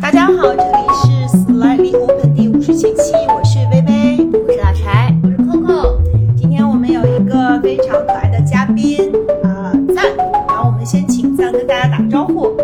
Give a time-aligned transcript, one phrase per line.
[0.00, 6.00] 大家好，这里是 Slightly Open 第五十七期，我是薇薇，我是老柴，我是 Coco。
[6.36, 9.12] 今天我们有一个非常可爱的嘉宾
[9.42, 10.04] 啊、赞，
[10.48, 12.56] 然后我们先请赞跟大家打个招呼。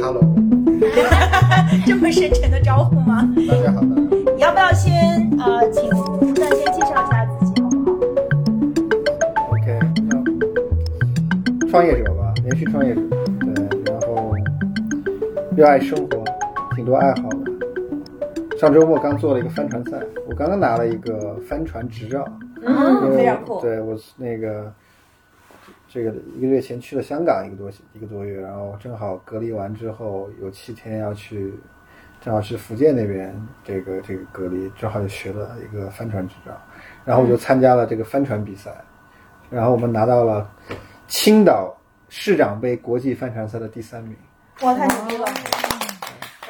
[0.00, 0.22] Hello，
[1.86, 3.28] 这么深沉的招呼吗？
[3.48, 3.80] 大家好。
[3.82, 4.92] 你要不要先
[5.38, 5.88] 呃，请
[6.34, 7.92] 赞先介绍一下自己好不好
[9.52, 9.78] ？OK，
[11.60, 13.00] 那创业者吧，连续创业者，
[13.40, 13.54] 对，
[13.86, 14.34] 然后
[15.56, 16.21] 热爱生活，挺
[16.92, 18.58] 多爱好的。
[18.58, 22.22] 上周末刚做了一个帆船赛，我刚刚拿了一个帆船执照，
[22.60, 23.62] 因嗯，非常酷。
[23.62, 24.70] 对我那个
[25.88, 31.54] 这个一个月前去了香港一个多一个多月，然后正好隔离完之后有七天要去，
[32.20, 36.52] 正好去福建那边这个这个隔离，正好就学了一个帆船执照，
[37.06, 38.70] 然后我就参加了这个帆船比赛，
[39.48, 40.46] 然后我们拿到了
[41.08, 41.74] 青岛
[42.10, 44.14] 市长杯国际帆船赛的第三名。
[44.60, 45.26] 哇，太牛逼了！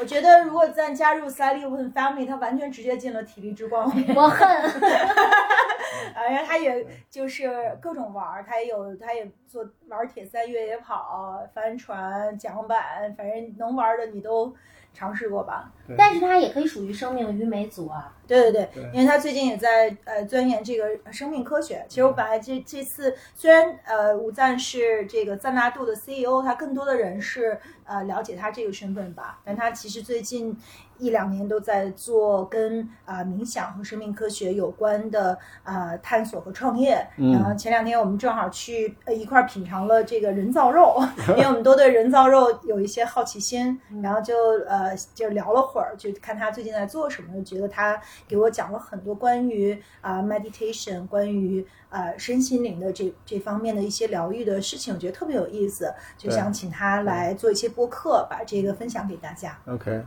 [0.02, 3.84] 我觉得如果赞加入 Open Family，他完全直接进了体力之光。
[4.16, 4.48] 我恨。
[6.12, 7.48] 然后他也就是
[7.80, 14.52] 各种玩儿，他也有，他也做玩铁三、越野跑、帆船、桨板，反正能玩的你都
[14.92, 15.70] 尝试过吧？
[15.96, 18.12] 但是他也可以属于生命愚昧族啊。
[18.26, 21.84] 对对对，对因为他最近也在呃钻研这个生命科学。
[21.88, 27.60] 其实我本来这这次虽然呃吴赞是这个赞纳度的 CEO，他更多的人是
[27.92, 30.56] 呃了解他这个身份吧，但他其实最近
[31.02, 37.04] 一两年都在做跟啊、呃冥想和生命科学有关的啊、呃探索和创业。
[37.16, 37.32] 嗯。
[37.32, 40.96] 然后前两天我们正好去呃一块儿品尝了这个人造肉，
[41.36, 44.34] 因为我们都对人造肉有一些好奇心，然后就
[44.68, 59.58] 呃就聊了会儿，就看他最近在做什么，觉得他给我讲了很多关于啊、meditation，关于啊身心灵的这这方面的一些疗愈的事情，我觉得特别有意思，就想请他来做一些播客，把这个分享给大家。
[59.66, 60.04] OK，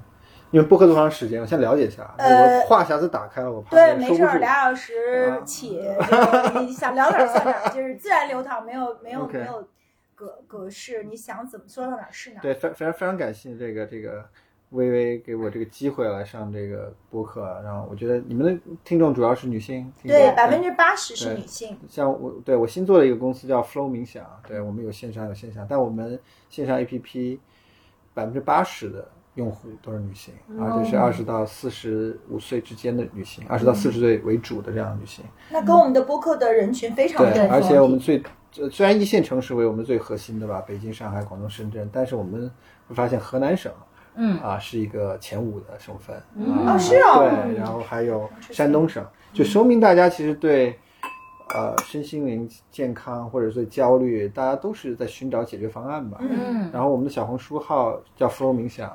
[0.56, 1.42] 因为播客多长时间？
[1.42, 2.16] 我先了解一下。
[2.18, 4.24] 呃我话匣子打开了，我怕对，没事。
[4.40, 9.68] 俩小时起，就是你想聊哪儿算哪儿，就是自然流淌，没有没有没有
[10.16, 12.42] 格格式，你想怎么说到哪儿是哪儿。
[12.42, 14.24] 对，非非常非常感谢这个这个
[14.70, 21.78] 微微给我这个机会来上这个播客，然后我觉得你们的听众主要是女性，对，百分之八十是女性。
[21.90, 26.18] 像我对我新做了一个公司叫 Flow 冥想，对我们有线上有线下，但我们
[26.50, 27.40] 线上 APP
[28.14, 35.24] 百分之八十的用户都是女性，而且是二十到四十五岁之间的女性，二十到四十岁为主的这样的女性。
[35.50, 38.22] 那跟我们的播客的人群非常对，而且我们最
[38.58, 42.50] 呃虽然一线城市为我们最核心的吧，北京、上海、广东、深圳，但是我们
[42.88, 43.72] 会发现河南省。
[44.18, 50.80] 嗯啊，是一个前五的省份哦是哦对，然后还有山东省，就说明大家其实对
[51.54, 56.18] 呃身心灵健康或者是焦虑，大家都是在寻找解决方案吧。
[56.22, 58.90] 嗯然后我们的小红书号叫 Flow 冥想，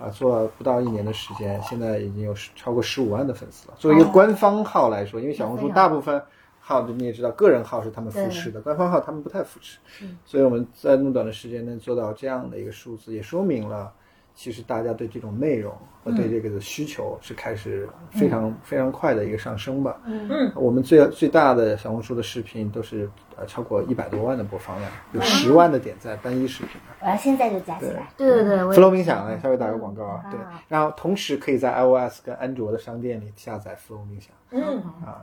[0.00, 3.74] 啊，做了不到一年的时间，现在已经有十超过十五万的粉丝了。
[3.78, 6.20] 作为一个官方号来说，因为小红书大部分
[6.58, 9.78] 号你也知道，个人号是他们扶持的，官方号他们不太扶持，
[10.24, 13.92] 所以我们在那么短的时间内做到这样的一个数字，也说明了。
[14.40, 15.70] 其实大家对这种内容
[16.02, 20.00] 和对这个的需求是开始非常、非常快的一个上升吧。
[20.06, 23.06] 嗯，我们最最大的小红书的视频都是
[23.36, 26.80] 呃超过一百多万的播放量，有十万的点赞，单一视频。
[27.02, 28.10] 我要现在就加起来。
[28.16, 28.26] 对。
[28.34, 30.30] 对对，我 Flow 冥想，来稍微打个广告啊，嗯。
[30.30, 35.22] 对，然后同时可以在 iOS 跟安卓的商店里下载 Flow 冥想嗯，啊，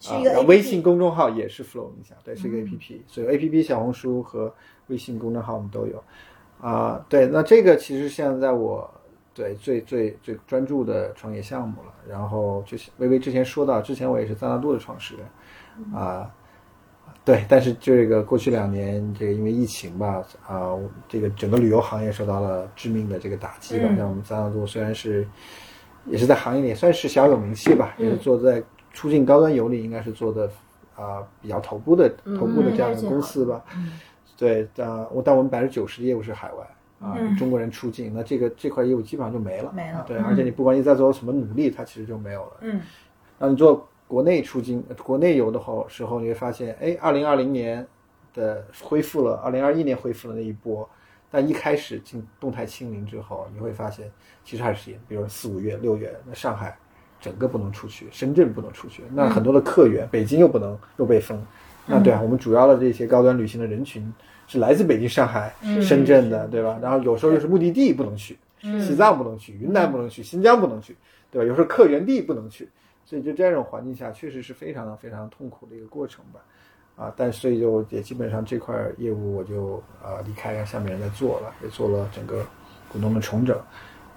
[0.00, 2.52] 是一个啊微信公众号也是 Flow 冥想，对，是一嗯。
[2.52, 4.50] 个 APP，所以 APP 小红书和
[4.86, 6.02] 微信公众号我们都有
[6.60, 8.90] 啊，对，那这个其实现在我
[9.34, 16.30] 对最最最专注的创业项目了，然后就是微微之前说到，之前我也是赞纳度的创始人啊。
[17.24, 20.72] 对，但是这个过去两年，这个因为疫情吧，啊、
[21.08, 23.86] 这个整个旅游行业受到了致命的这个打击吧。
[23.90, 25.26] 嗯像我们赞纳度虽然是
[26.06, 28.62] 也是在行业里算是小有名气吧，也是做在
[28.92, 30.48] 出境高端游里应该是做的
[30.94, 33.62] 啊、比较头部的头部的这样的公司吧。
[34.36, 36.64] 对，但我但我们百分之九十的业务是海外
[37.00, 39.72] 啊，嗯中国人出境，那这个这块业务基本上就没了。
[39.74, 42.52] 没了对，而且你不管你再做什么努力，它其实就没有了。
[42.60, 42.80] 嗯
[43.38, 47.86] 那你做国内出境、呃国内游的后时候，你会发现，哎，二零二零年
[48.32, 50.88] 的恢复了，二零二一年恢复了那一波，
[51.30, 54.10] 但一开始进动态清零之后，你会发现
[54.44, 56.76] 其实还是，比如四五月、六月，那上海
[57.20, 61.38] 整个不能出去，深圳不能出去，那很多的客源，北京又不能又被封，
[61.86, 64.12] 那对啊，我们主要的这些高端旅行的人群
[64.46, 66.78] 是来自北京、上海、深圳的，对吧？
[66.82, 70.96] 然后有时候又是目的地不能去，西藏不能去，云南不能去，新疆不能去，
[71.30, 71.46] 对吧？
[71.46, 72.68] 有时候客源地不能去，
[73.04, 76.40] 所以就这种环境下，确实是非常非常痛苦的一个过程吧。
[76.96, 82.44] 啊，但所以就也基本上这块业务我就呃离开，让下面人在做了，也做了整个
[82.90, 83.56] 股东的重整。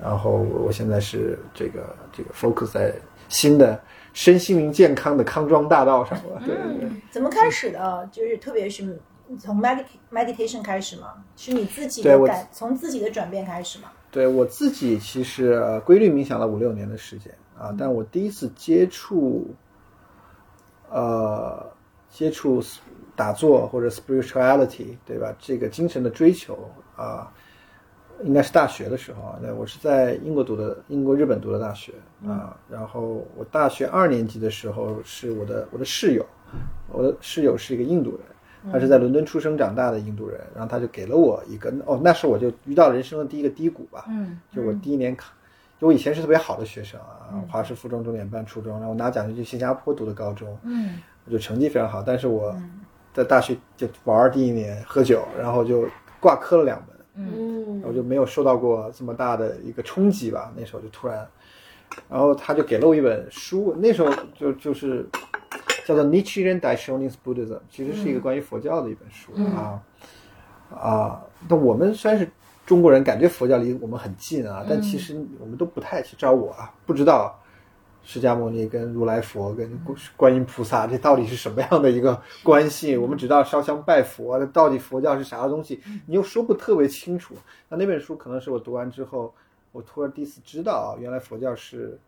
[0.02, 2.94] 然后我现在是这个这个 focus 在
[3.28, 3.78] 新的
[4.20, 6.42] 身心灵健康的康庄大道上了。
[6.46, 6.90] 对对对。
[7.10, 8.06] 怎么开始的？
[8.12, 9.00] 就是特别是
[9.40, 11.24] 从 medit meditation 开始吗？
[11.38, 13.86] 是你自己感，从自己的转变开始吗？
[14.12, 19.56] 对我自己其实呃规律冥想了五六年的时间啊，但我第一次接触，
[20.90, 21.66] 呃，
[22.12, 22.62] 接触
[23.16, 25.34] 打坐或者 spirituality，对吧？
[25.40, 27.32] 这个精神的追求啊，
[28.24, 29.40] 应该是大学的时候啊。
[29.42, 31.94] 那我是在英国读的，英国日本读的大学
[32.26, 32.58] 啊。
[32.70, 36.26] 然后我大学二年级的时候，是我的我的室友，
[36.90, 45.32] 我的室友是一个印度人，他是在伦敦出生长大的印度人，然后他就给了我一个哦，那时候我就遇到人生的第一个低谷吧，嗯，就我第一年考，
[45.80, 52.54] 就我以前是特别好的学生啊，华师附中、重点班、初中，然后我拿奖学金去新加坡读的高中，嗯，我就成绩非常好，但是我
[53.14, 55.88] 在大学就玩儿第一年喝酒，然后就
[56.20, 60.54] 挂科了两门，嗯我就没有受到过这么大的一个冲击吧。
[60.56, 61.28] 那时候就突然，
[62.10, 65.08] 然后他就给了我一本书，那时候就就是
[65.86, 69.82] 叫做《Nichiren Daishonin Buddhism》，其实是一个关于佛教的一本书、啊
[70.70, 71.26] 啊。
[71.48, 72.30] 那我们虽然是
[72.66, 77.40] 中国人，感觉佛教离我们很近啊，但其实我们都不太去找我啊，不知道。
[78.04, 79.70] 释迦牟尼跟如来佛跟
[80.18, 82.98] 观音菩萨，这到底是什么样的一个关系？
[82.98, 85.80] 我们只知道烧香拜佛，那到底佛教是啥东西？
[86.08, 87.36] 你又说不特别清楚。
[87.68, 89.34] 那那本书可能是我读完之后，
[89.72, 92.00] 我突然第一次知道啊，原来佛教是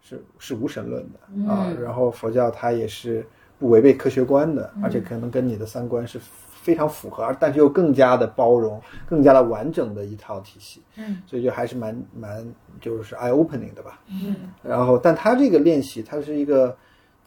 [0.00, 3.26] 是是无神论的啊，然后佛教它也是
[3.58, 6.18] 不违背科学观的，而且可能跟你的三观是
[6.62, 10.80] 非常符合，而但是又更加的包容、更加的完整的一套体系。
[10.96, 12.46] 嗯，所以就还是蛮蛮
[12.80, 14.00] 就是 eye opening 的吧。
[14.08, 16.74] 嗯，然后但他这个练习，它是一个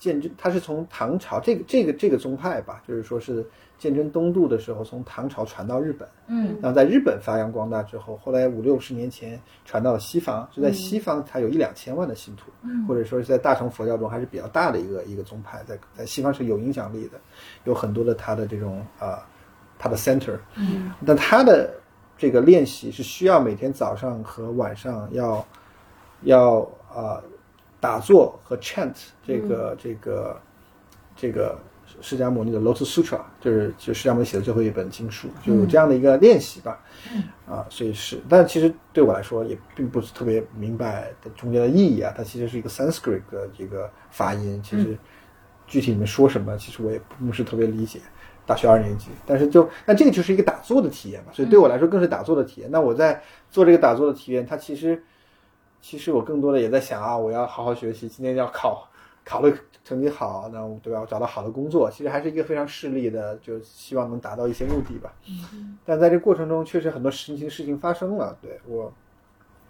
[0.06, 3.44] 鉴真，他是从唐朝这个这个这个宗派吧，就是说是
[3.80, 6.08] 鉴真东渡的时候，从唐朝传到日本。
[6.28, 12.52] 嗯，然后在日本发扬光大之后，后来五六十年前传到了西方，就在西方它有一两千万的信徒，
[12.88, 17.20] 或者说是在大乘佛教中还是比较大的一个一个宗派，在在西方是有影响力的，
[17.64, 19.26] 有很多的它的这种啊、
[19.80, 21.74] 它的 center，嗯，但它的
[22.16, 25.44] 这个练习是需要每天早上和晚上要
[26.22, 26.60] 要
[26.94, 27.22] 啊、
[27.86, 30.42] 打坐和 chant 这个、这个
[31.16, 31.56] 这个
[32.02, 36.80] 释迦牟尼的 Lotus Sutra，就是就释迦牟尼写的最后一本经书，就有这样的一个练习吧。
[37.48, 42.12] 啊，所以是，但其实对我来说也并不是特别明白的中间的意义啊。
[42.18, 44.98] 它其实是一个 Sanskrit 的这个发音，其实
[45.68, 48.00] 具体你们说什么，其实我也不是特别理解。
[48.48, 52.70] 大学二年级，但是就那这个就是一个打坐的体验嘛，所以对我来说更是打坐的体验。
[52.72, 53.22] 那我在
[53.52, 55.04] 做这个打坐的体验，它其实
[55.86, 58.90] 其实我更多的也在想啊，我要好好学习，今天要考
[59.24, 61.00] 考的成绩好，那我对吧？
[61.00, 65.14] 我找到好的工作，其实还是一个非常势利的，就希望能达到一些目的吧。
[65.86, 68.36] 但在这过程中，确实很多事情事情发生了。
[68.42, 68.92] 对我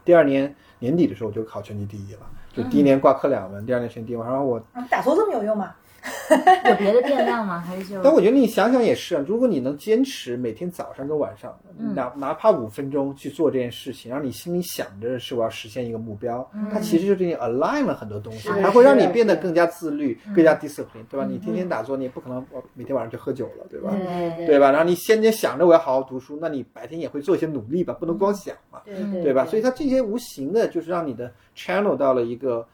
[0.06, 2.22] 第二年年底的时候，我就考全级第一了，
[2.54, 4.16] 就第一年挂科两门，第二年全第一。
[4.16, 5.76] 然后我啊打错这么有用吗？
[6.70, 7.60] 有别的变量吗？
[7.60, 11.58] 还是就但我觉得你想想也是，啊，如果你能坚持每天早上跟晚上，
[11.94, 21.26] 哪哪怕五分钟去做这件事情，让你心里想着是我要实现一个目标，它其实就给你 align 了很多东西，是它会让你变得更加自律、更加 discipline，对吧？
[21.26, 23.92] 你天天打坐，你也不可能我每天晚上就喝酒了，对吧？
[24.38, 24.72] 对对吧？
[24.72, 29.46] 然后你先天想着我要好好读书，那你白天也会做一些努力吧，不能光想嘛，对对对吧？
[29.46, 32.66] 所以它这些无形的，就是让你的 channel 到了一个、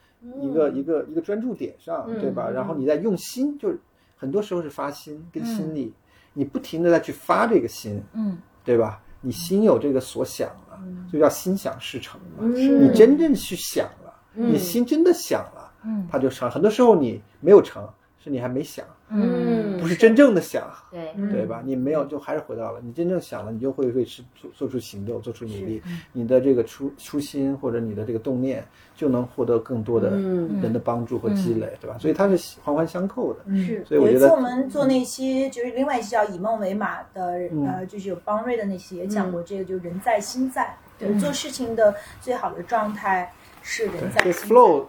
[0.41, 2.49] 一个一个一个专注点上，对吧？
[2.49, 3.79] 然后你在用心，就是
[4.15, 5.93] 很多时候是发心跟心力，
[6.33, 9.01] 你不停的再去发这个心，嗯对吧？
[9.21, 10.79] 你心有这个所想了，
[11.11, 12.37] 就叫心想事成嘛。
[12.41, 16.49] 嗯你真正去想了，你心真的想了，嗯它就成。
[16.49, 17.87] 很多时候你没有成，
[18.23, 20.63] 是你还没想，嗯，不是真正的想。
[20.91, 21.63] 对，对吧？
[21.65, 25.81] 你没有，就还是回到了你真正想了，你就会为之做做出行动，做出努力，
[26.13, 28.63] 你的这个初初心或者你的这个动念，
[28.95, 31.97] 就能获得更多的人的帮助和积累，对吧？
[31.97, 33.39] 所以它是环环相扣的。
[33.55, 37.71] 是，所以我觉得有一次我们做那期就是另外一期叫以梦为马的，嗯。
[37.71, 44.47] 呃，就是有邦瑞的那期也讲过这个，就人在心在，对，做事情的最好的状态是人在心在。
[44.47, 44.85] flow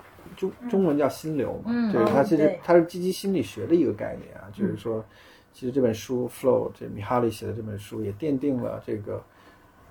[0.51, 5.05] 中中文叫心流嘛，嗯就是它其实对它是积极心理学的一个概念啊，就是说，
[5.53, 9.23] 其实这本书 flow 这米哈里写的这本书也奠定了这个。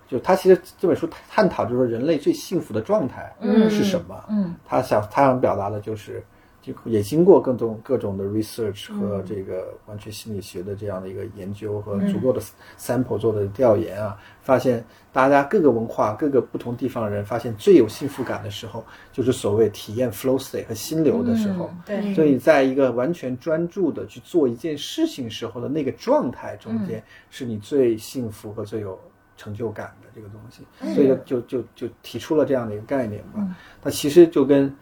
[0.08, 3.34] 就他其实这本书探讨就是说人类最幸福的状态
[3.70, 4.26] 是什么？
[4.30, 6.22] 嗯他想他想表达的就是，
[6.62, 12.40] 就也经过各种各种的 research 和这个完全心理学的这样的一个研究和足够的
[12.78, 21.70] sample 做的调研啊，发现大家各个文化、各个不同地方的人，发现最有幸福感的时候，就是所谓体验 flow state 和心流的时候。
[21.86, 22.14] 对。
[22.14, 29.00] 所以，在一个完全专注的去做一件事情时候的那个状态中间，是你最幸福和最有
[29.36, 30.64] 成就感的这个东西，
[30.94, 33.44] 所以就就就就提出了这样的一个概念吧。
[33.82, 34.74] 那其实就跟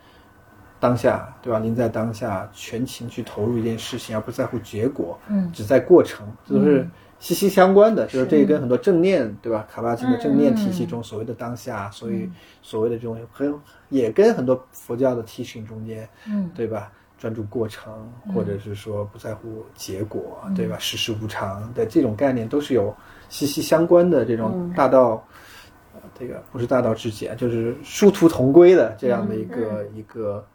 [0.79, 1.59] 当下，对吧？
[1.59, 6.88] 您在当下全情去投入一件事情，而不在乎结果，嗯只在过程，这都是
[7.19, 8.05] 息息相关的。
[8.07, 9.67] 就是这个跟很多正念，对吧？
[9.69, 12.29] 卡巴金的正念体系中所谓的当下，所以
[12.62, 13.53] 所谓的这种很
[13.89, 16.91] 也跟很多佛教的 teaching 中间，嗯对吧？
[17.17, 20.77] 专注过程，或者是说不在乎结果，对吧？
[20.79, 22.95] 世事无常的这种概念都是有
[23.27, 25.21] 息息相关的这种大道，
[25.93, 30.48] 呃这个不是大道至简，就是殊途同归的这样的一个、一个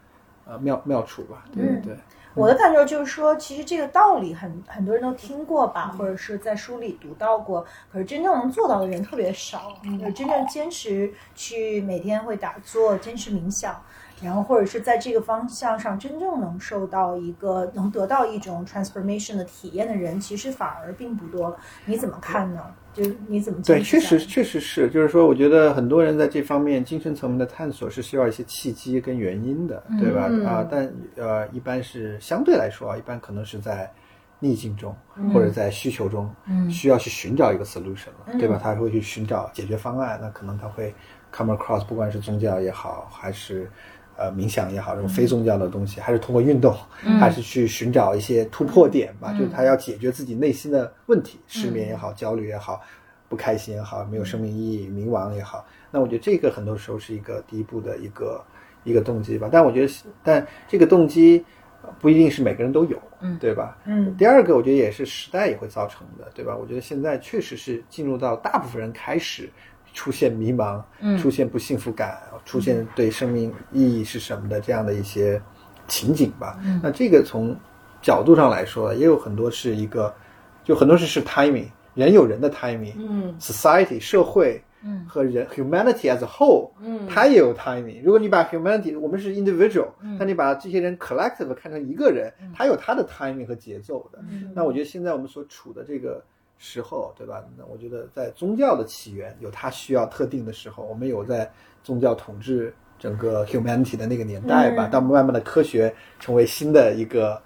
[0.46, 1.96] 呃妙妙处吧，对对对。
[2.34, 9.76] 我的感受就是说，其实这个道理很很多人都听过吧，或者是在书里读到过，可是真正能做到的人特别少。
[10.00, 13.80] 就真正坚持去每天会打坐、坚持冥想，
[14.24, 21.56] 然后或者是在这个方向上真正能受到一个能得到一种 transformation 的体验的人，其实反而并不多了。
[21.84, 22.62] 你怎么看呢？
[22.94, 30.30] 就是你怎么对，确实确实是，就是说，我觉得很多人在这方面精神层面的探索是需要一些契机跟原因的，对吧？
[30.48, 33.92] 啊，但呃，一般是相对来说啊，一般可能是在
[34.38, 34.94] 逆境中、
[35.32, 36.32] 或者在需求中，
[36.70, 38.60] 需要去寻找一个 solution 了，对吧？
[38.62, 40.94] 他会去寻找解决方案，那可能他会
[41.32, 43.68] come across，不管是宗教也好，还是
[44.16, 46.74] 呃冥想也好，这种非宗教的东西，还是通过运动，
[47.20, 52.80] 还是去寻找一些突破点吧，就是他要解决自己内心的问题，失眠也好，焦虑也好，
[53.28, 58.44] 不开心也好，没有生命意义、迷茫也好，那我觉得这个很多时候是一个第一步的一个
[58.84, 59.48] 一个动机吧。
[59.50, 59.92] 但我觉得，
[60.22, 61.44] 但这个动机
[61.82, 63.76] 呃不一定是每个人都有，嗯，对吧？
[63.84, 66.56] 嗯，第二个，我觉得也是时代也会造成的，对吧？
[66.56, 69.50] 我觉得现在确实是进入到大部分人开始
[69.94, 75.40] 出现迷茫，嗯，出现不幸福感，出现对生命意义是什么的这样的一些
[75.88, 76.60] 情景吧。
[76.62, 77.56] 嗯，那这个从
[78.02, 80.14] 角度上来说，也有很多是一个，
[80.62, 84.62] 就很多是是 timing，人有人的 timing，嗯，society 社会。
[84.86, 88.02] 嗯，和人 humanity as a whole，嗯，它也有 timing。
[88.04, 94.18] 如果你把 humanity，我们是 individual，嗯，但你把这些人 collective 看成一个人，他有他的 timing 和节奏的。
[94.54, 96.22] 那我觉得现在我们所处的这个
[96.66, 97.44] 时候，对吧？
[97.58, 101.50] 那我觉得在宗教的起源有它需要特定的时候，我们有在
[101.82, 107.38] 宗教统治整个 humanity 的那个年代吧，到慢慢的科学成为新的一个。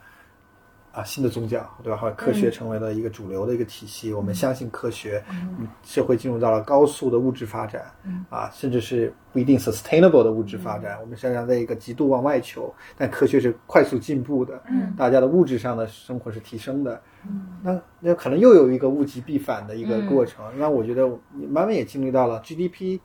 [0.91, 1.99] 啊，新的宗教，对吧？
[1.99, 7.85] 或者科学成为了一个主流的一个体系，我们相信科学，嗯，社会进入到了高速的物质发展，
[8.31, 10.99] 啊，甚至是不一定 sustainable 的物质发展。
[11.01, 17.18] 我们实际上在一个极度往外求，但科学是快速进步的，嗯，大家的物质上的生活是提升的，嗯，
[17.63, 20.45] 那那可能又有一个物极必反的一个过程。
[20.57, 21.07] 那我觉得
[21.49, 22.99] 慢慢也经历到了 GDP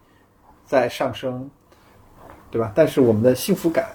[0.65, 1.49] 在上升，
[2.51, 2.71] 对吧？
[2.75, 3.85] 但是我们的幸福感。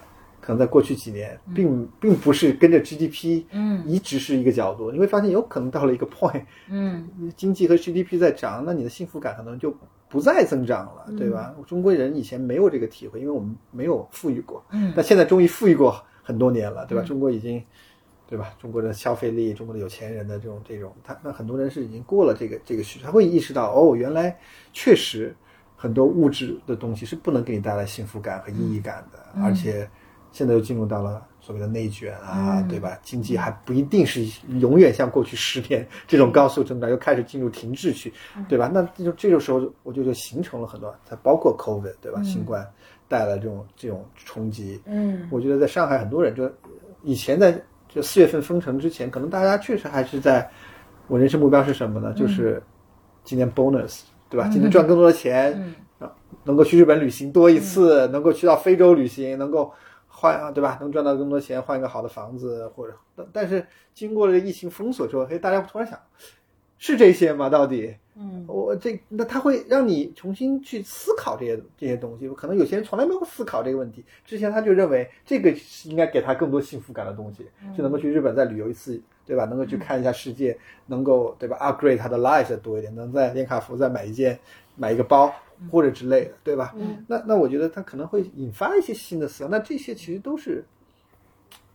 [0.40, 4.90] 可能在过去几年，并并不是跟着 GDP，嗯，一直是一个角度。
[4.90, 7.06] 你会发现，有可能到了一个 point，嗯，
[7.36, 9.76] 经济和 GDP 在涨，那你的幸福感可能就
[10.08, 11.54] 不再增长了，对吧？
[11.66, 17.04] 中国人以前没有这个体会，因为我们没有富裕过，嗯，但现在终于富裕过很多年了，对吧？
[17.04, 17.62] 中国已经，
[18.28, 18.52] 对吧？
[18.60, 24.38] 中国的消费力，中国的有钱人的这种这种，他那很多人是已经过了这个这个需求，他会意识到，哦，原来
[24.72, 25.34] 确实
[25.74, 29.88] 很多物质的东西是不能给你带来幸福感和意义感的，而且。
[30.30, 32.98] 现在又进入到了所谓的内卷啊，对吧？
[33.02, 34.22] 经济还不一定是
[34.58, 38.12] 永远像过去十年这种高速增长，又开始进入停滞区，
[38.46, 38.70] 对吧？
[38.72, 42.22] 那就这个时候，我就就形成了很多，它包括 COVID，对吧？
[42.22, 42.64] 新冠
[43.08, 44.78] 带来这种这种冲击。
[44.84, 46.48] 嗯，我觉得在上海很多人就
[47.02, 47.58] 以前在
[47.88, 50.48] 就四月份封城之前，可能大家确实还是在
[51.06, 52.12] 我人生目标是什么呢？
[52.12, 52.62] 就是
[53.24, 54.48] 今年 bonus，对吧？
[54.48, 55.74] 今年赚更多的钱，
[56.44, 59.72] 能够去日本旅行多一次，能够去到非洲旅行，能够。
[60.20, 60.76] 换啊，对吧？
[60.80, 63.64] 能赚到更多钱，换一个好的房子，或者但但是
[63.94, 65.96] 经过了疫情封锁之后，嘿，大家突然想，
[66.78, 67.50] 是这些吗？
[67.50, 67.94] 到底？
[68.14, 72.28] 嗯，我这那他会让你重新去思考这些这些东西。
[72.30, 79.44] 可能有些人从来没有思考这个问题，之前他就认为这个是应该给他更多幸福感的东西，就能够去日本再旅游一次，对吧？
[79.44, 80.56] 能够去看一下世界，
[80.86, 84.38] 能够对吧？upgrade 他的 life 多一点，能在连卡佛再买一件
[84.76, 85.32] 买一个包。
[85.72, 86.72] 或者之类的，对吧？
[86.76, 89.50] 嗯，那那我觉得他可能会引发一些新的思想。
[89.50, 90.64] 那这些其实都是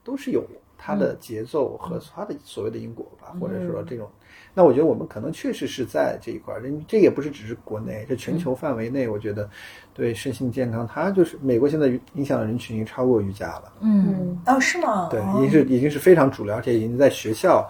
[0.06, 0.42] 都是有
[0.86, 4.10] 它的节奏和它的所谓的因果吧，或者说这种。
[4.54, 9.50] 那我觉得我们可能确实是在这一块儿，人这也不是只是国内，这全球范围内，我觉得
[9.94, 13.74] 对身心健康，它就是美国现在影响的人群已经超过瑜伽了。
[13.80, 15.08] 嗯，哦，是吗？
[15.10, 17.66] 对，已经是已经是非常主流，而且已经在学校。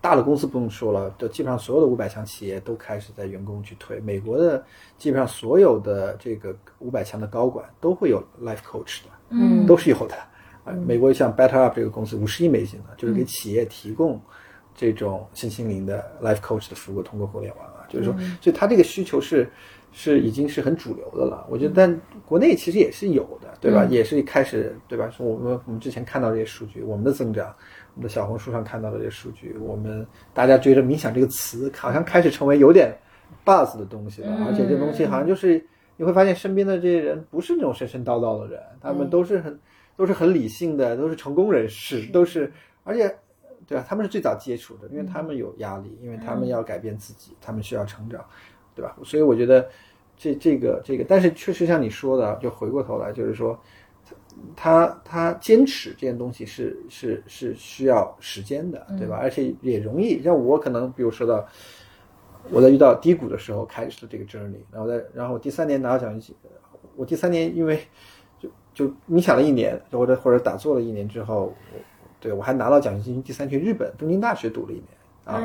[0.00, 3.98] 大的公司不用说了，就基本上所有的五百强企业都开始在员工去推。
[4.00, 4.62] 美国的
[4.98, 10.14] 基本上所有的这个五百强的高管都会有 life coach 的，嗯，都是有的。
[10.64, 14.20] 啊，美国像 Better Up 这个公司五十亿美金呢，就是给企业提供
[14.74, 19.48] 这种身心灵的 life coach 的服务，通过互联网啊，就是说，所以它这个需求是
[19.92, 21.46] 是已经是很主流的了。
[21.48, 23.84] 我觉得，但国内其实也是有的，对吧？
[23.90, 25.08] 也是开始，对吧？
[25.10, 27.54] 说我们我们之前看到这些数据，我们的增长，
[27.94, 32.92] 我们的小红书上看到的这些数据，我们大家觉得冥想这个词好像开始成为有点
[33.44, 35.64] buzz 的东西了，而且这东西好像就是
[35.96, 39.56] 你会发现身边的这些人不是那种神神叨叨的人，他们都是很
[39.96, 43.14] 都是很理性的，都是成功人士，都是而且。
[43.66, 48.22] 对啊，他们是最早接触的，因为他们有压力，因为他们要改变自己，他们需要成长，
[48.74, 48.94] 对吧？
[49.02, 49.66] 所以我觉得
[50.18, 53.58] 这这个这个，但是确实像你说的，就回过头来就是说，
[54.54, 59.16] 他他坚持这件东西是是是需要时间的，对吧？
[59.16, 61.42] 而且也容易，像我可能比如说到
[62.50, 66.36] 我在遇到低谷的时候开始了这个 journey，然后在然后我第三年拿到奖学金，
[66.96, 67.80] 我第三年因为
[68.74, 71.54] 就就冥想了一年，或者或者打坐了一年之后。
[72.20, 74.86] 对，我还拿到奖学金，第三去日本东京大学读了一年
[75.26, 75.42] 啊。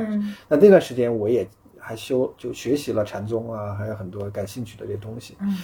[0.48, 1.46] 那那段时间我也
[1.78, 5.36] 还修就学习了禅宗啊，还有很多感兴趣的这些东西。
[5.42, 5.58] 嗯。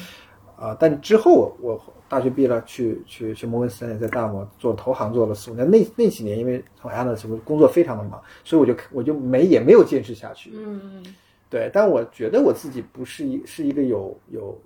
[0.57, 5.71] 啊，但之后我大学毕业了，去去去摩根斯坦利在大摩做投行做了四五年。
[5.71, 10.51] 那那几年因为从 a n a 什么工作非常的忙，所以我就我就没也没有坚持下去。
[10.53, 11.15] 嗯嗯。
[11.49, 14.59] 对，但我觉得我自己不是一是一个有有。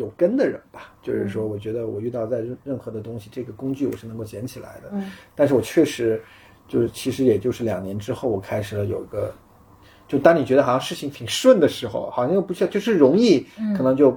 [0.00, 4.90] 有根的人吧，就是说，我觉得我遇到在任任何的东西，这个工具我是能够捡起来的。
[4.92, 6.20] 嗯，但是我确实
[6.66, 9.32] 就是，其实也就是两年之后，我开始了有个，
[10.08, 14.10] 就当你觉得好像事情挺顺的时候，好像又不像，就是容易，可能就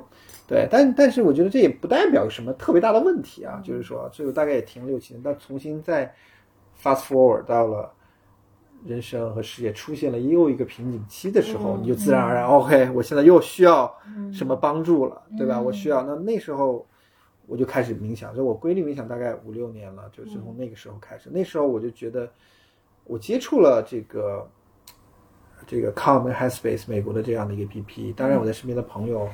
[0.48, 0.68] 对。
[0.72, 6.14] 但但是我觉得这也不代表什么特别大的问题啊，就是说，这个大概也停了六七年，但重新再
[6.82, 7.92] fast forward 到了。
[8.86, 13.90] 人生和事业出现了又一个瓶颈期的时候，你就自然而然，OK，我现在又需要
[14.34, 15.62] 什么帮助了，对吧？
[15.62, 16.86] 我需要，那那时候
[17.46, 21.30] 我就开始冥想，就我规律冥想大概五六年了，就是从那个时候开始。
[21.32, 22.30] 那时候我就觉得，
[23.06, 24.50] 我接触了这个
[25.66, 28.14] 这个 Calm Headspace 美国的这样的一个 APP。
[28.16, 29.30] 当然，我在身边的朋友，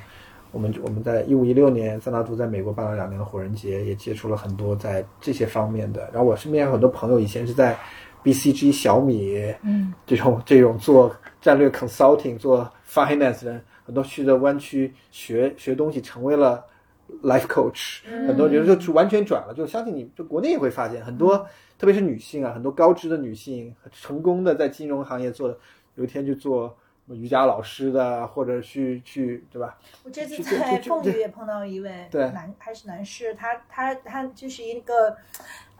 [0.52, 6.08] 我们我们在一五一六年，桑拿度在美国办了两年的火人节，也接触了很多在这些方面的。
[6.12, 7.76] 然后我身边有很多朋友以前是在。
[8.22, 16.64] BCG、小米，嗯，这种这种做战略 consulting、做 finance 人，很多去的湾区学学东西，成为了
[17.22, 19.54] life coach，很多人就完全转了。
[19.54, 21.38] 就相信你，就国内也会发现很多，
[21.78, 25.48] 特别是女性啊，很多高知的女性，成功的在金融行业做，
[25.96, 26.76] 有一天就做
[27.14, 29.78] 瑜伽老师的，或者去去，对吧？
[30.04, 35.16] 我这次在凤羽也碰到一位男还是男士，他他他就是一个。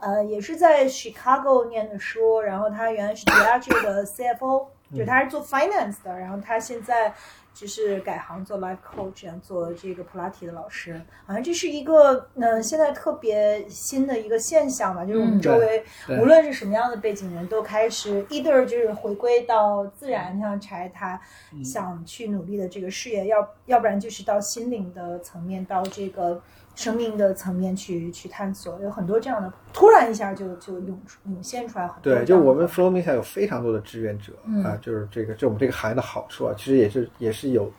[0.03, 4.65] 呃，也是在 Chicago 念的书，然后他原来是 Diageo 的 CFO，
[4.97, 7.13] 就他是做 finance 的，然后他现在
[7.53, 15.83] 就是改行做 life coach，做这个普拉提的老师，好像这是一个嗯现在特别新的一个现象吧，就是我们周围
[16.19, 21.19] 无论是什么样的背景人都开始 either 就是回归到自然，像柴他
[21.63, 26.41] 想去努力的这个事业，要要不然就是到心灵的层面，到这个。
[26.75, 32.13] 生命的层面去去探索，有很多这样的，突然一下就就涌涌现出来很多。
[32.13, 37.71] 对，就我们 Flow 冥想有非常多的志愿者啊，就是这个，就我们这个行业的好处啊，其实也是也是有，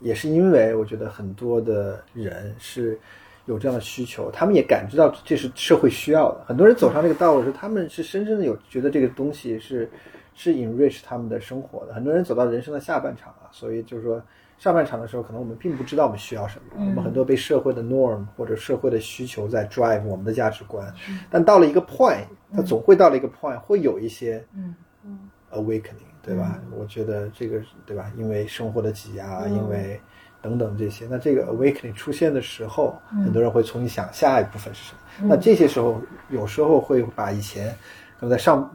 [0.00, 2.98] 也是因为我觉得很多的人是
[3.44, 6.44] 有这样的需求，他们也感知到这是社会需要的。
[6.46, 9.88] 很多人走上这个道路时，他们是深深的有觉得这个东西是
[10.34, 11.94] 是 enrich 他们的生活的。
[11.94, 14.20] 很多人走到人生的下半场啊，所以就是说。
[14.56, 20.90] 上半场的时候，可能我们并不知道我们需要什么，我们很多被社会的 norm 或者社会的需求在 drive 我们的价值观。
[21.28, 24.42] 但到了一个 point，它总会到了一个 point，会有一些
[25.52, 26.58] awakening，对吧？
[26.78, 28.10] 我觉得这个对吧？
[28.16, 30.00] 因为生活的挤压，因为
[30.40, 35.28] 等等这些，那这个 awakening 出现的时候，很多人会重新想下一部分是什么。
[35.28, 37.68] 那这些时候，有时候会把以前
[38.18, 38.74] 可能在上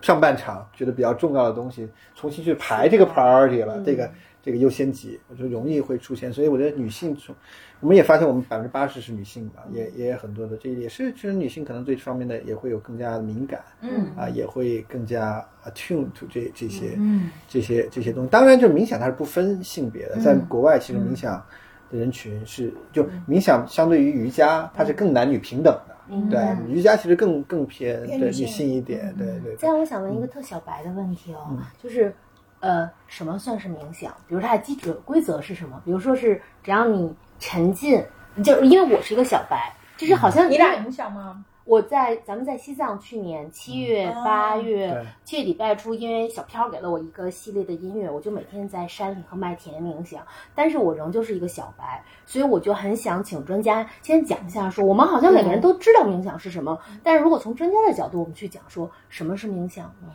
[0.00, 4.08] 上半场觉得比较重要的东西，重新去排这个 priority 了，这个。
[4.46, 7.34] 这个优先级，我觉得容易会出现，所以我觉得女性从，
[7.80, 18.30] 我们也发现我们百分之八十是女性吧，也也很多的，这也是其实女性可能对这方面的也会有更加敏感，嗯啊，也会更加 attuned to 这这些，嗯，这些这些东西。
[18.30, 21.44] 当然，就冥想它是不分性别的，在国外其实冥想
[21.90, 29.56] 的人群是，就冥想相对于瑜伽，它是更男女平等的，对，瑜伽其实更更偏对女性一点，对对。
[29.56, 32.14] 这样，我想问一个特小白的问题哦，就是。
[32.60, 34.12] 呃，什么算是冥想？
[34.26, 35.80] 比如它的基础规则是什么？
[35.84, 38.04] 比如说是只要你沉浸，
[38.42, 41.44] 就因为我是一个小白，就是好像你俩冥想吗？
[41.64, 50.22] 我在咱们在西藏去年七月八月七月底拜初，因为小飘给了我一个系列的音乐，我就每天在山里和麦田冥想。
[50.54, 60.12] 但是我仍旧是一个小白，所以我就很想请专家先讲一下，说我们好像每个人都知道冥想是什么，但是如果从专家的角度，我们去讲说什么是冥想呢？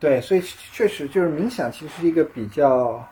[0.00, 0.40] 对，所以
[0.72, 3.06] 确实就是冥想，其实是一个比较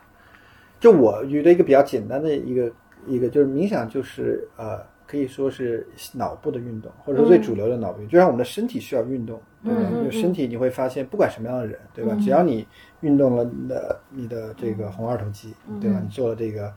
[0.79, 2.73] 就我觉得一个比较简单的一个
[3.07, 9.81] 一个就是冥想，就是呃，可以说是脑部的运动，或者说最主流的脑部运动，就像我们的身体需要运动，对吧？
[10.05, 12.17] 就身体你会发现，不管什么样的人，对吧？
[12.23, 12.67] 只要你
[13.01, 16.01] 运动了你的你的这个肱二头肌，对吧？
[16.03, 16.73] 你做了这个。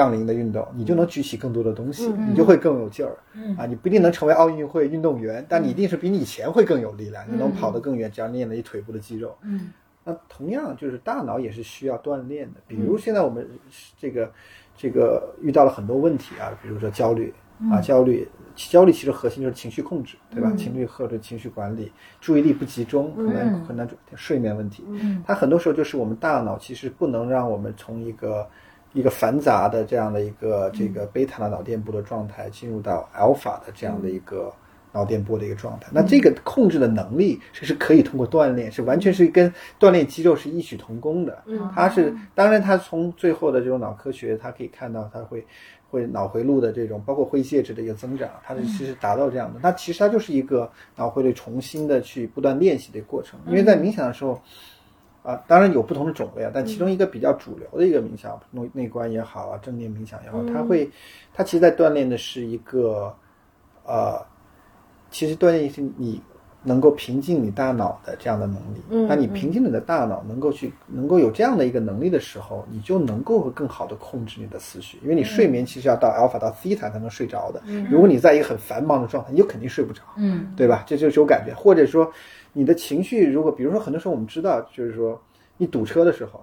[0.00, 3.18] 杠铃的运动，你就能举起更多的东西，你就会更有劲儿。
[3.58, 9.36] 啊，你不一定能成为奥运会运动员，但你一定是比你以前会更有力量，你能跑得更远，只要练了你腿部的肌肉。
[9.42, 9.68] 嗯，
[10.02, 12.60] 那同样就是大脑也是需要锻炼的。
[12.66, 13.46] 比如现在我们
[13.98, 14.32] 这个
[14.74, 17.34] 这个遇到了很多问题啊，比如说焦虑
[17.70, 20.50] 啊，焦虑，焦虑其实核心就是情绪控制，对吧？
[20.56, 23.86] 情绪或者情绪管理，注意力不集中，可能很难
[24.16, 24.82] 睡眠问题。
[24.88, 28.48] 嗯，它很多时候就是我们大脑其实不能让我们从一个。
[28.92, 34.52] 一个繁杂的这样的一个这个贝塔的脑电波的状态，进入到 alpha 的这样的一个
[34.92, 35.86] 脑电波的一个状态。
[35.92, 41.40] 那这个控制的能力，是是可以通过锻炼，是完全是跟锻炼肌肉是异曲同工的。
[41.46, 45.46] 嗯，它是当然，它从最后的这种脑科学，它可以看到，它会
[45.88, 49.60] 会脑回路的这种包括灰介质的一个增长，它是其实达到这样的。
[49.62, 54.42] 那其实它就是一个脑回路重新的去不断练习的过程，因为在冥想的时候。
[55.22, 60.90] 啊，当然有不同的种类啊，但其中一个比较主流的一个冥想，内内观也好啊，正念冥想也好，它会，
[61.34, 63.14] 它其实在锻炼的是一个，
[63.84, 64.18] 呃，
[65.10, 66.22] 其实锻炼是你
[66.62, 68.82] 能够平静你大脑的这样的能力。
[68.88, 77.60] 嗯，那你平静你的大脑，能够去能够有这样的一个能力的时候，你就能够更好的控制你的思绪，因为你睡眠其实要到 alpha 到 theta 才能睡着的。
[77.66, 80.02] 嗯，如果你在一个很繁忙的状态，你就肯定睡不着。
[80.16, 80.82] 嗯，对吧？
[80.86, 82.10] 这就是有感觉，或者说。
[82.52, 85.20] 你的情绪，如果比如说，很多时候我们知道，就是说，
[85.56, 86.42] 你堵车的时候，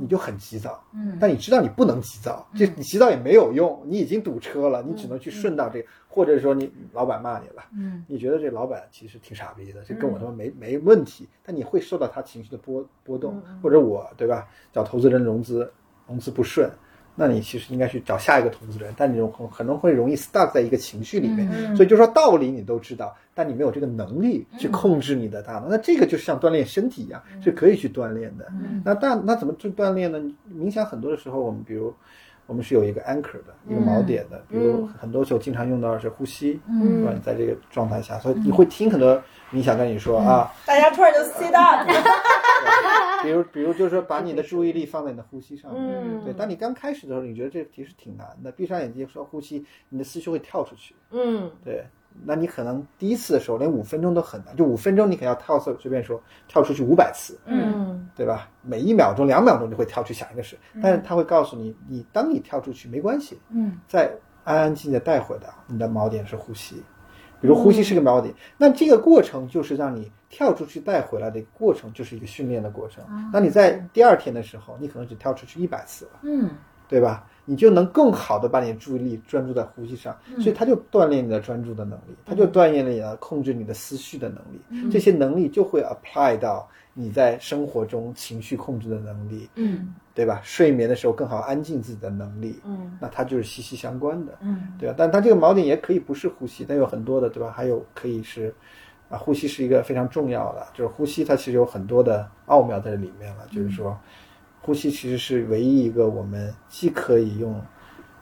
[0.00, 14.48] 你就很急躁，嗯，但你知道你不能急躁，就你急躁也没有用，你已经堵车了，你只能去顺道这个，或者说你老板骂你了，嗯，你觉得这老板其实挺傻逼的，这跟我他妈没没问题，但你会受到他情绪的波波动，或者我对吧？
[14.72, 15.72] 找投资人融资，
[16.08, 16.70] 融资不顺。
[17.18, 25.66] 那你其实应该去找下一个投资人，但你很可能会容易 stuck 在一个情绪里面，所以就说道理你都知道，但你没有这个能力去控制你的大脑。
[25.68, 28.50] 那这个就像锻炼身体一样，是可以去锻炼的。
[28.82, 30.18] 那大那怎么去锻炼呢？
[30.50, 31.92] 冥想很多的时候，我们比如
[32.46, 39.22] 我们是有一个 anchor 的一个锚点的，比如很多时候经常用到的是呼吸，嗯，你在这个状态下，所以你会听很多
[39.52, 41.86] 冥想跟你说啊，大家突然就 sit up。
[43.22, 45.82] 比如，比如就是说，把你的注意力放在你的呼吸上面。
[46.04, 46.32] 嗯，对。
[46.32, 50.94] 当你刚开始的时候，你觉得这个题是挺难的，闭上眼睛说呼吸，你的思绪会跳出去。
[51.10, 51.84] 嗯，对。
[52.24, 57.38] 那你可能第一次的时候连五分钟都很难，就五分钟你可能要跳随随便说跳出去五百次。
[57.46, 58.48] 嗯，对吧？
[58.62, 63.38] 每一秒钟、两秒钟就会跳出想一个事，但是他会告诉你，你当你跳出去没关系。
[63.50, 64.12] 嗯，再
[64.44, 66.82] 安安静静的带回来你的锚点是呼吸。
[67.38, 73.04] 比如呼吸是个锚点，那这个过程就是让你跳出去带回来的过程，就是一个训练的过程。
[73.30, 76.48] 那你在第二天的时候，你可能只跳出去一百次了，嗯，
[76.88, 77.28] 对吧？
[77.46, 89.94] 你就能更好的把你的注意力专注在呼吸上，所以它就锻炼你的专注的能力，它就锻炼了你的控制你的思绪的能力，这些能力就会 apply 到你在生活中情绪控制的能力，嗯。
[90.16, 90.40] 对吧？
[90.42, 94.94] 睡眠的时候更好安静自己的能力，嗯，那它就是息息相关的，嗯，对吧？
[94.96, 97.52] 但它这个锚点也可以不是呼吸，但有很多的，对吧？
[97.54, 98.50] 还有可以是，
[99.10, 103.46] 啊，呼吸是一个非常重要的，就是呼吸它其实有很多的奥妙在里面了。
[103.52, 103.94] 就是说，
[104.66, 107.58] 呼吸其实是唯一一个我们既可以用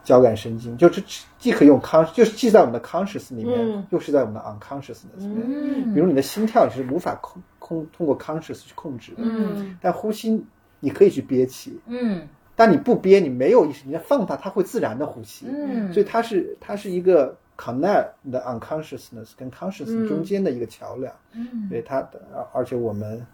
[0.05, 1.03] 交感神经，就是
[1.39, 5.43] 既可以用 con，就是既在我们的 conscious 里面，又是在我们的 unconsciousness 里面。
[5.47, 10.45] 嗯，比如你的心跳你是无法控控通过 conscious 去控制的，嗯，但呼吸。
[10.81, 22.07] 你可以去憋气，嗯，但你不憋，你没有意识，你要放它，它会自然的呼吸，嗯，所以它是它是一个 connect 的 unconsciousness 跟 consciousness 中间的一个桥梁，嗯，对它，
[22.53, 23.27] 而且我们，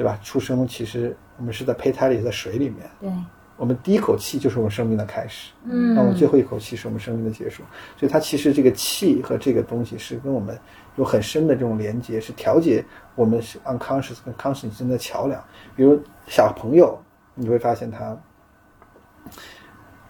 [0.00, 0.18] 对吧？
[0.22, 3.12] 出生其实我们是在胚胎里，在水里面，对，
[3.58, 7.62] 我们第一口气就是我们生命的开始，嗯，那我们最后一口气是我们生命的结束，
[7.98, 10.58] 所以它其实这个气和这个东西是跟我们
[10.96, 12.82] 有很深的这种连接，是调节
[13.14, 15.44] 我们是 unconscious 跟 conscious 之间的桥梁，
[15.76, 16.00] 比如。
[16.26, 16.96] 小朋友，
[17.34, 18.16] 你会发现他，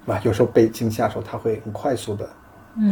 [0.05, 0.21] 啊？
[0.23, 2.29] 有时候被惊吓的时候，他会很快速的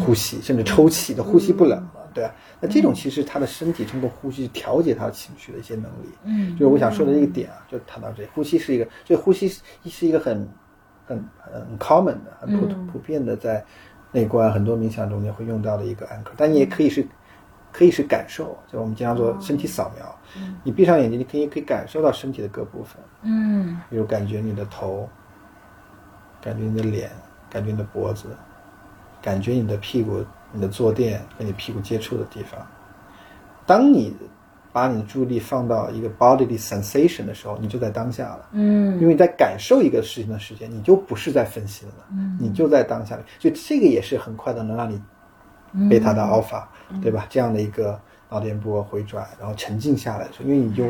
[0.03, 2.35] 呼吸，甚至抽泣，都呼吸不了了，对啊。
[2.61, 6.09] 那这种其实他的身体通过呼吸调节他的情绪的一些能力。
[6.25, 9.49] 嗯，就是我想说的这个点啊，就谈到这，呼吸是一个，所以呼吸
[9.85, 10.49] 是一个很
[11.07, 13.65] 很很 common 的、很普普遍的，在
[14.13, 17.07] 内观很多冥想中间会用到的一个 anchor，但也可以是。
[17.71, 20.19] 可以是感受，就我们经常做身体扫描。
[20.65, 22.97] 你闭上眼睛，你可以可以感受到身体的各部分。
[23.23, 25.07] 嗯，比如感觉你的头，
[26.41, 27.11] 感觉你的脸，
[27.51, 28.29] 感觉你的脖子，
[29.21, 32.61] 感觉你的屁股，你的坐垫跟你屁股接触的地方。
[33.67, 34.17] 当你
[34.73, 38.49] 把你的注意力放到一个 bodily sensation 的时候，你就在当下了。
[38.53, 43.23] 嗯因为你在感受一个事情的时间，你就不是在分析了，嗯你就在当下里。
[43.39, 45.01] 所以这个也是很快的能让你
[45.89, 46.63] 贝塔的 alpha，、
[47.03, 47.27] 对嗯吧？
[47.29, 47.99] 这样的一个
[48.31, 50.87] 脑电波回转，然后沉静下来的时候，因为你就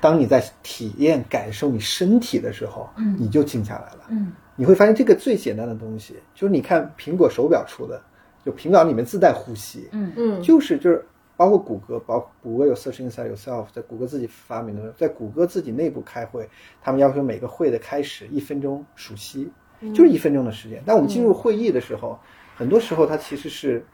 [0.00, 4.04] 当你在体验感受你身体的时候，嗯你就静下来了。
[4.08, 8.00] 嗯你会发现这个最简单的东西，就是你看苹果手表出的，
[8.44, 11.04] 就苹果里面自带呼吸，嗯嗯，就是就是
[11.36, 16.48] 包括谷歌，包括谷歌有 Search Inside Yourself，在谷歌自己发明的，在谷歌自己内部开会，
[16.80, 19.50] 他们要求每个会的开始一分钟数息，
[19.94, 20.82] 就是一分钟的时间。
[20.84, 22.18] 但我们进入会议的时候，
[22.56, 23.84] 很多时候它其实是。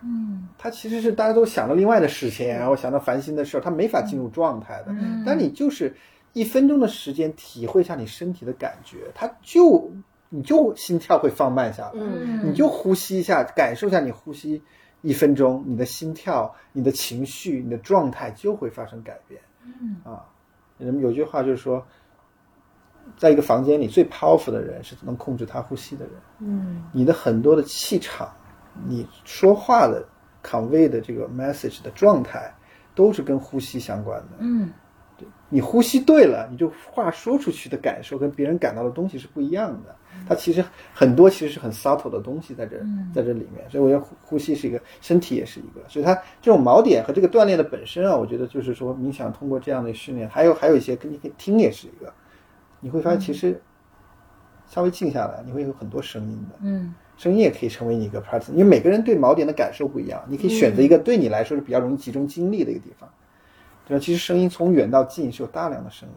[0.00, 4.92] 嗯它其实是大家都想到另外的事情，然后想到烦心的事儿，他没法进入状态的。
[4.92, 5.92] 嗯但你就是
[6.32, 9.90] 一分钟的时间，体会一下你身体的感觉，他就
[10.30, 14.62] 你就心跳会放慢下来，嗯你就呼吸一下，感受一下你呼吸
[15.00, 19.40] 一分钟，你的心跳、你的情绪、你的状态就会发生改变。
[19.64, 20.24] 嗯啊，
[20.76, 21.86] 人们有句话就是说，
[23.16, 26.14] 在一个房间里最 powerful 的人是能控制他呼吸的人。
[26.40, 28.30] 嗯你的很多的气场，
[28.86, 30.06] 你说话的
[30.44, 32.54] convey 的这个 message 的状态，
[32.94, 34.36] 都是跟呼吸相关的。
[34.40, 34.70] 嗯
[35.48, 39.96] 你呼吸对了，你就话说出去的感受跟别人感到的东西是不一样的。
[40.26, 43.12] 它其实很多其实是很 subtle 的东西在这嗯。
[43.14, 52.12] 在这里面，所以我觉得呼呼吸是一个，身体也是一个，所以它这种锚点和这个锻炼的本身啊，我觉得就是说冥想通过这样的训练，还有还有一些跟你可以听也是一个，
[52.80, 53.60] 你会发现其实
[54.66, 56.56] 稍微静下来，你会有很多声音的。
[56.62, 56.94] 嗯。
[57.16, 63.08] 声音也可以成为你一个 partner，因为每个人对锚点的感受不一样，你可以选择一个对你来说是比较容易集中精力的一个地方，
[63.84, 64.00] 对吧？
[64.00, 66.14] 其实声音从远到近是有大量的声音，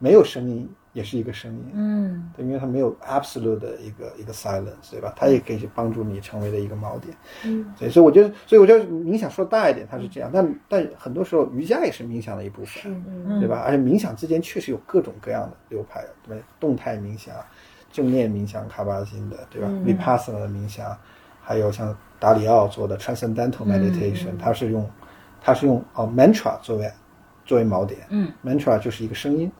[0.00, 2.30] 没有声音也是一个声音，嗯。
[2.36, 5.14] 对，因为它没有 absolute 的一个一个 silence，对吧？
[5.16, 13.38] 它也可以去帮助你成为的一个锚点，嗯，对，所以我觉得，所以我觉得冥想说大一点，它是这样，但但很多时候瑜伽也是冥想的一部分，嗯。
[13.38, 13.62] 对吧？
[13.64, 16.44] 而且冥想之间确实有各种各样的流派，对吧？
[16.58, 17.34] 动态冥想、
[17.92, 19.84] 正念冥想、卡巴金的，对吧、嗯。
[19.84, 20.96] V i p a s s a n a 的冥想，
[21.40, 24.90] 还有像达里奥做的 Transcendental 嗯 Meditation，、它是用
[25.40, 26.90] 它是用哦 mantra 作为
[27.44, 28.00] 作为锚点。
[28.10, 29.50] 嗯，mantra 就是一个声音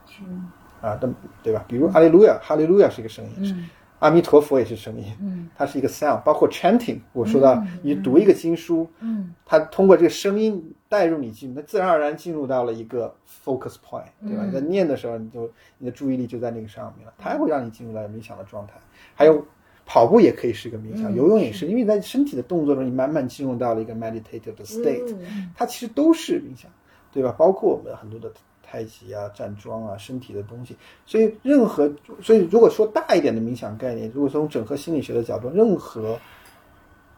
[0.80, 1.10] 啊，对
[1.42, 1.64] 对吧？
[1.68, 3.68] 比如阿利路亚，哈利路亚是一个声音，嗯
[4.00, 13.12] 阿弥陀佛也是声音，嗯它是一个 sound，包括 chanting，我说到你读一个经书，嗯它通过这个声音带入你进入，它自然而然进入到了一个
[13.44, 14.44] focus point，对吧？
[14.44, 18.74] 嗯你在念的时候，你就你的注意力就在那个上面了，它会让你进入到冥想的状态。
[19.16, 19.44] 还有
[19.84, 26.70] 跑步也可以是一个冥想，嗯游泳也是，因为在身体的动作中，你慢慢进入到了一个 meditative 的 state，、嗯它其实都是冥想，
[27.10, 27.34] 对吧？
[27.36, 28.30] 包括我们很多的
[28.68, 30.76] 太极啊、站桩啊、身体的东西，
[31.06, 36.18] 所以任何，所以如果说大一点的冥想概念，如果从整合心理学的角度，任何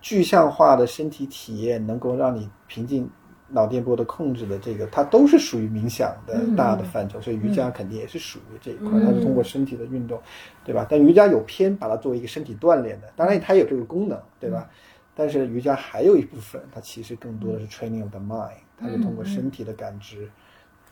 [0.01, 3.11] 具象化的身体体验能够让你平静
[3.49, 10.21] 脑电波的控制的这个，它都是属于冥想的大的范畴，所以瑜伽肯定也是属于这一块，它是通过身体的运动，
[10.65, 10.87] 对吧？
[10.89, 14.71] 但瑜伽有偏把它作为一个身体锻炼的，当然它有这个功能，对吧？
[15.17, 20.31] 但是瑜伽还有一部分，它其实更多的是 training of the mind，它是通过身体的感知，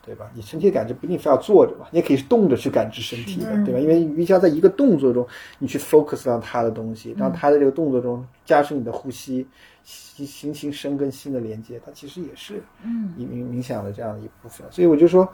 [0.08, 0.30] 对吧？
[0.34, 3.78] 你身体的感知不一定非要坐着嘛，你也可以是动着去感知身体的，对吧？
[3.78, 5.26] 因为瑜伽在一个动作中，
[5.58, 9.46] 你去 focus 到它的东西，让它的这个动作中加深你的呼吸，
[9.84, 14.66] 心心心身跟心的连接，它其实也是嗯冥冥冥想的这样的一部分。
[14.70, 15.28] 所以我就说，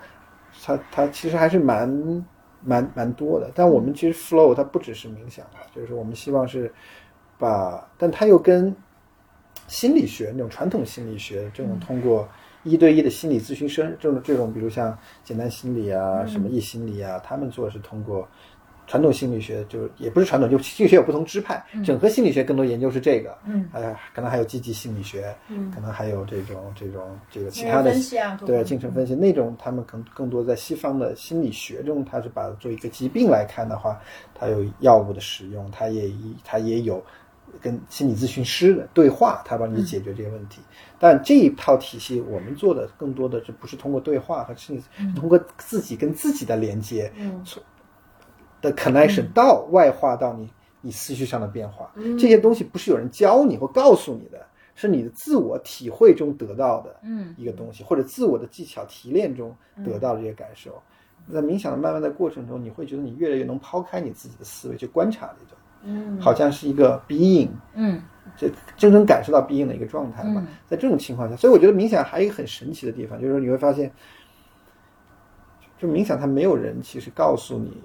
[0.65, 1.89] 它它其实还是蛮
[2.65, 3.51] 蛮蛮多的。
[3.55, 6.73] 但我们其实 flow 它不只是冥想啊，就是说我们希望是
[7.39, 8.75] 把，但它又跟
[9.67, 12.29] 心理学那种传统心理学这种通过
[12.65, 18.27] 一对一的心理咨询师这种这种，比如像简单心理啊、什么易心理啊，他们做的是通过。
[18.87, 21.65] 传统心理学就是也不是传统，就心理学有不同支派。
[21.83, 27.95] 整合心理学更多研究是这个，嗯，哎，可能还有积极心理学，嗯可能还有这种这种这个其他的
[28.45, 33.99] 对精神分析那种，他们更更多在西方的心理学中，它是把它作为一个疾病来看的话，
[34.35, 37.03] 它有药物的使用，它也一它也有
[37.61, 40.61] 跟心理咨询师的对话，他帮你解决这些问题。
[40.99, 47.45] 但这一套体系，我们做的更多的是不是通过对话和心理，是通过自己跟自己的连接，嗯。
[48.61, 57.35] 的 connection 到外化到你你思绪上的变化，这些东西不是有人教你或告诉你的，是你的自我体会中得到的嗯。
[57.37, 60.83] 一个东西，或者自我的技巧提炼中得到的这些感受。
[61.31, 66.21] 在冥想的慢慢的过程中，你会觉得你越来越能抛开你自己的思维去观察这种，嗯。
[66.21, 68.03] 好像是一个 being，嗯。
[68.37, 70.41] 这真正感受到 being 的一个状态嘛。
[70.45, 70.47] 嗯。
[70.67, 73.93] 在这种情况下，所以我觉得冥想还有一个很神奇的地方，就是你会发现，
[75.79, 77.81] 就冥想它没有人其实告诉你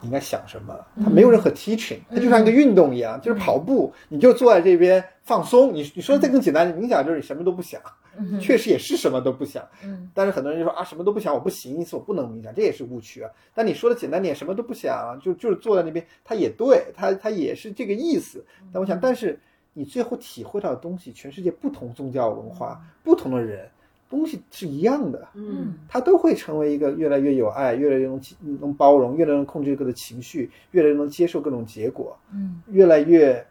[0.00, 5.74] 你应该想什么，它没有任何 teaching，它就像一个运动一样，就是跑步，你就坐在这边放松。
[5.74, 7.78] 你你说的再更简单，冥想就是你什么都不想，
[8.40, 9.66] 确实也是什么都不想。
[9.84, 13.30] 嗯，但是很多人就说啊，什么都不想，我不行，因此我不能冥想，这也是误区啊。
[13.54, 18.44] 但你说的简单点，什么都不想，就就是坐在那边，他也对，他他也是这个意思。
[18.72, 19.38] 但我想，但是
[19.72, 23.68] 你最后体会到的东西，全世界不同宗教文化、不同的人，
[24.08, 25.28] 东西是一样的。
[25.34, 28.20] 嗯他都会成为一个越来越有爱、越来越能
[28.60, 33.44] 能包容、越来越能控制各个的情绪、越来越能接受各种结果、嗯越来越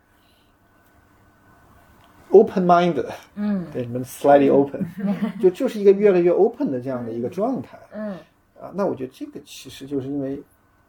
[2.31, 4.85] open minded，嗯对，你们 slightly open，
[5.41, 8.11] 就就是一个越来越 open 的这样的一个状态嗯
[8.59, 8.71] 啊。
[8.73, 10.41] 那我觉得这个其实就是因为，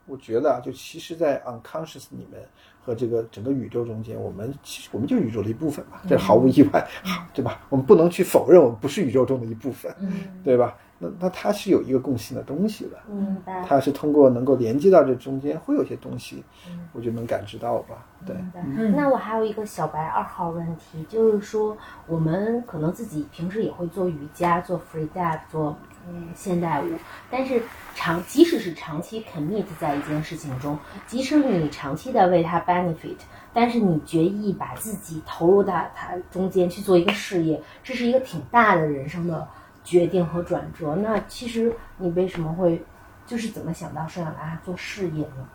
[0.06, 2.40] 我觉得啊，就其实，在 unconscious 里面
[2.84, 6.86] 和这个整个宇宙中间，我们其实我们就是宇宙的一部分嘛，这毫无意外，
[7.32, 7.60] 对吧？
[7.68, 10.12] 我们不能去否认我们不是宇宙中的一部分，嗯，
[10.44, 10.76] 对吧？
[11.02, 13.64] 那那它是有一个共性的东西的，明白。
[13.66, 16.44] 它是通过能够连接到这中间，会有些东西，
[16.92, 18.04] 我就能感知到吧。
[18.26, 21.74] 对，嗯那我还有一个小白二号问题，就是说
[22.06, 25.74] 我们可能自己平时也会做瑜伽、做 free dive、做
[26.06, 26.90] 嗯现代舞，
[27.30, 27.62] 但是
[27.94, 33.16] 长即使是长期 commit 在一件事情中，即使你长期的为它 benefit，
[33.54, 39.48] 但是你决意把自己投入到它中间去做一个事业，这是一个挺大的人生的
[39.84, 40.94] 决定和转折。
[40.96, 42.82] 那其实你为什么会
[43.26, 45.48] 就是怎么想到说要拿它做事业呢？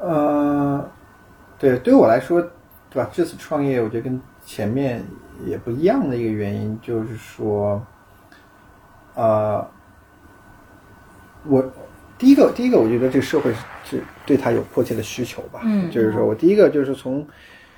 [0.00, 0.90] 呃，
[1.58, 2.40] 对，对我来说，
[2.88, 3.10] 对吧？
[3.12, 5.04] 这次创业，我觉得跟前面
[5.44, 7.84] 也不一样的一个原因，就是说，
[9.14, 9.66] 呃，
[11.44, 11.64] 我
[12.16, 13.52] 第一个，第一个，我觉得这个社会
[13.84, 15.62] 是对他有迫切的需求吧。
[15.64, 17.26] 嗯就是说我第一个就是从，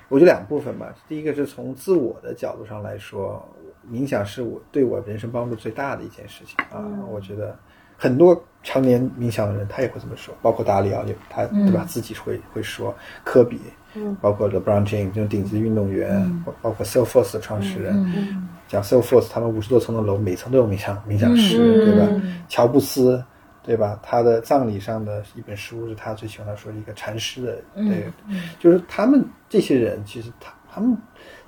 [0.07, 0.93] 我觉得两部分吧。
[1.07, 3.43] 第一个是从自我的角度上来说，
[3.89, 6.83] 冥想是我对我人生帮助最大的一件事情啊。
[7.09, 7.57] 我觉得
[7.97, 11.85] 很多常年冥想的人，他也会这么说，包括达里奥，也他对吧？
[11.87, 13.59] 自己会会说，科比，
[13.95, 22.07] 嗯包括 LeBron James 这种顶级运动员，包包括 Salesforce 的创始人，嗯讲 Salesforce 他们五十多层的楼，每层都有冥想冥想师，嗯对吧？
[22.11, 23.23] 嗯乔布斯，
[23.63, 23.99] 对吧？
[24.01, 28.11] 他的葬礼上的一本书是他最喜欢的说一个禅师的，对，
[28.59, 30.97] 就是他们这些人，其实他他们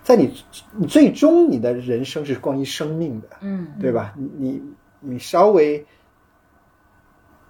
[0.04, 0.32] 在你
[0.78, 4.14] 你最终你的人生是关于生命的，嗯对吧？
[4.18, 4.64] 你你
[5.00, 5.84] 你稍微。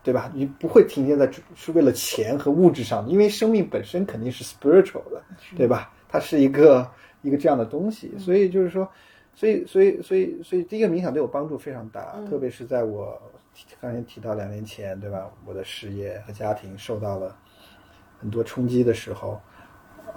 [0.05, 0.29] 对吧？
[0.35, 5.23] 你不会停留在是为了钱和物质上的，因为生命本身肯定是 spiritual 的，
[5.55, 5.93] 对吧？
[6.09, 6.85] 它是一个
[7.21, 8.85] 一个这样的东西，所以就是说，
[9.33, 13.17] 所以所以所以所以第一个冥想对我帮助非常大，特别是在我
[13.79, 15.31] 刚才提到两年前，对吧？
[15.45, 17.33] 我的事业和家庭受到了
[18.19, 19.39] 很多冲击的时候，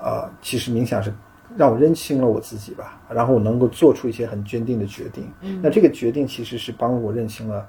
[0.02, 1.14] 呃，其实冥想是
[1.56, 5.30] 让我认清了我自己吧，然后我能够做出一些很坚定的决定。
[5.62, 7.68] 那这个决定其实是帮我认清了。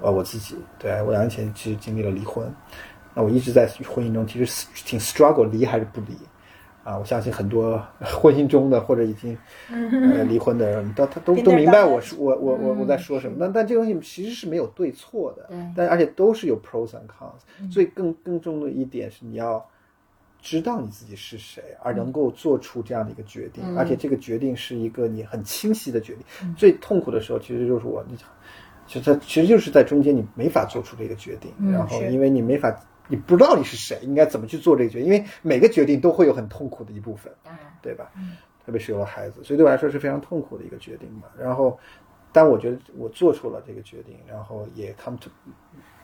[0.00, 2.48] 呃，我自己对我两年前其实经历了离婚，
[3.14, 6.16] 那我一直在婚姻中其实挺 struggle 离还是不离
[6.84, 6.96] 啊？
[6.96, 9.36] 我相信很多 婚姻中的或者已经
[9.70, 13.36] 呃 离婚的人，他他都都明白我是我我我我在说什么。
[13.40, 17.72] 但但这东西其实是没有对错的，但而且都是有 pros and cons。
[17.72, 19.68] 所以更更重要的一点是你要
[20.48, 26.54] 知道你自己是谁，而能够做出这样的一个决定，而且这个决定是一个你很清晰的决定。
[26.54, 28.16] 最痛苦的时候其实就是我你。
[28.86, 32.74] 其实，其实就是在中间，你没法做出这个决定，然后因为你没法，
[33.06, 37.30] 你不知道你是谁，应该怎么去做这个决定，因为每个决定都会有很痛苦的一部分，
[37.82, 38.10] 对吧？
[38.64, 41.24] 特别是有了孩子，所以对我来说是非常痛苦的一个决定嘛。
[41.38, 41.78] 然后，
[42.32, 45.28] 但我觉得我做出了这个决定，然后也 come to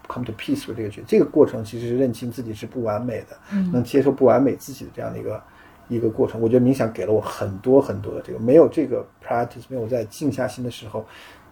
[0.08, 1.04] come to peace with 这个决定。
[1.06, 3.36] 这个过程其实是认清自己是不完美的，
[3.72, 5.42] 能接受不完美自己的这样的一个
[5.88, 6.40] 一个过程。
[6.40, 11.04] 我觉得冥想给了我很多很多的这个，没有这个 practice，没有在静下心的时候。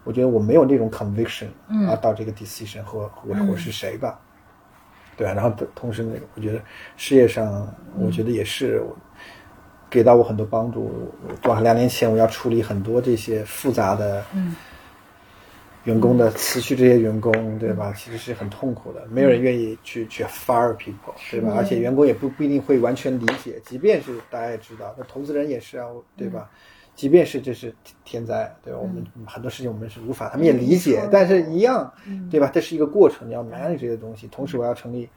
[0.04, 1.46] 我觉得我没有那种 conviction
[1.86, 4.18] 啊，到这个 decision 和我我是谁吧，
[5.16, 5.32] 对吧？
[5.32, 6.60] 然后同时那个，我觉得
[6.96, 8.82] 事业上，我觉得也是
[9.88, 11.08] 给到我很多帮助。
[11.44, 14.24] 哇，两年前我要处理很多这些复杂的
[15.84, 17.92] 员工的辞去这些员工，对吧？
[17.96, 21.52] 其实是很痛苦的，没有人愿意去去 fire people，对吧？
[21.56, 26.48] 而且员工也不不一定会完全理解，即便是大家也知道，那投资人也是啊，对吧？
[26.94, 28.78] 即便是这是天灾，对吧？
[28.78, 31.92] 我们很多事情我们是无法，他们也理解，但是一样，
[32.30, 32.50] 对吧？
[32.52, 34.28] 这是一个过程，你要 manage 这些东西。
[34.28, 35.08] 同时，我要成立，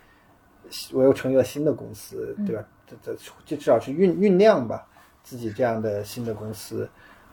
[0.93, 2.63] 我又成立了新的公司，对吧？
[2.87, 4.87] 这这这至少是酝酝酿吧，
[5.21, 6.89] 自己这样的新的公司。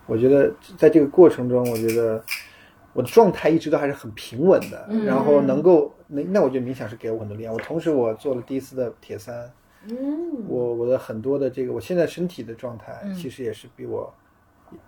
[0.07, 2.22] 我觉得在这个过程中，我觉得
[2.93, 7.55] 我的状态一直都还是很平稳的，然后能够那那我觉得冥想是给我很多力量。
[7.55, 9.51] 我同时我做了第一次的铁三，
[9.88, 9.97] 嗯，
[10.49, 14.12] 我我的很多的这个我现在身体的状态其实也是比我。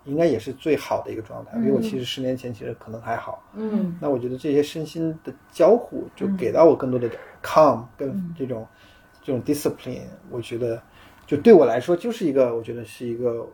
[0.05, 3.43] 应该也是最好的一个状态，比我其实十年前其实可能还好。
[3.53, 7.07] 嗯，那我觉得这些身心的交互就给到我更多的
[7.43, 8.65] calm 跟这种
[9.21, 10.81] 这种 discipline，我觉得
[11.27, 13.47] 就对我来说就是一个，我觉得是一个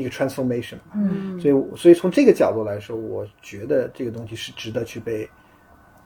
[0.00, 0.76] 一个 transformation。
[0.94, 1.38] 嗯。
[1.40, 5.28] 所以所以从这个角度来说，我觉得这个东西是值得去被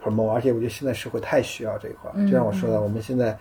[0.02, 2.26] promote，而且我觉得现在社会太需要这一块儿。
[2.26, 3.38] 就像我说的，我们现在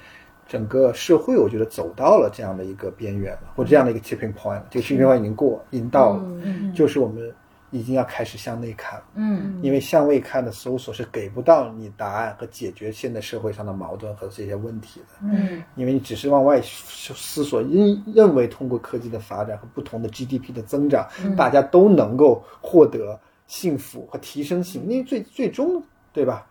[0.48, 6.74] 整个社会，我觉得走到了这样的一个边缘了，或者这样的一个 tipping point，这个 tipping point 已经过，已经到了，嗯。
[6.74, 7.34] 就是我们
[7.72, 9.06] 已经要开始向内看了。
[9.16, 15.08] 嗯因为向外看的搜索是给不到你答案和解决现在社会上的矛盾和这些问题的。
[15.22, 24.92] 嗯因为你只是往外思索，认认为通过科技的发展和不同的 GDP 的增长，大家都能够获得幸福和提升幸福。
[24.92, 25.82] 因为最最终，
[26.14, 26.46] 对吧？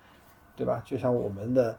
[0.57, 0.83] 对吧？
[0.85, 1.79] 就像我们的，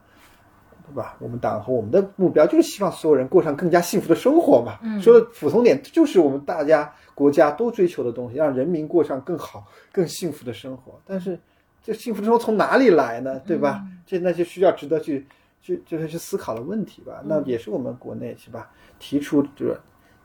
[0.88, 1.16] 对吧？
[1.20, 4.80] 我们党和我们的目标就是希望所有人过上更加幸福的生活嘛。
[5.00, 11.00] 说的普通点，就是我们大家国家都追求的东西，让人民过上更好、更幸福的生活。
[11.06, 11.38] 但是，
[11.84, 13.40] 这幸福生活从哪里来呢？
[13.46, 13.86] 对吧？
[14.08, 15.28] 这那就需要值得去
[15.62, 17.22] 去就是去思考的问题吧。
[17.24, 19.80] 那也是我们国内是吧提出这个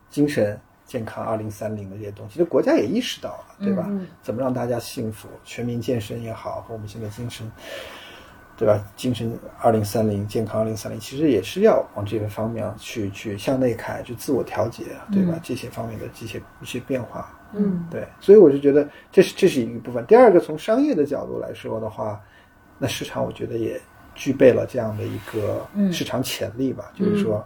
[0.08, 3.90] 精神健康二零三零的这些东西，这国家也意识到了，对吧？
[4.22, 7.46] 怎么让大家幸福，全民健身也好，和我们现在精神。
[8.56, 8.82] 对吧？
[8.96, 15.38] 精神二零三零，健康二零三零，其实也是要往这个方面去去向内看，去自我调节，对吧？
[15.42, 20.04] 这些方面的这些一些变化，嗯，对，所以我就觉得这是这是一个部分。
[20.06, 22.20] 第二个，从商业的角度来说的话，
[22.78, 23.80] 那市场我觉得也
[24.14, 27.36] 具备了这样的一个市场潜力吧，就是说，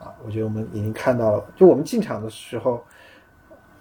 [0.00, 2.84] 啊，我觉得我们已经看到了，就我们进场的时候。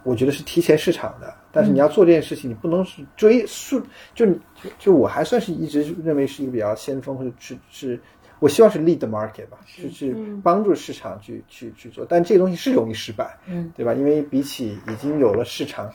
[0.04, 3.82] 我觉得是提前市场的，但是你要做这件事情，你不能是追速，
[4.16, 8.00] 就就就我还算是一直认为是一个比较先锋，或者是是，
[8.40, 13.94] 我希望是 lead the market 吧，是是帮助市场去去去做，但这个东西是容易失败，嗯，对吧？
[13.94, 15.92] 因为比起已经有了市场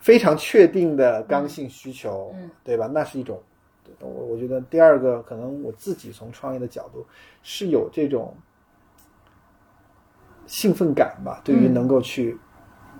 [0.00, 2.90] 非常确定的刚性需求，嗯，对吧？
[2.92, 3.40] 那是一种，
[4.00, 7.06] 我我觉得第二个可能我自己从创业的角度
[7.44, 8.36] 是有这种
[10.44, 12.36] 兴奋感吧，对于能够去。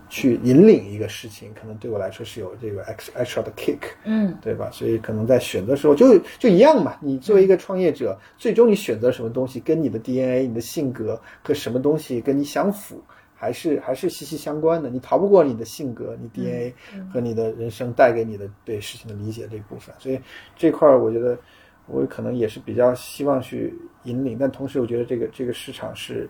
[0.08, 4.70] 去引领一个事情，可能对我来说是有这个 extra 的 kick，嗯，对吧？
[4.72, 6.96] 所以可能在选择时候就就一样嘛。
[7.00, 13.02] 你作为一个创业者，最终你选择什么东西，跟你的 DNA、你的性格和什么东西跟你相符，
[13.34, 14.88] 还是还是息息相关的。
[14.88, 16.74] 你逃不过你的性格、你 DNA
[17.12, 19.94] 和你的人生带给你的对事情的理解这部分。
[19.98, 20.18] 所以
[20.56, 21.38] 这块儿，我觉得
[21.86, 26.28] 我可能也是比较希望去引领，但同时我觉得这个这个市场是。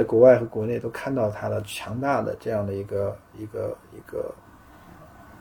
[0.00, 4.34] 在国外和国内都看到它的强大的这样的一个一个一个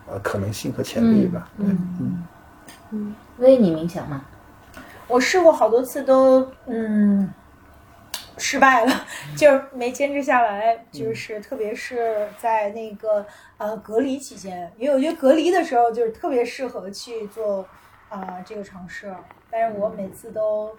[0.06, 1.50] 呃可能性和潜力吧。
[1.58, 2.28] 嗯嗯
[2.92, 4.26] 嗯，薇，你冥想吗？
[5.08, 7.34] 我试过好多次都嗯
[8.38, 8.92] 失败了，
[9.38, 10.86] 就是没坚持下来。
[10.92, 13.26] 就是特别是在那个
[13.58, 17.66] 呃隔离期间，因为我觉得隔离的时候就是特别适合去做
[18.10, 19.16] 啊这个尝试，
[19.52, 20.72] 但是我每次都。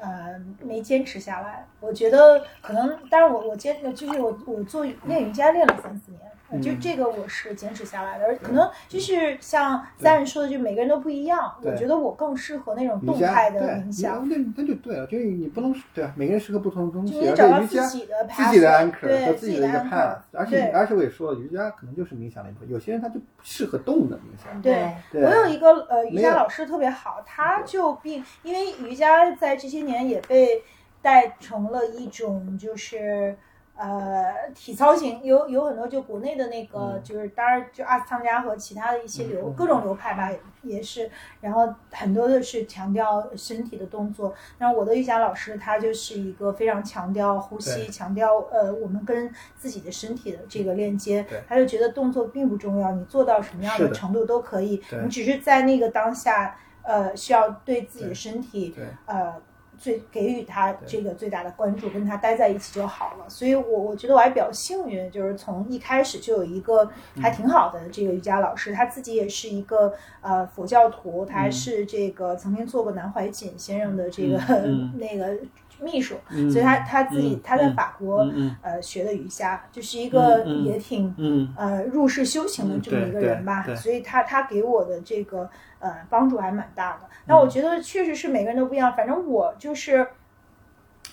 [0.00, 1.64] 呃，没坚持下来。
[1.80, 6.20] 我觉得可能，当然我我坚就是我我做练瑜伽练了三四年，
[6.60, 8.26] 就这个我是坚持下来的。
[8.26, 11.54] 而可能就是像家人说的，就每个人都不一样。
[11.62, 14.28] 我觉得我更适合那种动态的冥想。
[14.28, 17.18] 那那就对了，就是你不能对啊，每个人适合不同的东西。
[17.18, 20.18] 你找到自己的自己的 anchor 和自己的一个 path。
[20.32, 22.68] 而且而且我也说了，瑜伽可能就是冥想的一部分。
[22.68, 24.60] 有些人他就适合动的冥想。
[24.60, 29.86] 对，我有一个呃瑜伽老师特别好，他就并因为瑜伽在这些。
[29.86, 30.64] 年也被
[31.00, 33.36] 带成了一种，就是
[33.76, 40.30] 呃体操型，有有很多就国内的那个，就是当然就阿斯汤加和其他的一些流各种流派吧，
[40.62, 41.10] 也是，
[41.40, 44.34] 然后很多的是强调身体的动作。
[44.58, 58.74] 那我的瑜伽老师他就是一个非常强调呼吸，强调呃我们跟自己的身体的这个链接，他就觉得动作并不重要，你做到什么样的程度都可以，你只是在那个当下呃需要对自己的身体
[59.04, 59.34] 呃。
[59.78, 63.24] 最给予他这个最大的关注，跟他待在一起就好了。
[63.28, 74.38] 所以，我我觉得我还比较幸运，就是从一开始就有一个还挺好的这个瑜伽老师，他自己也是一个呃佛教徒，他还是这个曾经做过南怀瑾先生的这个
[74.98, 75.36] 那个
[75.80, 76.16] 秘书，
[76.50, 78.26] 所以他他自己他在法国
[78.62, 81.14] 呃学的瑜伽，就是一个也挺
[81.56, 83.64] 呃入世修行的这么一个人吧。
[83.76, 85.48] 所以他他给我的这个。
[85.78, 87.05] 呃，帮助还蛮大的。
[87.26, 88.94] 那我觉得确实是每个人都不一样。
[88.96, 90.06] 反正我就是，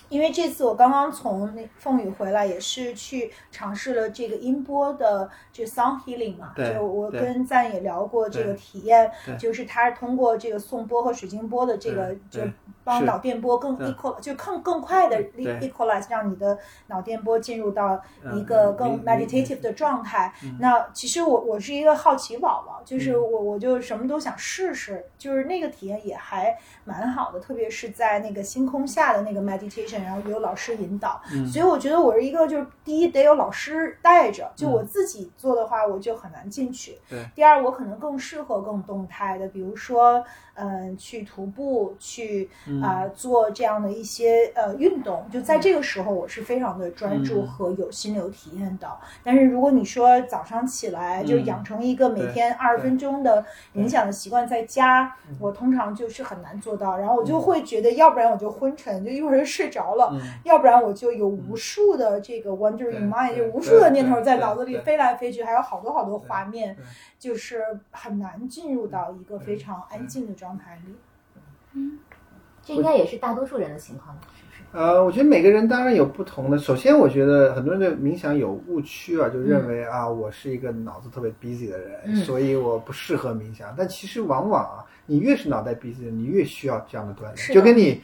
[0.08, 6.52] 因为这次我刚刚从那凤羽回来，也是去尝试了这个音波的这 sound healing 嘛。
[6.56, 12.40] 就我跟赞也聊过这个体验，就是它是通过这个颂波和水晶波的这个就
[12.84, 18.00] 帮脑电波更 equal，就更更快的对 equalize，让你的脑电波进入到
[18.34, 20.32] 一个更 meditative 的状态。
[20.58, 36.98] 那其实我我是一个好奇宝宝，就是我我就什么都想试试，就是那个体验也还蛮好的，特别是在那个星空下的那个 meditation，然后有老师引导，所以我觉得我是一个就是第一得有老师带着，就我自己做的话我就很难进去。
[37.08, 37.24] 对。
[37.34, 40.22] 第二，我可能更适合更动态的，比如说
[40.54, 42.48] 嗯去徒步，去
[42.82, 48.88] 啊做这样的一些呃运动，就在这个时候我是非常的专注和有心流体验的。
[49.22, 53.44] 但是如果你说早上起来就养成一个每天二十分钟的
[53.74, 66.76] 冥想的习惯，在家我通常就是很难做到，然后我就会觉得，要不然我就昏沉，就一会儿就睡着了；要不然我就有无数的这个 wondering mind，就无数的念头在脑子里飞来飞去，还有好多好多画面，
[67.18, 70.94] 就是很难进入到一个非常安静的状态里。
[71.74, 71.98] 嗯，
[72.62, 74.16] 这应该也是大多数人的情况？
[74.72, 76.58] 呃，我觉得每个人当然有不同的。
[76.58, 83.72] 首先，我觉得很多人对冥想有误区啊，就认为啊，我是一个脑子特别 busy 的人，所以我不适合冥想。
[83.78, 87.54] 但其实往往啊，你越是脑袋 busy，你越需要这样的锻炼。
[87.54, 88.02] 就跟你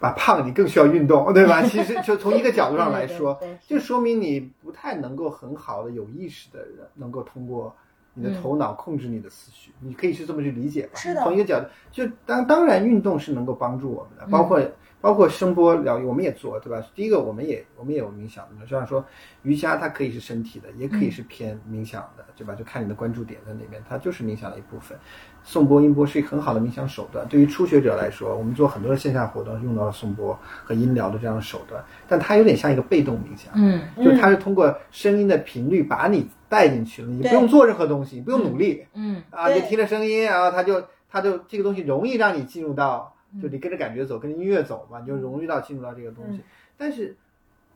[0.00, 1.62] 把胖，你更需要运动， 对吧？
[1.62, 7.74] 其实就从一个角度上来说，就说明你不太能够很好的有意识的人，能够通过。
[8.14, 10.90] 你的头脑控制你的思绪，你可以去这么去理解吧。
[10.96, 11.22] 是的。
[11.22, 14.60] 从一个角度，就当当然运动是能够帮助我们的，包括
[15.00, 16.84] 包括声波疗愈，我们也做，对吧？
[16.94, 19.04] 第一个，我们也我们也有冥想的，就像说
[19.42, 22.54] 瑜伽，它可以是身体的，也可以是偏冥想的，对吧？
[22.54, 24.98] 就看你的关注点在哪边，它就是冥想的一部分。
[25.44, 27.26] 颂钵、音波是一个很好的冥想手段。
[27.28, 36.28] 对于初学者来说，我们做很多的线下活动用到了颂钵和音疗的这样的手段，但它有点像一个被动冥想，嗯，就它是通过声音的频率把你。
[36.50, 46.40] 带进去了，你不用做任何东西，你不用努力，嗯啊，就听着声音，然后它就它就这个东西容易让你进入到，就你跟着感觉走，跟着音乐走嘛，你就容易到进入到这个东西。
[46.76, 47.16] 但是，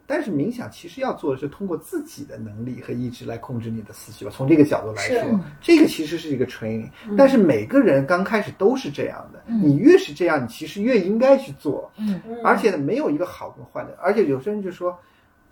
[0.07, 4.31] 但是冥想其实要做的是通过自己的能力和意志来控制你的思绪吧。
[4.35, 6.91] 从这个角度来说，这个其实是一个 training。
[7.17, 11.91] 但是每个人刚开始都是这样的，你越是这样，你其实越应该去做。
[11.99, 14.99] 嗯，而且呢，没有一个好跟坏的，而且有些人就说，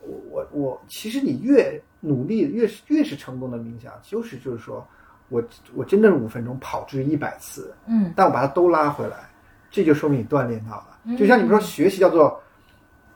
[0.00, 1.80] 我我我，其实你越。
[2.02, 4.88] 努力越是越是成功的冥想，就是就是说，
[5.28, 5.44] 我
[5.74, 9.28] 我真正五分钟跑至一百次，嗯，但我把它都拉回来，
[9.70, 11.16] 这就说明你锻炼到了。
[11.16, 12.42] 就像你们说学习叫做，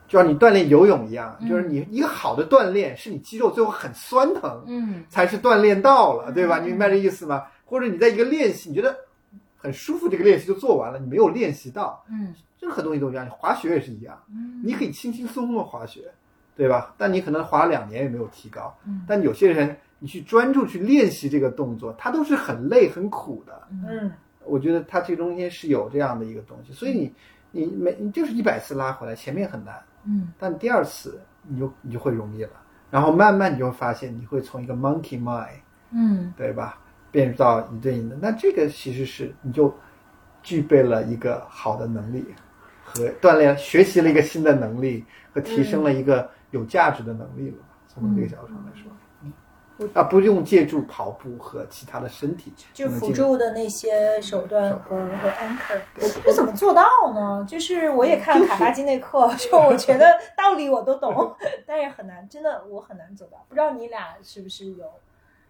[0.09, 6.61] 就像你锻炼游泳一样，就是你一个好的锻炼是你肌肉最后很酸疼，嗯，才是锻炼到了，对吧？
[6.61, 7.44] 你明白这意思吗？
[7.64, 8.96] 或者你在一个练习，你觉得
[9.57, 16.02] 很舒服，这个练习就做完了，你没有练习到，嗯，任何东西都一样，滑雪也是一样，嗯，你可以轻轻松松的滑雪。
[16.57, 16.94] 对吧？
[16.96, 18.72] 但你可能滑了两年也没有提高。
[18.86, 19.05] 嗯。
[19.09, 23.61] 但有些人，你去专注去练习这个动作，他都是很累很苦的。
[23.72, 24.12] 嗯。
[24.47, 27.12] 我觉得它这中间是有这样的一个东西，所以你，
[27.51, 29.74] 你每你就是一百次拉回来，前面很难。
[30.05, 30.32] 嗯。
[30.38, 32.51] 但第二次你就你就会容易了，
[32.90, 35.49] 然后慢慢你就会发现，你会从一个 monkey mind，
[35.90, 36.78] 嗯，对吧，
[37.11, 38.16] 变到你对应的。
[38.20, 39.74] 那这个其实是你就
[40.42, 42.24] 具备了一个好的能力
[42.84, 46.30] 和锻炼，学习了一个新的能力和提升了一个。
[46.51, 47.57] 有价值的能力了，
[47.88, 48.97] 从这个角度上来说，嗯，
[49.93, 55.81] 啊，不用借助跑步和其他的身体，就辅助的那些手段和和 anchor，
[56.25, 57.45] 这怎么做到呢？
[57.49, 60.07] 就是我也看卡巴金那课， 就我觉得
[60.37, 61.35] 道理我都懂，
[61.66, 63.45] 但是很难，真的我很难做到。
[63.49, 64.87] 不知道你俩是不是有？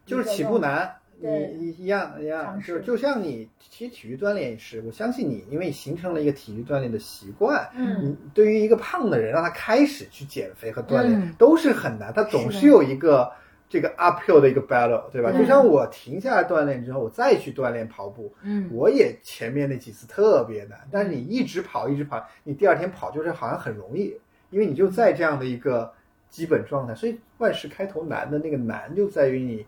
[0.06, 0.96] 就是起步难。
[1.16, 7.70] 你一样一样，就就像你其实体育锻炼也是，我相信你，因为形成了一个体育锻炼的习惯。
[7.76, 13.30] 嗯，对于一个胖的人，让他开始去减肥和锻炼都是很难，他总是有一个
[13.74, 15.32] 这个 uphill 的一个 battle，对吧？
[15.32, 24.16] 就像我停下来锻炼之后，我再去锻炼跑步，嗯，我也前面那几次特别难，但是你一直跑一直跑，你第二天跑就是好像很容易，
[24.50, 25.92] 因为你就在这样的一个
[26.30, 29.66] 基本状态，所以万事开头难的那个难就在于你。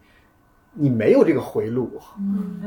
[0.78, 1.90] 你没有这个回路，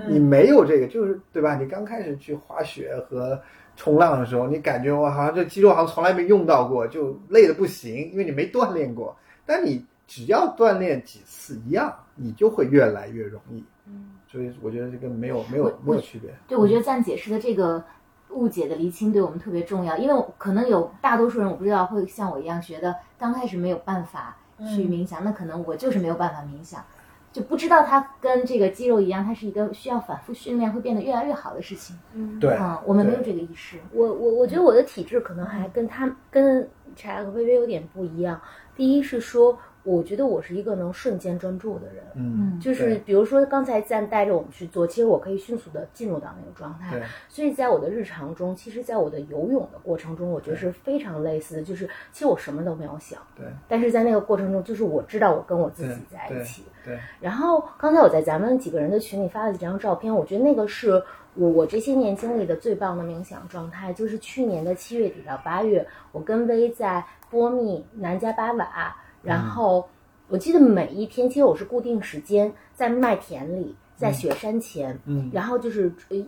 [0.08, 1.56] 你没有这个，就是对吧？
[1.58, 3.40] 你刚开始去滑雪和
[3.76, 9.16] 冲浪的时候，你感觉我好像这肌肉好像从来没用到过，就累的不行，因为你没锻炼过。
[9.46, 13.64] 但你只要锻炼几次，一样，你就会越来越容易。
[13.86, 16.34] 嗯，所以我觉得这个没有没有没有区别。
[16.48, 17.84] 对，我觉得赞解释的这个
[18.32, 26.84] 误解的厘清对我们特别重要，因为可能有大多数人我不知道会像我一样觉得刚开始没有办法去冥想，那可能我就是没有办法冥想。
[27.32, 31.96] 就不知道它跟这个肌肉一样，它是一个需要反复训练会变得越来越好的事情。
[32.16, 33.78] 嗯，对，嗯，我们没有这个意识。
[33.92, 38.42] 我我我觉得我的体质可能还跟他跟柴和微微有点不一样。
[38.76, 47.02] 第一是说我觉得我是一个能瞬间专注的人，嗯，就是比如说刚才赞带着我们去做，其实我可以迅速的进入到那个状态。
[47.30, 53.46] 所以在我的日常中，其实，在我的游泳的过程中，我觉得是非常类似的，就是其实我什么都没有想，对。
[53.68, 57.00] 但是在那个过程中，就是我知道我跟我自己在一起，对。
[57.22, 61.02] 然后刚才我在咱们几个人的群里发了几张照片，我觉得那个是
[61.36, 68.96] 我我这些年经历的最棒的冥想状态，就是去年的七月底到八月，我跟薇在波密南迦巴瓦。
[69.22, 69.88] 然后
[70.28, 76.26] 我记得每一天，其实我是固定时间在麦田里，在雪山前，嗯，然后就是呃，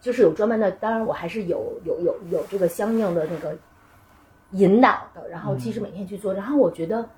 [0.00, 3.56] 就是有专门的，当然我还是有有有有这个相应的那个
[4.52, 5.28] 引导的。
[5.28, 7.08] 然后其实每天去做，然后我觉得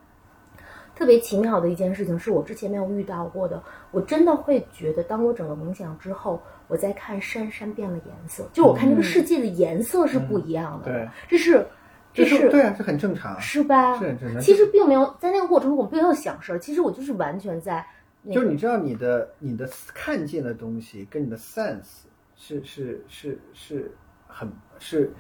[0.95, 11.67] 特别奇妙的一件事情是我之前没有遇到过的，我真的会觉得，当我整个冥想之后，我在看山，山变了颜色，就我看这个世界的颜色是不一样的，对，这是。
[12.15, 13.99] 这是对啊，这很正常，是吧？
[13.99, 14.41] 是很正常。
[14.41, 16.59] 其实并没有在那个过程中，我并没有想事儿。
[16.59, 17.87] 其实我就是完全在，
[18.31, 22.03] 就是你知道你的你的看见的东西跟你的 sense
[22.37, 23.91] 是是是是
[24.27, 24.47] 很
[24.79, 25.11] 是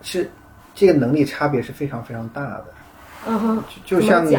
[0.00, 0.28] 是
[0.74, 2.66] 这个能力差别是非常非常大的。
[3.26, 4.36] 嗯哼，就像你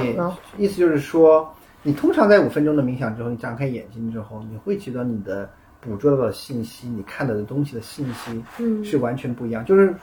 [0.57, 1.49] 意思就是说，
[1.83, 5.49] 你通常在五分钟的冥想之后，你张开眼睛之后，你会觉得你的
[5.79, 9.63] 捕捉到的信息，你看到的东西的信息，嗯，是完全不一样。
[9.63, 9.95] 就是。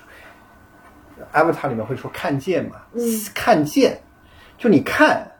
[1.32, 2.82] Avatar 里面会说看见嘛？
[2.94, 3.00] 嗯，
[3.34, 4.00] 看见，
[4.58, 5.30] 就你看，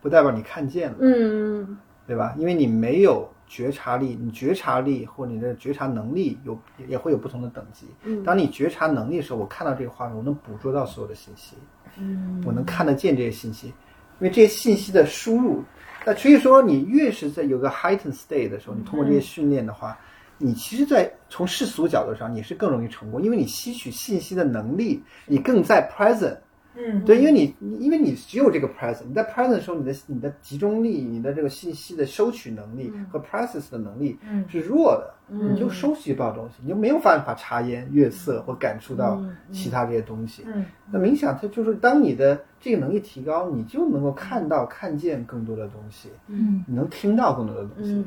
[0.00, 2.34] 不代表你看见了，嗯，对吧？
[2.38, 6.58] 因为你没有觉察力，你觉察力或你的觉察能力有
[6.88, 7.86] 也会有不同的等级。
[8.04, 11.56] 嗯，当你觉察能力的时候，我看到这个画面，我能捕捉到所有的信息，
[11.98, 13.74] 嗯，我能看得见这些信息，因
[14.20, 15.62] 为这些信息的输入，
[16.04, 19.98] 那所以说你越是在有个 heightened state 的时候，你通过这些训练的话。
[20.42, 26.36] 你其实，在从世俗角度上，你是更容易成功，因为你吸取信息的能力，你更在 present。
[26.74, 34.18] 嗯，对，因为你，因为你只有这个 present，你在 present 的时候，你的你的集中力，你的这个信息的收取能力和 process 的能力
[34.48, 39.22] 是弱的，你就收集不到东西，你就没有办法察言悦色或感触到
[39.52, 40.44] 其他这些东西。
[40.46, 48.02] 嗯，那冥想它就是当你的这个能力提高，你就能够看到、看见更多的东西，嗯，你能听到更多的东西。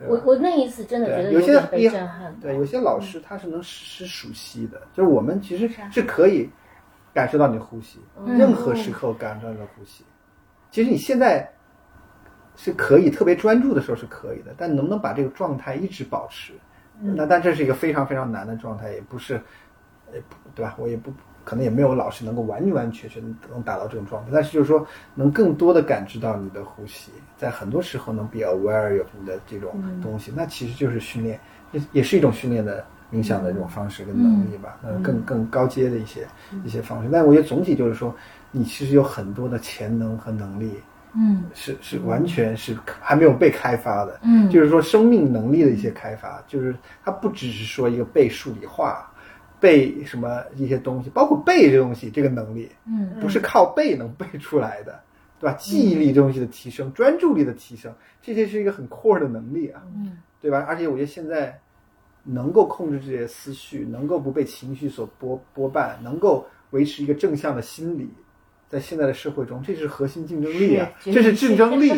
[0.00, 2.34] 我我那一次真的觉得有些被震撼。
[2.40, 6.50] 对，有些老师他是能实时熟悉的，就是我们其实是可以
[7.14, 10.04] 感受到你呼吸，任何时刻感受到你的呼吸。
[10.70, 11.50] 其实你现在
[12.56, 16.52] 是可以特别专注的时候是可以的，但能不能把这个状态一直保持？
[17.00, 19.40] 那但这是一个非常非常难的状态，也不是，
[20.12, 20.18] 呃，
[20.54, 20.74] 对吧？
[20.78, 21.10] 我也不。
[21.46, 24.84] 可能也没有老师能够完完全全能达到这种状态，但是就是说，
[25.14, 31.38] 能更多的感知到你的呼吸，在很多时候能比较 aware of 你的这种东西，那其实就是训练，
[31.70, 36.26] 也也是一种训练的冥想的这种方式跟能力吧，呃，更更高阶的一些
[36.64, 37.08] 一些方式。
[37.12, 38.12] 但我觉得总体就是说，
[38.50, 40.80] 你其实有很多的潜能和能力，
[41.14, 46.74] 嗯，是是完全是还没有被开发的，嗯，就是说生命能力的一些开发，就是
[47.04, 49.08] 它不只是说一个被数理化。
[49.66, 55.02] 背什么一些东西，包括背这东西，这个能力，嗯，不是靠背能背出来的，
[55.40, 55.56] 对吧？
[55.58, 57.92] 记忆力这东西的提升，专注力的提升，
[58.22, 60.64] 这些是一个很 core 的能力啊，嗯，对吧？
[60.68, 61.58] 而且我觉得现在
[62.22, 68.08] 能够控制这些思绪，能够不被情绪所波波绊，能够维持一个正向的心理，
[68.68, 71.92] 在现在的社会中，这是核心竞争力啊，这是竞争力，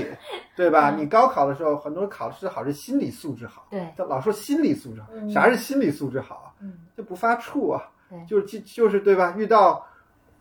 [0.54, 0.90] 对吧？
[0.96, 6.54] 你高考的时候，很多人考试好是心理素质好，对，老说心理素质好，啥是心理素质好？
[6.60, 7.82] 嗯，就不发怵啊，
[8.26, 9.34] 就是就就是对吧？
[9.36, 9.84] 遇到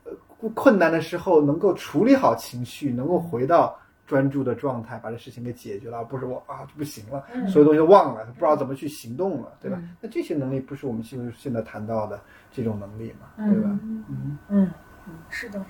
[0.04, 0.12] 呃
[0.54, 9.80] 困难的时候，能够处理好情绪，能够回到专注的状态，把这事情给解决了，不是我啊就不行了，所有东西都忘了，不知道怎么去行动了，对吧？
[10.02, 12.20] 那这些能力不是我们现现在谈到的
[12.52, 13.70] 这种能力嘛，对吧？
[13.84, 14.72] 嗯嗯嗯，
[15.30, 15.64] 是的。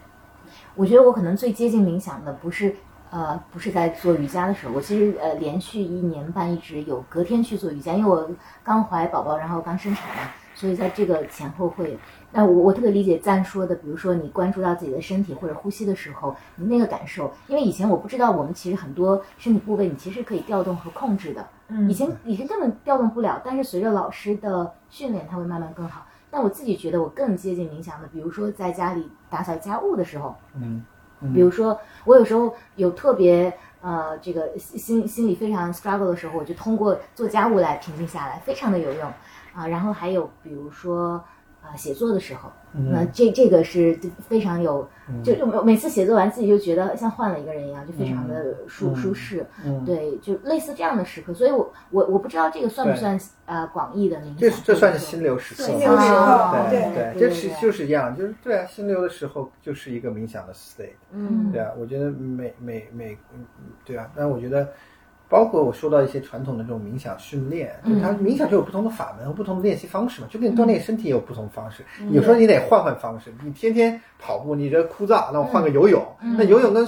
[0.75, 2.75] 我觉得我可能最接近冥想的不是。
[3.09, 8.29] 呃，不是在做瑜伽的时候，我其实呃连续一年半一直有隔天去做瑜伽，因为我
[8.65, 11.97] 刚怀宝宝，然后刚生产嘛，所以在这个前后会。
[12.33, 26.05] 那我我特别理解赞说的，比如说你关注到自己的身体或者呼吸的时候，你那个感受，因为以前我不知道我们其实很多身体部位你其实可以调动和控制的，嗯，以前以前根本调动不了，但是随着老师的训练，它会慢慢更好。
[26.29, 30.83] 但我自己觉得我更接近冥想的，比如说在家里打扫家务的时候，嗯。
[31.33, 31.75] 比如说，
[32.05, 33.51] 我有时候有特别
[33.81, 39.11] 呃，这个心心里非常 struggle 的时候，我就通过做家务来平静下来，非常的有用
[39.55, 39.65] 啊。
[39.67, 41.23] 然后还有比如说，
[41.69, 44.87] 啊写作的时候，那这这个是非常有，
[45.23, 49.45] 就就每每次写作完自己就觉得像换了一个人一样，就非常的舒舒适。
[49.85, 54.37] 对，就类似这样的时刻，所以我我我不知道这个算不算呃广义的冥想。
[54.37, 55.63] 这这算是心流时刻。
[55.63, 60.95] 心流时刻，对对，这是就是一样，就是对啊，心流的时候就是一个冥想的 state。
[61.11, 63.17] 嗯，对啊，我觉得每每每，
[63.83, 64.69] 对啊，但我觉得。
[65.29, 71.83] 包括我说到一些传统的这种冥想训练，就它冥想就有不同的法门和不同的练习方式嘛，就跟你锻炼身体也有不同方式。
[72.11, 76.01] 有时候你得换换方式，你天天跑步你这枯燥，那我换个游泳。
[76.21, 76.87] 那游泳跟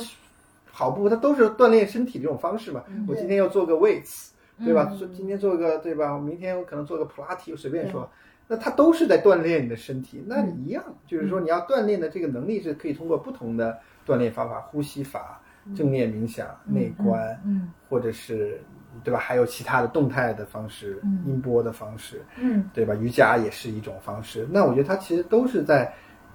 [0.71, 2.81] 跑步它都是锻炼身体这种方式嘛。
[3.07, 4.29] 我今天要做个 weights，
[4.63, 4.89] 对吧？
[5.13, 6.17] 今天做个对吧？
[6.17, 8.09] 明天我可能做个普拉提，我随便说，
[8.47, 10.23] 那它都是在锻炼你的身体。
[10.25, 13.77] 那你一样，就是说你要锻炼的这个能力是可以通过不同的
[14.07, 15.41] 锻炼方法，呼吸法。
[15.75, 18.59] 正念冥想、内观，嗯，或者是
[19.03, 19.19] 对吧？
[19.19, 22.95] 还有其他的动态的方式，音波的方式，嗯，对吧？
[22.95, 24.47] 瑜伽也是一种方式。
[24.51, 25.93] 那我觉得它其实都是在，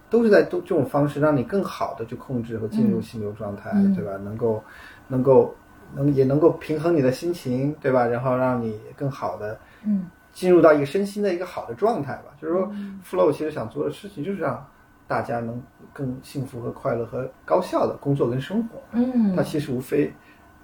[0.08, 4.16] 都是在都这种方式让你更好的去控制和进入心流状态，对吧？
[4.18, 4.62] 能够，
[5.08, 5.54] 能够，
[5.94, 8.06] 能也能够平衡你的心情，对吧？
[8.06, 12.34] 然后让你更好的，嗯，进入到一个身心的一个好的状态吧。
[12.40, 12.72] 就是说
[13.04, 14.64] ，flow 其实想做的事情就是让。
[15.06, 18.80] 大家能更幸福和快乐和高效的工作跟生活。
[18.92, 20.12] 嗯，它其实无非，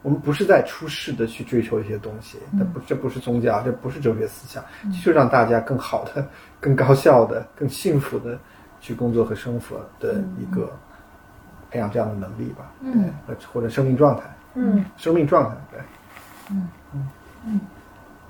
[0.03, 4.65] 我们不是在出世的去追求一些东西，它不，这不是宗教，这不是哲学思想，
[5.05, 6.27] 就让大家更好的、
[6.59, 8.39] 更高效的、更幸福的
[8.81, 10.71] 去工作和生活的一个
[11.71, 12.73] 培养这样的能力吧。
[12.81, 13.13] 嗯，
[13.53, 14.23] 或者生命状态。
[14.55, 15.57] 嗯，生命状态。
[15.71, 15.81] 对。
[16.51, 17.09] 嗯嗯
[17.47, 17.61] 嗯，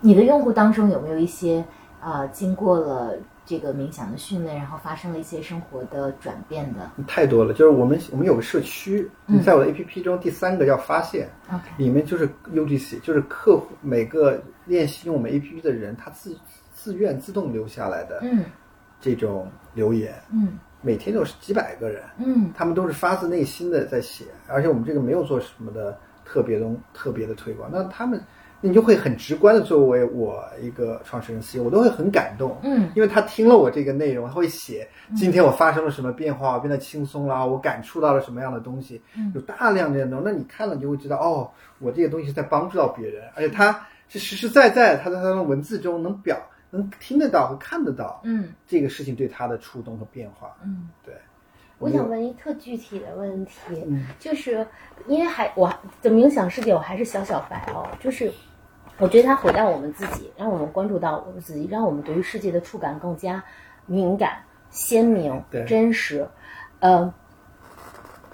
[0.01, 1.65] 你的用户当中有没有一些
[2.01, 3.15] 啊，经过了？
[3.51, 7.53] 这个冥想的训练，然后发生了一些生活的转变的，太多了。
[7.53, 11.29] 就是我们我们有个社区，嗯在我的 A P P 中，第三个叫发现
[11.77, 16.39] 里面就是 U G C，就是客户每个练习用我们 A P P 的人，他自
[16.73, 18.45] 自愿自动留下来的，嗯，
[19.01, 28.23] 这种留言，嗯，每天都是几百个人，嗯，他们都是发自内心的在写，而且我们这个没有做什么的特别东特别的推广，那他们。
[28.63, 34.87] 你就会很直观的作为我一个创始人 CEO，我都会很感动，嗯，因为他听了我这个内容，他会写
[35.17, 39.01] 今天我发生了什么变化，我变得轻松了，我感触到了什么样的东西，
[39.35, 46.39] 有大量这样的东西，那你看了你就会知道，哦，我这个东西在帮助到别人，而且他是实实在在，他在他的文字中能表
[46.71, 51.15] 能听得到和看得到，嗯，这个事情对他的触动和变化，嗯，对。
[51.79, 53.51] 我想问一特具体的问题，
[54.19, 54.67] 就是
[55.07, 58.31] 因为还我的冥想世界我还是小小白哦，就是。
[59.01, 63.43] 我觉得它回到我们自己，让我们关注到我们自己，让我们对于世界的触感更加
[63.87, 66.29] 敏感、鲜明、真实。
[66.81, 67.13] 呃，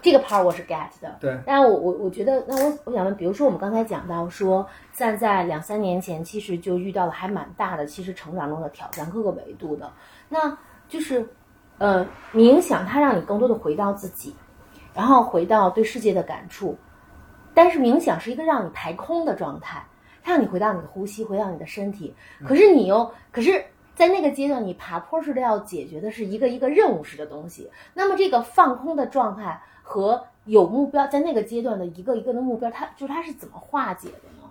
[0.03, 1.17] 这个 part 我是 get 的。
[1.21, 1.39] 对。
[1.47, 9.89] 但我我我觉得，那我我想问，比如说我们刚才讲到说，站在两三年前，其实就遇到了还蛮大的，其实成长中的挑战，各个维度的。
[10.29, 10.59] 那
[10.89, 11.25] 就是，
[11.79, 12.05] 呃，
[12.35, 14.35] 冥想它让你更多的回到自己，
[14.93, 16.77] 然后回到对世界的感触。
[17.55, 19.85] 但是冥想是一个让你排空的状态。
[20.33, 22.14] 让你回到你的呼吸，回到你的身体。
[22.45, 23.64] 可是你又，可是
[23.95, 27.70] 在那个阶段，你爬坡似的要解决的是一个一个任务式的东西。
[27.95, 34.51] 那么这个放空的状态和有目标，在那个阶段的一个一个的目标，它就是它是怎么化解的呢？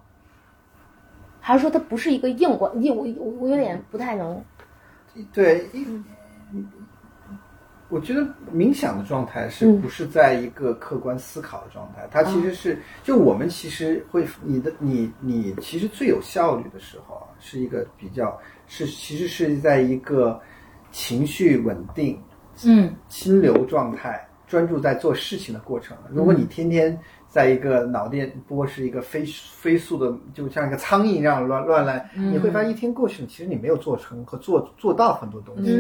[1.42, 2.82] 还是说它不是一个硬关？
[2.82, 4.44] 硬我我我有点不太能。
[5.32, 5.70] 对，
[7.96, 12.06] 我觉得冥想的状态是不是在一个客观思考的状态？
[12.12, 18.38] 它其实是，就我们其实会，你的你你其实最有效率的时候啊，是一个比较
[18.68, 20.38] 是其实是在一个
[20.92, 22.22] 情绪稳定，
[22.66, 25.96] 嗯，心流状态，专注在做事情的过程。
[26.10, 27.00] 如果你天天。
[27.36, 35.76] 在一个脑电波是一个飞飞速的，就像一个苍蝇一样乱乱来，你会发现一天过去了，其实你没有做成和做做到很多东西，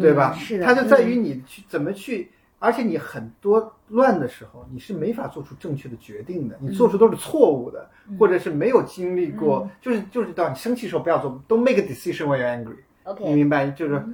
[0.00, 0.32] 对吧？
[0.32, 2.28] 是的，它就在于你去怎么去，
[2.58, 7.88] 而且你很多乱的时候，你是没法做出正确的决定的，你做出都是错误的，
[8.18, 12.78] 或者是没有经历过，就是就是到你生气时候不要做，Don't make a decision when you're angry。
[13.04, 13.70] OK，你明白？
[13.70, 14.04] 就是？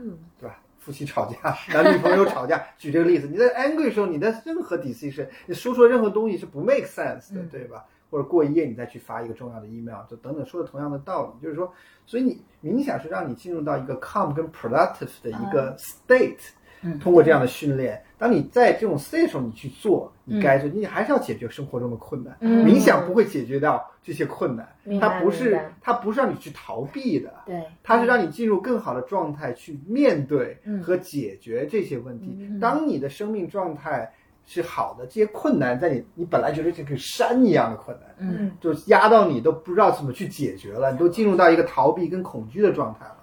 [0.85, 7.85] 夫妻吵架，男女朋友吵架，举这个例子，你在 angry 时候，你的任何 decision，你说出的任何东西是不 make sense 的，对吧？
[8.11, 11.73] 或者过一夜你再去发一个重要的 email，就等等，说的同样的道理，就是说，
[12.05, 16.41] 所以你冥想是让你进入到一个 calm 跟 productive 的一个 state。
[17.01, 22.37] 通过这样的训练，当你在这种 state 时候，你去做，你该做，你还是要解决生活中的困难。
[22.41, 24.69] 冥想不会解决掉这些困难，
[25.01, 32.49] 它不是它不是让你去逃避的，对，它是让你进入更好的状态去面对和解决这些问题。
[32.61, 34.09] 当你的生命状态
[34.47, 43.17] 是好的，这些困难在你你本来觉得这个山一样的困难，嗯，就压到你都不知道怎么去解决了，你都进入到一个逃避跟恐惧的状态了。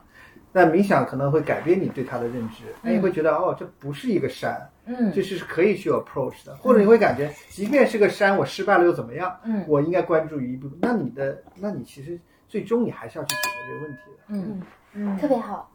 [0.52, 9.36] 但冥想可能会改变你对它的认知，那你会觉得哦，这不是一个山，嗯这是可以去 approach 的，或者你会感觉，即便是个山，我失败了又怎么样？
[9.44, 10.78] 嗯我应该关注于一部分。
[10.82, 14.24] 那你的，那你其实最终你还是要去解决这个问题的。
[14.30, 14.62] 嗯，
[14.94, 15.70] 嗯特别好。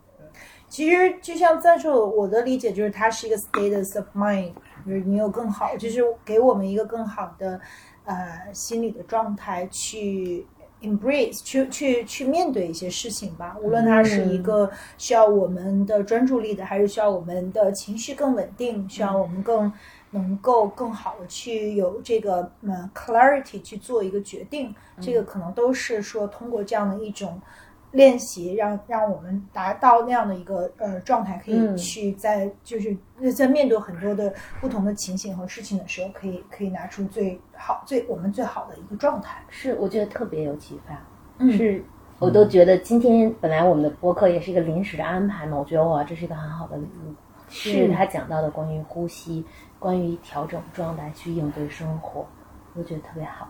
[0.69, 4.53] 其实就像赞受，我的理解就是它是一个 status of mind，
[4.85, 7.61] 就是你有更好，就是给我们一个更好的
[8.05, 10.45] 呃心理的状态去
[10.85, 13.57] embrace，去去去面对一些事情吧。
[13.63, 19.73] 无论它是一个需要我们的专注力的，还是需要我们的情绪更稳定，需要我们更
[20.11, 27.41] 能够更好的去有这个嗯 clarity 去做一个决定，这个可能都是说通过这样的一种。
[27.95, 32.97] 练习让让我们达到那样的一个呃状态，可以嗯去在、就是
[33.33, 39.41] 在面对很多的不同的情形和事情的时候，可以可以拿出最好最我们最好的一个状态。
[39.49, 41.01] 是，我觉得特别有启发。
[41.39, 41.85] 嗯是，
[42.19, 47.15] 我都觉得今天本来我们的播客也是一个临时的安排嘛，我觉得哇，这是一个很好的礼物。
[47.49, 49.45] 是他讲到的关于呼吸，
[49.79, 52.27] 关于调整状态去应对生活，
[52.75, 53.47] 我觉得特别好。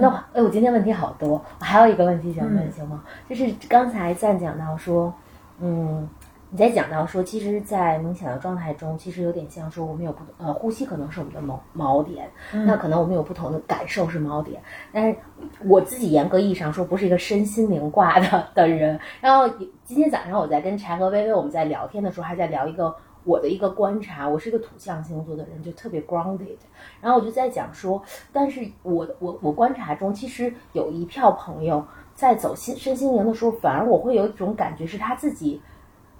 [0.00, 3.02] 那我哎，我今天问题好多，我还有一个问题想问，行吗？
[3.28, 5.12] 就是刚才赞讲到说，
[5.60, 6.06] 嗯，
[6.50, 12.30] 你在讲到说，其实，在冥想的状态中，其实有点像说我们有不呃，呼吸可能是我们的锚锚点，
[12.66, 14.60] 那可能我们有不同的感受是锚点，
[14.92, 15.16] 但是
[15.64, 18.98] 我自己严格意义上说不是一个身心灵挂的的人。
[19.20, 19.48] 然后
[19.84, 22.94] 今天早上我在跟柴和微微我们在聊天的时候，还在聊一个
[23.28, 26.56] 我的一个观察，我是一个土象星座的人，就特别 grounded。
[26.98, 28.02] 然后我就在讲说，
[28.32, 35.60] 但是我我我观察中，其实有一票朋友在走心身心灵的时候，反而我会有一种感觉是他自己。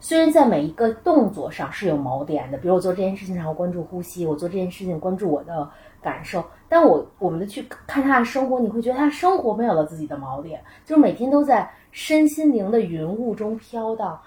[0.01, 5.69] 虽然在每一个动作上是有锚点的，比如我做这件事情上我关注呼吸，我做这件事情关注我的
[6.03, 14.21] 感受，但我我们的去看他的生活，你会觉得他生活没有了自己的锚点，就是每天都在身心灵的云雾中飘荡。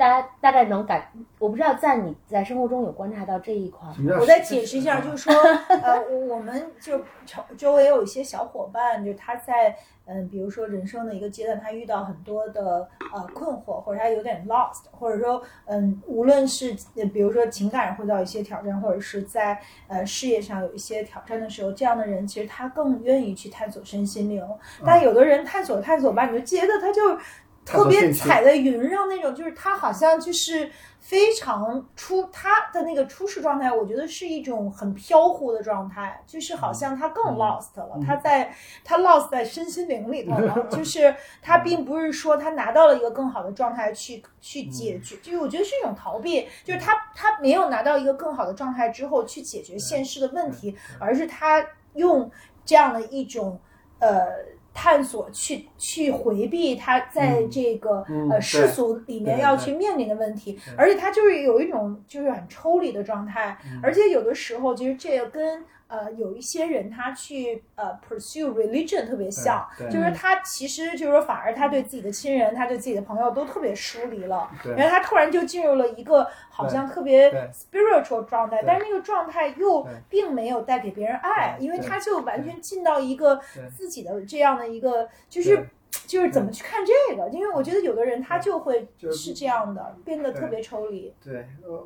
[0.00, 1.06] 就大家大概能感，
[1.38, 3.86] 我不知道在你在生活中有观察到这一块
[4.18, 5.34] 我再解释一下，就是说，
[5.82, 9.76] 呃，我我们就周周围有一些小伙伴，就他在
[10.06, 24.42] 嗯，比如说人生的一个阶段，他遇到很多的呃困惑，或者他有点 lost，或者说嗯，无论是呃比如说情感上会遇到一些挑战，或者是在呃事业上有一些挑战的时候，这样的人其实他更愿意去探索身心灵。
[24.84, 27.18] 但有的人探索探索吧，你就觉得他就。
[27.64, 38.52] 特别踩在云上那种，就是他好像就是非常出他的那个初始状态，我觉得是一种很飘忽的状态，就是好像他更 lost 了，他在
[38.82, 52.30] 他 lost 在身心灵里头了， 就是他并不是说他拿到了一个更好的状态去去解决，就是我觉得是一种逃避，就是他他没有拿到一个更好的状态之后去解决现实的问题，而是他用
[52.64, 53.60] 这样的一种
[54.00, 54.50] 呃。
[54.80, 83.40] 探索去去回避他在这个、嗯、呃世俗里面要去面临的问题，而且他就是有一种就是很抽离的状态，嗯、而且有的时候其实这个跟呃有一些人他去呃 pursue religion 特别像，就是他其实就是说反而他对自己的亲人，他对自己的朋友都特别疏离了，然后他突然就进入了一个好像特别 spiritual 状态，但是那个状态又并没有带给别人爱，因为他就完全进到一个
[83.76, 85.68] 自己的这样的一个就是。
[86.06, 87.28] 就是怎么去看这个？
[87.30, 91.12] 因为我觉得有的人他就会是这样的，变得特别抽离。
[91.22, 91.84] 对，呃，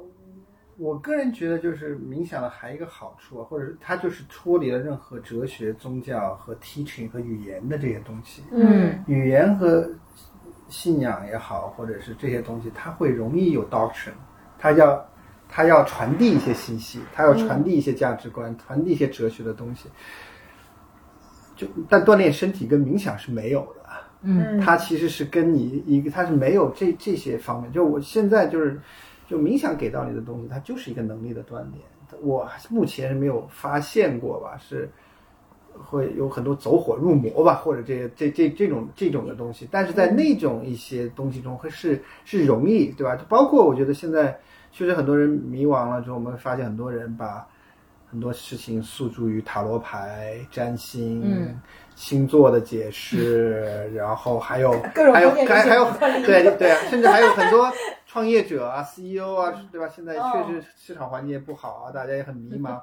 [0.76, 8.42] 我个人觉得就是冥想的还有一个好处啊，或者是它就是脱离了任何哲学、宗教和 teaching 和语言的这些东西。
[8.50, 9.88] 嗯，语言和
[10.68, 14.12] 信仰也好，或者是这些东西，它会容易有 doctrine，
[14.58, 15.06] 它要
[15.48, 19.88] 它要传递一些信息，它要传递一些价值观，传递一些哲学的东西。
[21.54, 23.82] 就但锻炼身体跟冥想是没有的。
[24.22, 27.70] 嗯，它其实是跟你一个，它是没有这这些方面。
[27.70, 28.80] 就我现在就是，
[29.34, 31.82] 就冥想给到你的东西，它就是一个能力的锻炼。
[32.22, 34.88] 我目前是没有发现过吧，是
[35.72, 39.66] 会有很多走火入魔吧，或者这这这这种这种的东西。
[39.72, 43.16] 但是在那种一些东西中，会是是容易，对吧？
[43.16, 44.38] 就包括我觉得现在
[44.70, 47.44] 确实很多人迷茫了之后，我们会发现很多人把
[48.08, 51.22] 很多事情诉诸于塔罗牌、占星。
[51.24, 51.60] 嗯
[51.96, 55.84] 星座的解释，然后还有 各种还有还还有
[56.26, 57.72] 对对啊，甚至还有很多
[58.14, 59.88] 创业者啊、CEO 啊，对吧？
[59.88, 62.80] 现在确实市场环境也不好啊， 大家也很迷茫，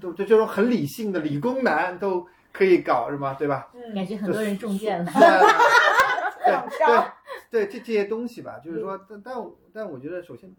[0.00, 3.34] 都都这种很理性的理工男都可以搞是吗？
[3.34, 3.68] 对吧？
[3.94, 5.12] 感觉很多人中箭了。
[5.12, 6.52] 对
[7.52, 9.36] 对对，这这些东西吧，就是说，但但
[9.72, 10.52] 但我觉得，首先。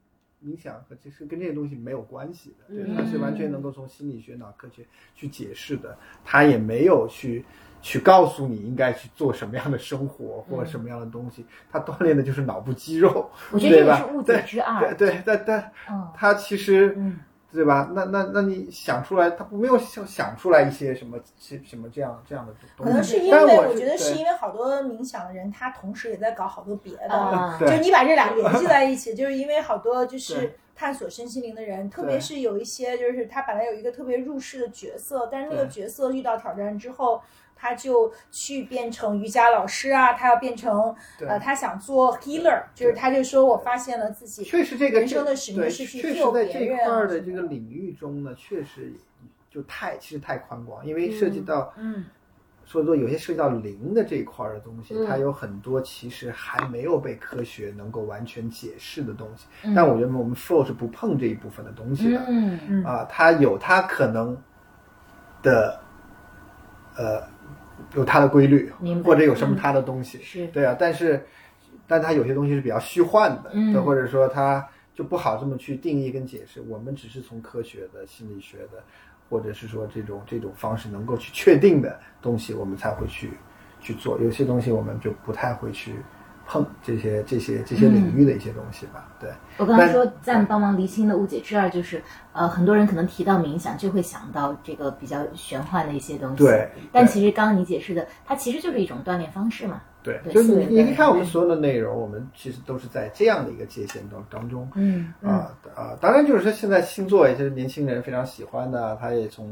[0.45, 4.86] 冥想和其实跟这些东西没有关系的，对，它是完全能够从心理学、脑科学
[5.16, 7.43] 去解释的，它也没有去
[7.86, 14.95] 去告诉你应该去做什么样的生活或者什么样的东西，他锻炼的就是脑部肌肉， 我觉得这对吧个是误解之二。
[14.95, 16.95] 对对，但但嗯它其实。
[16.97, 17.19] 嗯
[17.53, 17.89] 对吧？
[17.93, 22.91] 那那那你想出来，他没有想想出来一些什么什什么这样这样的东西。
[22.91, 37.21] 可能是因为我觉得是因为好多冥想的人，他同时也在搞好多别的，啊就你把这俩联系在一起，就是因为好多就是探索身心灵的人， 特别是有一些就是他本来有一个特别入世的角色，但是那个角色遇到挑战之后。
[37.66, 40.95] 他就去变成瑜伽老师啊，他要变成
[41.28, 48.93] 呃，他想做 healer，就是他就说我发现了自己确实这个人生的使命是去确实在这块的这个领域中呢，确实
[49.49, 52.05] 就太其实太宽广，因为涉及到嗯
[52.68, 59.47] 所以说有些涉及到灵的这一块的东西，嗯它有很多其实还没有被科学能够完全解释的东西。
[59.63, 62.24] 嗯但我觉得我们 flow 是不碰这一部分的东西的。
[62.28, 64.38] 嗯嗯啊，它有它可能
[65.43, 65.80] 的，
[66.97, 67.22] 呃，
[67.95, 68.71] 有它的规律
[69.03, 70.75] 或者有什么它的东西，是对啊。
[70.77, 71.25] 但是，
[71.87, 76.61] 但它有些东西是比较虚幻的，嗯或者说它就不好这么去定义跟解释。
[76.67, 78.83] 我们只是从科学的、心理学的，
[79.29, 83.31] 或者是说这种这种方式能够去确定的东西，我们才会去
[83.79, 84.19] 去做。
[84.19, 85.95] 有些东西我们就不太会去
[86.47, 89.29] 碰这些这些这些领域的一些东西吧，对。
[89.57, 92.01] 我刚才说暂帮忙厘清的误解之二，就是
[92.33, 96.37] 呃，很多人可能提到冥想就会想到这个比较玄幻的一些东西。
[96.37, 99.81] 对对但其实刚刚你解释的，它其实就是一种锻炼方式嘛。
[100.03, 104.69] 对，对就你你看我们所有的内容，我们其实都是在这样的一个界限当当中。
[104.75, 109.51] 嗯啊啊，当然就是说现在星座也是年轻人非常喜欢的，他也从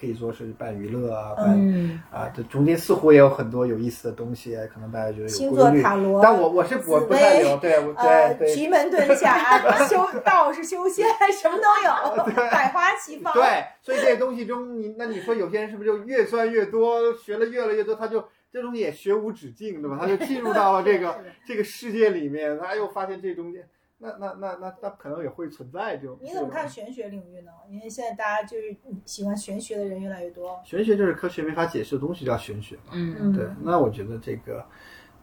[0.00, 7.92] 可以说是半娱乐啊，半嗯啊，这中间似乎也有很多有意思的东西，可能大家觉得有星座规律塔罗但我我是我不太薇有，对我
[8.38, 11.06] 对奇门遁甲、修 道士修仙，
[11.38, 13.34] 什么都有， 百花齐放。
[13.34, 19.98] 对，所以这些东西中，你那你说有些人是不是就越钻越多，学了越来越多，他就这东西也学无止境，对吧？
[20.00, 23.68] 他就进入到了这个 这个世界里面，他又发现这中间，
[24.02, 26.16] 那那那那那可能也会存在这种。
[26.22, 27.52] 你怎么看玄学领域呢？
[27.68, 28.74] 因为现在大家就是
[29.04, 30.58] 喜欢玄学的人越来越多。
[30.64, 32.92] 玄学就是科学没法解释的东西叫玄学嘛？
[32.92, 34.64] 嗯嗯对，那我觉得这个，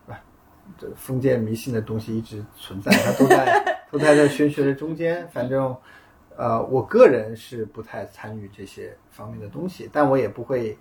[0.08, 0.22] 啊，
[0.78, 5.28] 这封建迷信的东西一直存在，它都在都在这玄学的中间。
[5.30, 5.76] 反正，
[6.36, 10.78] 呃，我个人是不太参与这些方面的东西，但我也不会，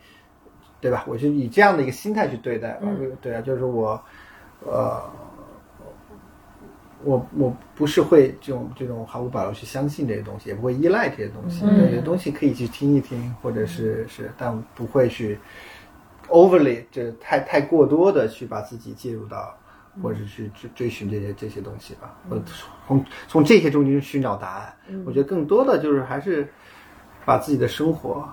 [0.83, 1.03] 对吧？
[1.09, 2.89] 我就以这样的一个心态去对待吧。
[3.23, 3.99] 对啊，就是我，
[4.67, 5.03] 呃。
[7.07, 11.65] 我我不是会这种这种毫无保留去相信这些东西，也不会依赖这些东西。
[11.65, 15.39] 嗯有些东西可以去听一听，或者是是，但不会去
[16.29, 19.55] overly 这太太过多的去把自己介入到，
[20.03, 22.43] 或者去追追寻这些这些东西吧，或者
[22.89, 24.75] 从从这些中间寻找答案。
[25.07, 26.49] 我觉得更多的就是还是
[27.25, 28.29] 把自己的生活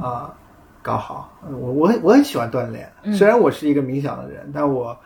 [0.00, 0.34] 啊、
[0.80, 1.30] 搞好。
[1.46, 4.96] 嗯我我很我很喜欢锻炼，虽然我是一个冥想的人，但我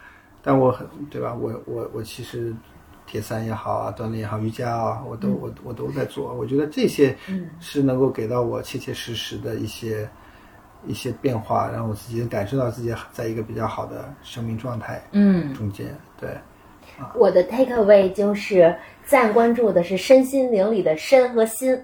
[0.41, 1.35] 但我很对吧？
[1.35, 2.55] 我我我其实。
[3.09, 6.35] 铁三也好啊，锻炼也好，瑜伽啊，我都我我都在做。
[6.35, 7.17] 我觉得这些
[7.59, 10.09] 是能够给到我切切实实的一些
[10.87, 15.87] 一些变化，让我自己感受到自己在一个比较好的生命状态嗯，中间。
[16.21, 16.29] 对，
[17.15, 21.81] 我的 take away 就是暂关注的是身心灵里的身和心，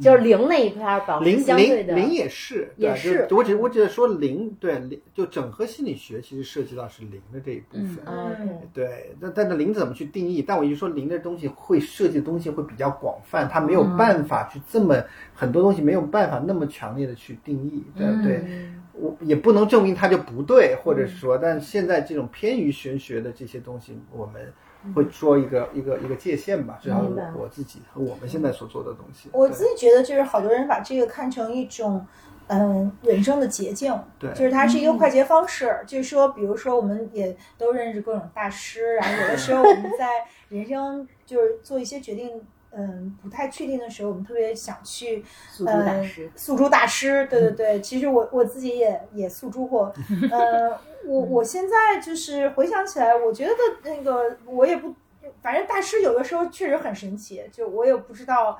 [0.00, 1.94] 就是零那一块儿保持灵相对的。
[1.94, 7.98] 灵灵也是，也对就是我只我只是说零，对零就整合心理学其实涉及到是零的这一部分。
[8.06, 10.42] 嗯嗯对，但但是零怎么去定义？
[10.42, 15.02] 但我一说零的东西会涉及的东西会比较广泛，它没有办法去这么、
[15.34, 18.44] 很多东西没有办法那么强烈的去定义，对不对？
[18.92, 24.52] 我也不能证明它就不对，或者是说，但现在这种偏于玄学的这些东西，我们
[24.94, 29.28] 会做一个、一个一个界限吧，至少我我自己和我们现在所做的东西。
[29.32, 32.06] 我自己觉得，就是好多人把这个看成一种，
[32.48, 34.30] 嗯，人生的捷径，对。
[34.32, 35.78] 就是它是一个快捷方式。
[35.86, 40.08] 就是说，比如说，我们也都认识各种大师，然后有的时候我们在
[40.48, 42.40] 人生就是做一些决定，
[42.76, 47.80] 嗯，不太确定的时候，我们特别想去诉诸大师呃、诉诸大师，对对对。
[47.80, 49.92] 其实我我自己也也诉诸过，
[50.30, 53.52] 呃，我我现在就是回想起来，我觉得
[53.82, 54.94] 那个我也不，
[55.40, 58.58] 反正大师有的时候确实很神奇，就我也不知道。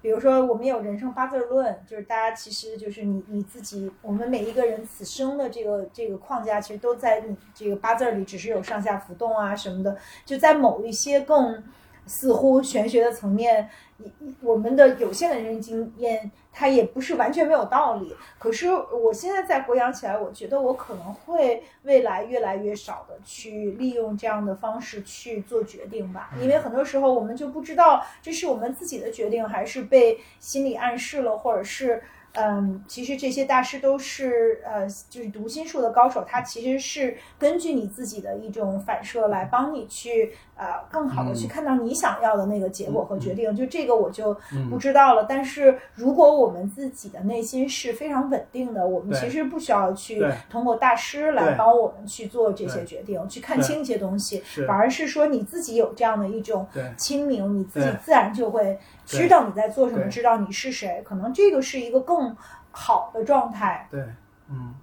[0.00, 11.60] 比如说，我们有人生八字论，就是大家其实就是你你自己，我们每一个人此生的这个这个框架，其实都在你这个八字里，只是有上下浮动啊什么的，就在某一些更
[12.08, 18.16] 似乎玄学的层面，一我们的有限的人生经验，它也不是完全没有道理。
[18.38, 32.02] 可是我现在再回想起来，我觉得我可能会未来越来越少的去利用这样的方式去做决定吧，因为很多时候我们就不知道这是我们自己的决定，还是被心理暗示了，或者是
[32.34, 43.56] 嗯，其实这些大师都是呃，就是读心术的高手，他其实是根据你自己的一种反射来帮你去呃，更好的去看到你想要的那个结果和决定。
[43.56, 44.36] 就这个我就
[44.68, 45.24] 不知道了。
[45.24, 58.78] 但是如果我们自己的内心是非常稳定的，我们其实不需要去通过大师来帮我们去做这些决定，去看清一些东西，反而是说你自己有这样的一种清明，你自己自然就会。
[59.06, 62.36] 知道你在做什么，知道你是谁，可能这个是一个更
[62.70, 63.88] 好的状态。
[63.90, 64.04] 对，
[64.50, 64.74] 嗯，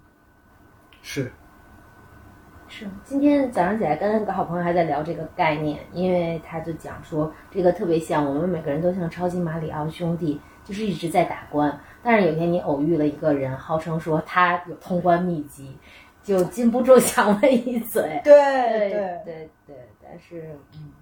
[1.00, 1.32] 是，
[2.76, 2.86] 是。
[3.04, 11.80] 今天早上起来跟个好朋友还在聊这个概念，因为他就讲说，这个特别像我们每个人都像超级马里奥兄弟，就是一直在打关。
[12.02, 15.74] 但是有天你偶遇了一个人，号称说他有通关秘籍，
[16.22, 18.20] 就禁不住想问一嘴。
[18.22, 18.90] 对对
[19.24, 20.92] 对对，但是嗯。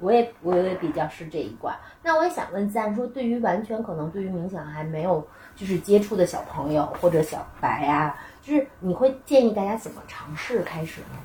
[0.00, 11.18] 我也我也比较是这一挂，那我也想问赞说，对于完全可能对于冥想还没有就是接触的小朋友或者小白啊，就是你会建议大家怎么尝试开始呢？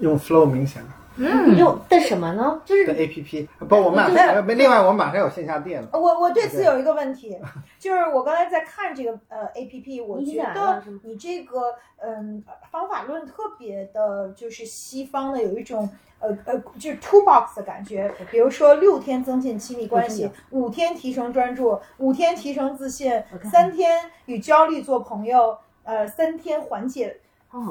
[0.00, 0.82] 用 Flow 冥想。
[1.20, 2.60] 嗯，用的什么呢？
[2.64, 3.48] 就是的 A P P。
[3.68, 5.88] 不，我马上另外我马上有线下店了。
[5.92, 7.38] 我我对此有一个问题，
[7.78, 15.88] 就是我刚才在看这个呃 A P P，我觉得你这个嗯方法论特别的，就是西方的有一种。
[16.22, 23.10] 呃呃，就是 two box 的感觉，比如说六天增进亲密关系，五天提升专注，五天提升自信，
[23.50, 27.16] 三天与焦虑做朋友，呃，三天缓解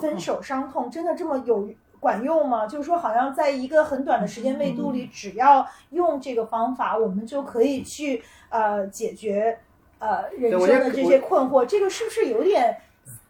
[0.01, 1.69] 分手伤痛，真的这么有
[1.99, 2.65] 管用吗？
[2.65, 9.59] 就是说，好像在一个很短的时间维度里，只要用这个方法，我们就可以去呃解决
[9.99, 12.77] 呃人生的这些困惑，这个是不是有点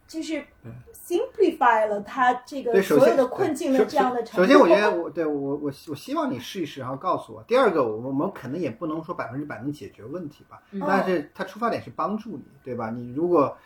[0.06, 0.42] 就是
[1.10, 7.42] ？simplify 了他这个所有的困境的这样的首先，我觉得我对我我我希望你试一试，然后告诉我。
[7.48, 12.90] 第二个，我们我们可能也不能说百分之百能解决问题吧，但是它出发点是帮助你，对吧？
[12.90, 13.56] 你如果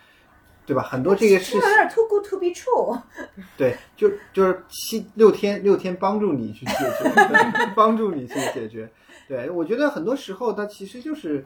[0.65, 3.01] 对吧，很多这个事情有点 too good to be true。
[3.57, 7.11] 对，就就是七六天六天帮助你去解决，
[7.75, 8.89] 帮助你去解决。
[9.27, 11.45] 对，我觉得很多时候它其实就是。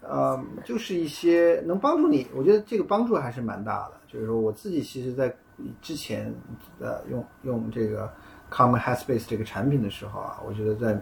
[0.00, 3.92] 呃，就是一些能帮助你，我觉得这个帮助还是蛮大的。
[4.08, 5.32] 就是说，我自己其实，在
[5.80, 6.34] 之前
[6.80, 8.12] 呃用用这个
[8.50, 11.00] Common Headspace 这个产品的时候啊，我觉得在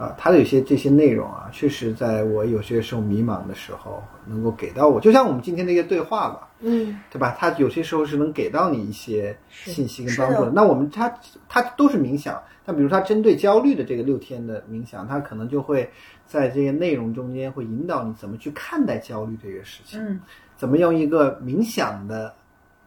[0.00, 4.98] 啊，它的有些这些内容啊，确实在我有些时候迷茫的时候，能够给到我。
[4.98, 7.36] 就像我们今天的一个对话吧，嗯，对吧？
[7.38, 10.50] 它有些时候是能给到你一些信息跟帮助的。
[10.50, 11.12] 那我们它
[11.48, 15.90] 它都是冥想，但比如它针对焦虑的这个六天的冥想，它可能就会。
[16.30, 20.20] 在这些内容中间，会引导你怎么去看待焦虑这个事情，嗯，
[20.56, 22.32] 怎么用一个冥想的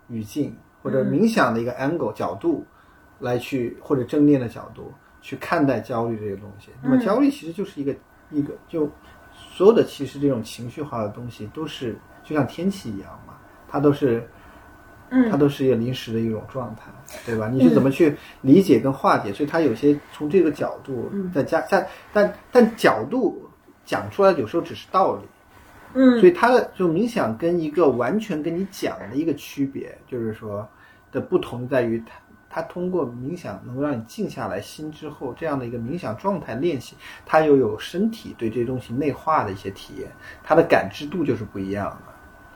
[0.08, 2.64] 语境或者冥想的一个 angle 角度
[3.20, 4.94] 来去，或者正念的角度
[5.24, 6.70] 去看待焦虑这些东西。
[6.84, 7.96] 那么焦虑其实就是一个
[8.30, 8.88] 一个，就
[9.36, 13.34] 所有的其实这种情绪化的东西都是就像天气一样嘛，
[13.68, 14.30] 它都是。
[15.30, 16.92] 它都是一个临时的一种状态，
[17.24, 17.48] 对吧？
[17.48, 19.32] 你是怎么去理解跟化解？
[19.32, 23.48] 所以它有些从这个角度在加加，但但角度
[23.86, 25.22] 讲出来有时候只是道理，
[25.94, 26.20] 嗯。
[26.20, 30.68] 所以它的就冥想跟一个完全跟你讲的一个区别，就是说
[31.12, 32.16] 的不同在于，它
[32.54, 36.96] 它通过冥想能够让你静下来心之后，这样的一个冥想状态练习，
[37.26, 40.12] 它又有身体对这些东西内化的一些体验，
[40.44, 42.14] 它的感知度就是不一样的。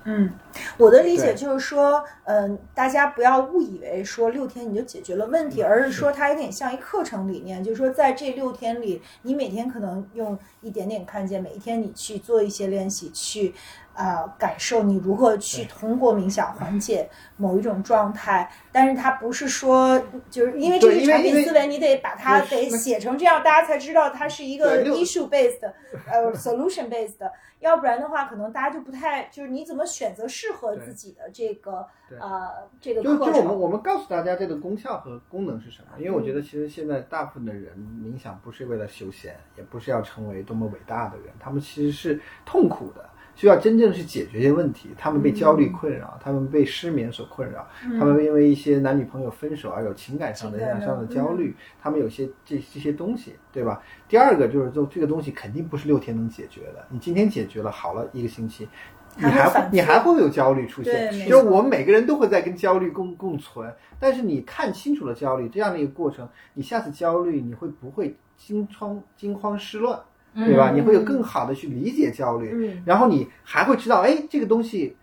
[0.10, 0.32] 嗯，
[0.78, 13.54] 我的理解就是说，嗯，大家不要误以为说六天你就解决了问题，而是说它有点像一课程理念，就是说在这六天里，你每天可能用一点点看见，每一天你去做一些练习，去。
[13.98, 25.60] 呃，感受你如何去通过冥想缓解 某一种状态，但是它不是说，就是因为这个产品思维，你得把它得写成这样，大家才知道它是一个 issue based，
[26.06, 27.16] 呃，solution based，
[27.60, 31.84] 要不然的话，可能大家就不太，就是你怎么选择适合自己的这个
[32.20, 33.20] 呃这个课程？
[33.20, 35.98] 就就我们我们告诉大家这个功效和功能是什么？
[35.98, 43.10] 因为我觉得其实现在大部分的人冥想不是为了休闲，也不是要成为多么伟大的人，他们其实是痛苦的。
[43.38, 47.68] 需要真正去解决一些问题，他们被焦虑困扰，他们被失眠所困扰，
[48.00, 53.80] 他们因为一些男女朋友分手而有情感上的、上的焦虑，他们有些这这些东西，对吧？
[54.10, 56.84] 第二个就是说，这个东西肯定不是六天能解决的。
[56.90, 58.68] 你今天解决了，好了一个星期，
[59.16, 61.12] 你还会你还会有焦虑出现。
[61.28, 70.00] 就是我们每个人都会在跟焦虑共共存，但是你看清楚了焦虑这样的一个过程，你下次焦虑你会不会惊慌惊慌失乱？
[70.46, 70.70] 对吧？
[70.72, 74.96] 你会有更好的去理解焦虑，然后你还会知道，哎，这个东西，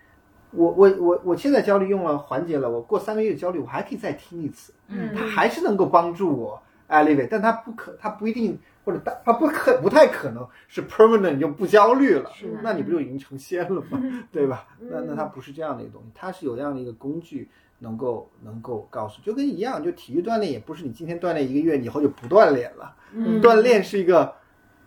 [0.52, 12.31] 我我我我现在焦虑用了缓解了，我过三个月焦虑，我还可以再听一次，嗯，它还是能够帮助我 elevate，但它不可，它不一定或者大，它不可不太可能是 permanent 你就不焦虑了。
[12.32, 14.01] 是的，那你不就已经成仙了吗？
[14.31, 14.69] 对吧？
[14.78, 17.48] 那那嗯它不是这样的一个东西，它是有这样的一个工具，
[17.81, 23.43] 能够能够告诉，就跟一样，就体育锻炼也不是你今天锻炼一个月，你以后就不锻炼了，嗯。
[23.43, 24.32] 锻炼是一个。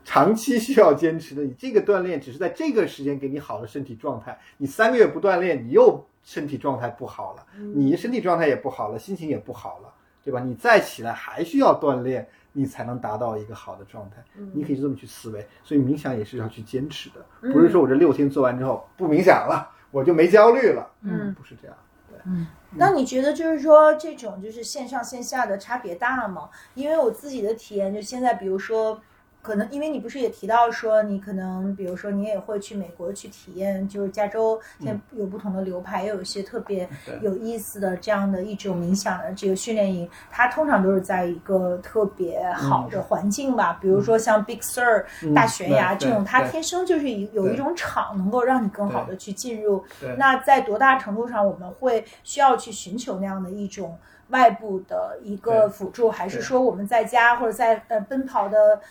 [0.07, 9.93] 长期需要坚持的，你这个锻炼只是在这个时间给你好的身体状态，你三个月不锻炼，你又身体状态不好了，你身体状态也不好了，心情也不好了，
[10.23, 10.39] 对吧？
[10.39, 14.23] 你再起来还需要锻炼，你才能达到一个好的状态。
[14.53, 21.75] 你可以这么去思维，所以冥想也是要去坚持的，不是说我这六天做完之后不冥想了，我就没焦虑了，嗯不是这样。
[22.23, 26.49] 嗯那你觉得就是说这种就是线上线下的差别大吗？
[26.75, 29.01] 因为我自己的体验就现在，比如说。
[29.48, 36.88] 可能因为你不是也提到说你可能比如说你也会去美国去体验，就是加州现在有不同的流派，也有一些特别
[37.22, 42.98] 有意思的这样的一种冥想的这个训练营，它通常都是在一个特别好的。
[43.07, 49.86] 环境吧，比如说像 Big Sur、嗯大悬崖这种，它天生就是一有一种场能够让你更好的去进入。
[50.18, 53.98] 那在多大程度上我们会需要去寻求那样的一种
[54.30, 58.82] 外部的一个辅助，还是说我们在家或者在呃奔跑的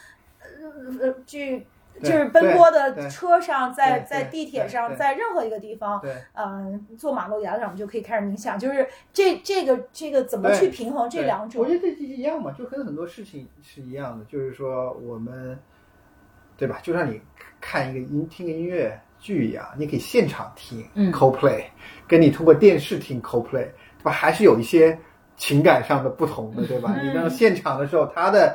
[0.70, 1.66] 呃呃去
[2.02, 5.98] 就是奔波的车上，在在地铁上，在任何一个地方，
[6.34, 8.58] 嗯呃，坐马路牙子上，我们就可以开始冥想。
[8.58, 11.74] 就是这这个这个怎么去平衡这两种我觉？
[11.74, 15.58] 得这一样嘛，就跟很多事情是一样的，就是说我们，
[16.56, 16.78] 对吧？
[16.82, 17.18] 就像你
[17.62, 21.64] 看一个音听个音乐剧一样，你可以现场听嗯 CoPlay，、
[22.06, 24.12] 跟你通过电视听 CoPlay，对吧？
[24.12, 24.98] 还是有一些
[25.38, 26.94] 情感上的不同的，对吧？
[26.94, 28.54] 嗯你到现场的时候，他的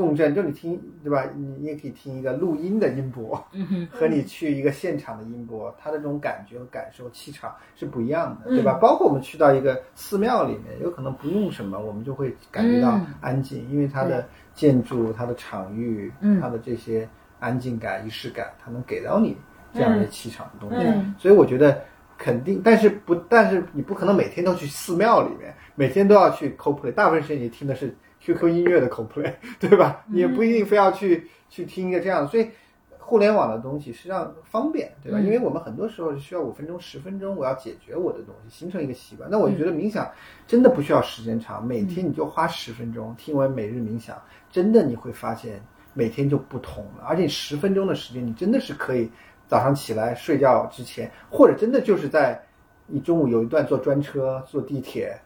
[0.00, 1.24] 共振，就你听，对吧？
[1.36, 8.56] 你你也可以听一个录音的音波，嗯，和你去一个现场的音波，它的这种感觉和感受、气场是不一样的，嗯。
[8.56, 8.78] 对吧？
[8.80, 13.06] 包括我们去到一个寺庙里面，有可能不用什么，我们就会感觉到嗯。
[13.20, 16.40] 安静，因为它的建筑、它的场域、嗯。
[16.40, 17.08] 它的这些
[17.38, 19.36] 安静感、仪式感，它能给到你
[19.72, 20.86] 这样的气场的东西。
[20.86, 21.14] 嗯。
[21.18, 21.82] 所以我觉得
[22.18, 30.04] 肯定，但是不，但是你不可能每天都去寺庙里面，每天都要去 CoPlay，大部分时间你听的是 QQ 音乐的 CoPlay， 对吧？
[30.06, 32.48] 你也不一定非要去去听一个这样的，所以。
[33.02, 35.18] 互联网的东西实际上方便，对吧？
[35.18, 39.28] 嗯因为我们很多时候是需要五分钟、十分钟，我要解决我的东西，形成一个习惯。
[39.28, 40.08] 那我就觉得冥想
[40.46, 44.16] 真的不需要时间长，每天你就花十分钟听完每日冥想，
[44.48, 45.60] 真的你会发现
[45.92, 47.04] 每天就不同了。
[47.04, 49.10] 而且十分钟的时间，你真的是可以
[49.48, 52.40] 早上起来睡觉之前，或者真的就是在
[52.86, 55.20] 你中午有一段坐专车、坐地铁。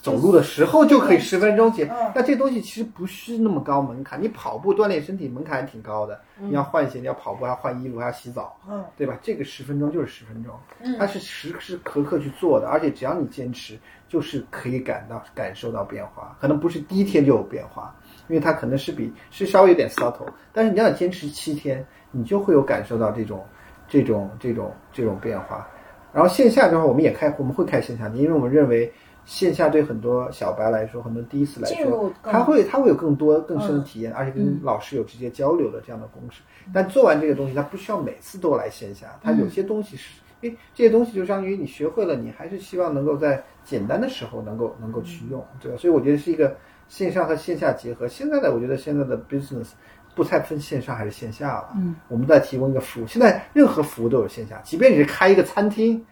[0.00, 4.20] 走路的时候就可以十分钟解嗯，那这东西其实不是那么高门槛。
[4.20, 9.16] 你跑步锻炼身体门槛还挺高的，你要换鞋，你要跑步，还要换衣服，还要洗澡，嗯对吧？
[9.22, 13.78] 这个十分钟就是十分钟，嗯它是时时刻刻去做的，而且只要你坚持，
[14.08, 16.36] 就是可以感到感受到变化。
[16.40, 17.94] 可能不是第一天就有变化，
[18.28, 23.44] 因为它可能是比是稍微有点 subtle，但是你要坚持七天，你就会有感受到这种
[23.86, 25.68] 这种这种这种变化。
[26.12, 28.92] 然后线下的话，我们也开我们会开线下的，因为我们认为
[29.24, 36.42] 线下对很多小白来说，很多第一次来说，他会他会有更多更深的嗯体验，而且跟老师有直接交流的这样的公式。
[36.72, 45.78] 但做完这个东西，他不需要每次都来线下，他有些东西是，因为这些东西就相当于你学会了，你还是希望能够在简单的时候能够能够去用，对吧？
[45.78, 46.56] 所以我觉得是一个
[46.88, 48.08] 线上和线下结合。
[48.08, 49.68] 现在的我觉得现在的 business
[50.16, 56.04] 不太分线上还是线下了，嗯，我们在提供一个服务，现在任何服务都有线下，即便你是开一个餐厅。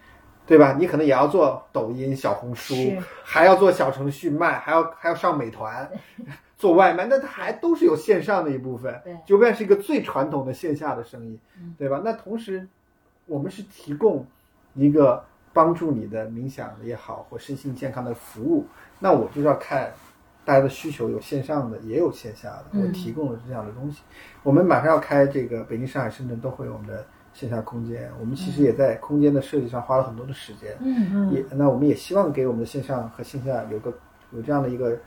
[0.45, 0.75] 对吧？
[0.77, 2.73] 你可能也要做抖音、小红书，
[3.23, 5.89] 还要做小程序卖，还要还要上美团，
[6.57, 8.99] 做外卖，那它还都是有线上的一部分。
[9.03, 12.01] 对即便是一个最传统的线下的生意嗯，对吧？
[12.03, 12.67] 那同时，
[13.25, 14.25] 我们是提供
[14.73, 15.23] 一个
[15.53, 18.65] 帮助你的冥想也好，或身心健康的服务。
[18.99, 19.91] 那我就要看
[20.43, 22.65] 大家的需求，有线上的，也有线下的。
[22.73, 24.01] 嗯我提供了这样的东西。
[24.43, 28.09] 我们马上要开这个北京、上海、深圳都会有我们的线下空间。
[28.19, 30.75] 我们其实也在空间的设计上花了很多的时间。
[30.79, 33.93] 嗯嗯也那我们也希望给我们的线上和线下有个
[34.31, 34.97] 有这样的一个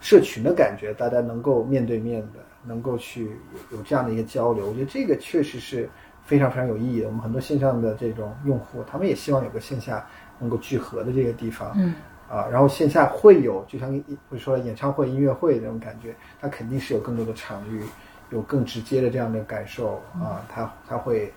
[0.00, 3.24] 社群的感觉，大家能够面对面的，能够去
[3.70, 4.66] 有有这样的一个交流。
[4.66, 5.88] 我觉得这个确实是
[6.24, 7.06] 非常非常有意义的。
[7.06, 10.06] 我们很多线上的这种用户，他们也希望有个线下
[10.38, 11.72] 能够聚合的这个地方。
[11.76, 11.94] 嗯
[12.26, 17.82] 啊，然后线下会有，就像会说演唱会、音乐会那种感觉，它肯定是有更多的场域，
[18.30, 21.32] 有更直接的这样的感受啊，它它会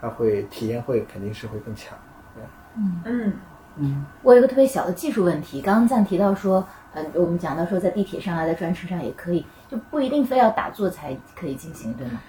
[0.00, 1.96] 它会体验会肯定是会更强。
[2.76, 3.32] 嗯嗯
[3.76, 12.20] 嗯我有一个特别小的技术问题，刚刚赞提到说，呃，我们讲到说在地铁上啊，在专车上也可以，就不一定非要打坐才可以进行，对吗？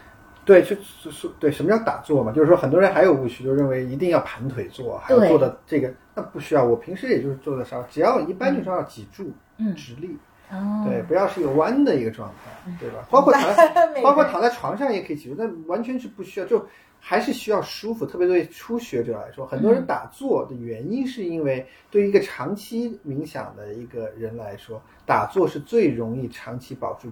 [0.45, 2.31] 对，就是是，对，什么叫打坐嘛？
[2.31, 6.64] 就是说，很多人还有误区，就认为一定要盘腿坐，还要对做的这个，那不需要。
[6.64, 10.18] 我平时也就是坐的稍，只要一般就是要脊柱嗯直立，
[10.49, 12.72] 哦，对，不要是一个弯的一个状态。
[12.80, 13.06] 对吧？
[13.10, 16.65] 包括 躺在包括躺在床上也可以脊柱，但完全是不需要，就
[17.09, 18.05] 还是需要舒服。
[18.05, 27.09] 特别对初学者来说，很多人打坐的原因是因为对于一个长期冥想的一个人来说，打坐是最容易长期保住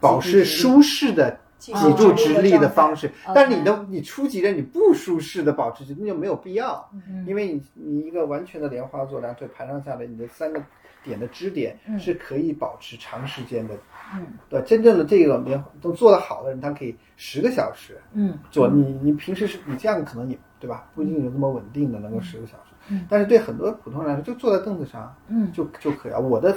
[0.00, 1.38] 保持舒适的。
[1.56, 6.86] 脊柱直立的方式，但是你的你初级的你不舒适的保持那就没有必要，
[7.26, 10.62] 因为你你一个完全的莲花坐，两腿盘上下来，你的三个
[11.02, 13.74] 点的支点是可以保持长时间的。
[14.14, 17.98] 嗯，对，真正的这个棉都做得好的人，他可以十个小时。
[18.12, 22.74] 嗯，做你你平时是你这样可能你对吧，不一定有那么稳定的能够十个小时。
[22.88, 26.20] 嗯，但是对很多普通人来说，就坐在凳子上，嗯，就就可以了。
[26.20, 26.54] 我的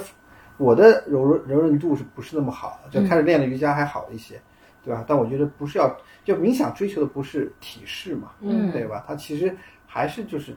[0.56, 2.80] 我的柔柔柔韧度是不是那么好？
[2.90, 4.40] 就开始练了瑜伽还好一些。
[4.84, 5.04] 对吧？
[5.06, 5.94] 但我觉得不是要
[6.24, 9.04] 就冥想追求的不是体式嘛，嗯，对吧？
[9.06, 9.54] 它其实
[9.84, 10.56] 还是就是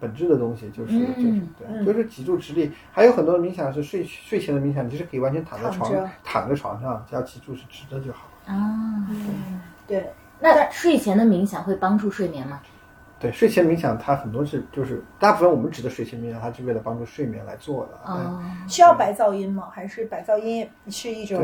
[0.00, 2.70] 本质的东西，就是就是对，就是脊柱直立。
[2.92, 9.06] 还有很多冥想是睡睡前的冥想，其实可以完全躺在床躺在床上，只要脊柱是直的就好啊。
[9.86, 12.60] 对，那睡前的冥想会帮助睡眠吗？
[13.18, 18.12] 对，睡前冥想它很多是就是大部分我们指的睡前冥想，它是为了帮助睡眠来做的。
[18.12, 19.68] 哦，需要白噪音吗？
[19.72, 21.42] 还是白噪音是一种？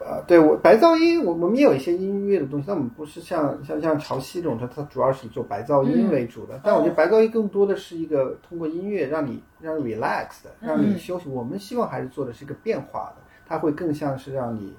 [0.00, 6.60] 呃，对我白噪音，我我们也有一些音乐的东西，但我们不是像像像潮汐这种，它它主要是以做白噪音为主的。
[6.64, 11.28] 但我觉得白噪音更多的是一个通过音乐让你让 relax 的，让你休息。
[11.28, 14.74] 我们希望还是做的是一个变化的，它会更像是让你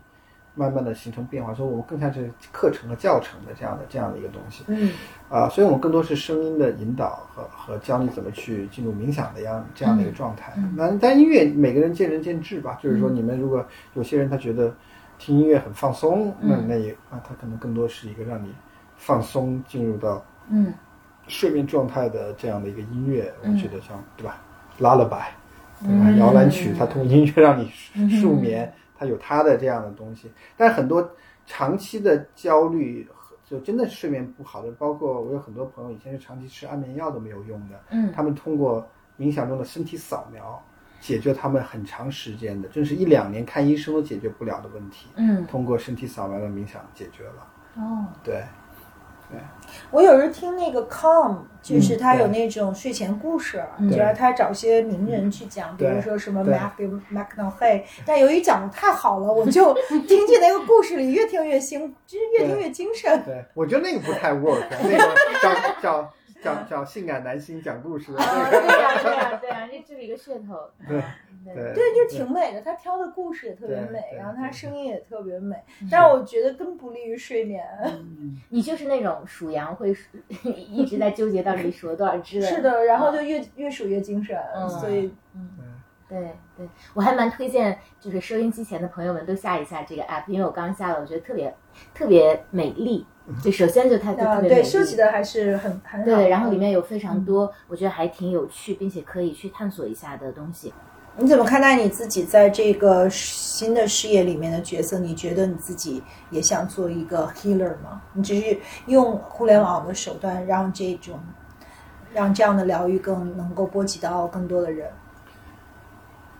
[0.55, 1.53] 慢慢的形成变化。
[1.53, 4.65] 所以我们更像是课程和教程的这样的这样的一个东西。
[4.67, 4.91] 嗯，
[5.29, 10.53] 啊，所以我们更多是声音的引导和和教你怎么去进入冥想的样这样的一个状态。
[10.75, 14.75] 那但音乐每个人见仁见智吧，就是说你们如果有些人他觉得。
[15.23, 18.53] 听音乐很放松，那那也啊，它可能更多是一个让你
[18.97, 20.73] 放松进入到嗯
[21.29, 23.33] 睡眠状态的这样的一个音乐。
[23.41, 24.43] 我觉得像对吧
[24.81, 25.23] ，lullaby，
[25.81, 27.69] 对吧，摇篮曲，它通过音乐让你
[28.09, 30.29] 睡眠，它有它的这样的东西。
[30.57, 31.09] 但很多
[31.45, 33.07] 长期的焦虑，
[33.45, 38.85] 就真的是睡眠不好的，包括我有很多朋友以前是长期吃安眠药都没有用的，嗯，他们通过
[39.17, 40.61] 冥想中的身体扫描。
[41.03, 45.07] 解决他们很长时间的，真是一两年看医生都解决不了的问题。
[45.15, 47.47] 嗯，通过身体扫描的冥想解决了。
[47.75, 48.41] 哦，对，
[49.29, 49.37] 对。
[49.91, 53.61] 我有时候听那个 Calm，就是他有那种睡前故事，
[53.91, 63.21] 主要他找些名人去讲，比如说什么 Matthew McConaughey，但由于讲的太好了，我就听进那个故事里，越听越兴，就是越听越精神。
[63.25, 66.13] 对，我觉得那个不太 work，那个叫叫。
[66.43, 68.49] 讲讲性感男星讲故事，对呀
[69.01, 70.59] 对呀对呀，这就是一个噱头。
[70.87, 71.01] 对
[71.45, 72.61] 对对，就挺美的。
[72.61, 75.55] 他挑的故事也特别美，然后他声音也特别美，
[75.89, 77.65] 但是我觉得更不利于睡眠。
[78.49, 79.95] 你就是那种数羊会
[80.43, 82.41] 一直在纠结到底数了多少只。
[82.41, 84.37] 是的，然后就越越数越精神，
[84.69, 85.49] 所以嗯，
[86.13, 91.51] 对对，我还蛮推荐，就是收音机前的朋友们都下一下这个 app，因为我刚下了，我觉得特别
[91.95, 93.03] 特别美丽。
[93.41, 100.71] 就首先就它特别对收集的还是很很好，对，然后里面有非常多我觉得还挺有趣，并且可以去探索一下的东西。
[101.15, 104.99] 你怎么看待你自己在这个新的事业里面的角色？
[104.99, 108.01] 你觉得你自己也想做一个 healer 吗？
[108.13, 108.57] 你只是
[108.87, 111.19] 用互联网的手段让这种
[112.13, 114.91] 让这样的疗愈更能够波及到更多的人？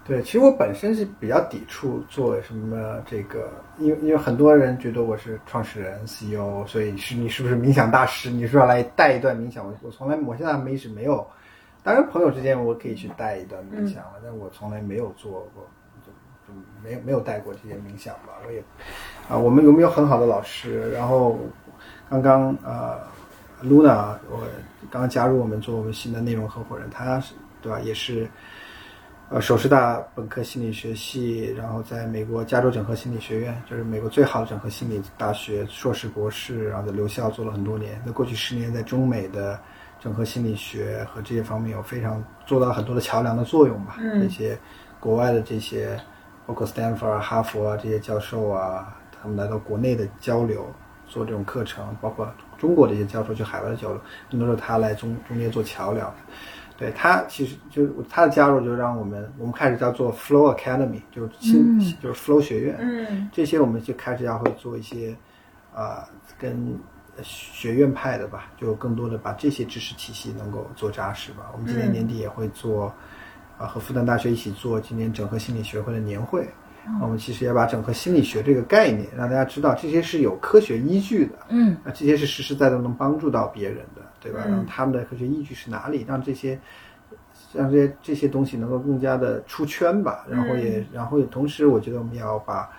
[0.06, 8.30] 对，其实我本身是比较抵触做什么这个，因为因为很多人觉得我是创始人 CEO，所以是你是不是冥想大师？
[8.30, 9.66] 你是要来带一段冥想？
[9.66, 11.26] 我我从来我现在没是没有，
[11.84, 15.66] 当然朋友之间我可以去带一段冥想了，但我从来没有做过，
[16.06, 16.12] 就
[16.46, 18.34] 就没有没有带过这些冥想吧。
[18.46, 18.62] 我也
[19.30, 20.92] 啊，我们有没有很好的老师？
[20.92, 21.40] 然后
[22.10, 23.00] 刚刚呃
[23.64, 24.46] ，Luna，我
[24.92, 27.80] 刚刚加入我们做我们新的内容合伙人，他是对吧？
[27.80, 28.28] 也是。
[29.34, 38.00] 呃，首师大本科心理学系，然后在美国加州整合心理学院，就是美国最好的整合心理大学，硕士、博士，然后在留校做了很多年。
[38.06, 39.60] 那过去十年，在中美的
[40.00, 43.96] 整合心理学和这些方面有非常做到很多的桥梁的作用吧。
[44.22, 44.56] 这些
[45.00, 46.00] 国外的这些，
[46.46, 50.64] 包括斯坦福啊、哈佛啊这些教授啊，他们来到国内的交流，
[51.08, 54.00] 做这种课程，包括中国的一些教授去海外的交流，
[54.30, 56.14] 很多时候他来中中间做桥梁。
[56.76, 62.78] 对他其实就是他的加入，就让我们我们开始叫做 Flow Academy，就是新就是 Flow 学院。
[62.80, 65.16] 嗯，这些我们就开始要会做一些
[65.74, 66.08] 啊，
[66.40, 66.78] 跟
[67.22, 71.52] 学院派的吧，就更多的把这些知识体系能够做扎实吧。
[71.54, 72.94] 我们今年年底也会做
[73.58, 76.50] 啊，和复旦大学一起做今年整合心理学会的年会。
[77.02, 81.34] 我们其实也把整合心理学这个概念让大家知道，这些是有科学依据的。
[81.50, 84.02] 嗯，啊，这些是实实在在能帮助到别人的。
[84.24, 84.40] 对吧？
[84.48, 86.06] 让他们的科学依据是哪里？
[86.08, 86.58] 让这些，
[87.54, 90.26] 让这些这些东西能够更加的出圈吧。
[90.30, 92.70] 然后也，然后也同时，我觉得我们要把，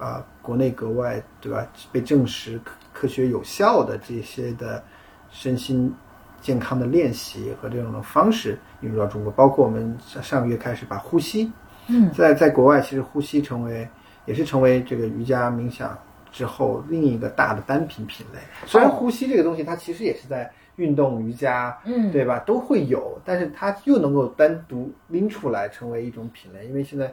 [0.00, 4.82] 啊国内国外对吧被证实科科学有效的这些的
[5.30, 5.94] 身心
[6.40, 11.52] 健康的练习和这种的方式引入到中国，包括我们上上个月开始把呼吸，
[11.92, 13.86] 嗯，在在国外其实呼吸成为
[14.24, 15.96] 也是成为这个瑜伽冥想
[16.30, 18.38] 之后另一个大的单品品类。
[18.66, 22.38] 虽然呼吸这个东西它其实也是在运动瑜伽，嗯对吧？
[22.46, 27.12] 都会有，但是它又能够单独拎出来成为一种品类，因为现在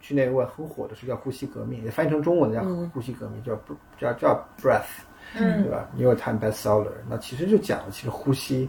[0.00, 3.54] 去年外很火的是叫呼吸革命，也翻译成中文叫呼吸革命，叫
[3.96, 5.04] 叫叫 breath，
[5.36, 8.68] 嗯对吧？New York Times bestseller，那其实就讲了，其实呼吸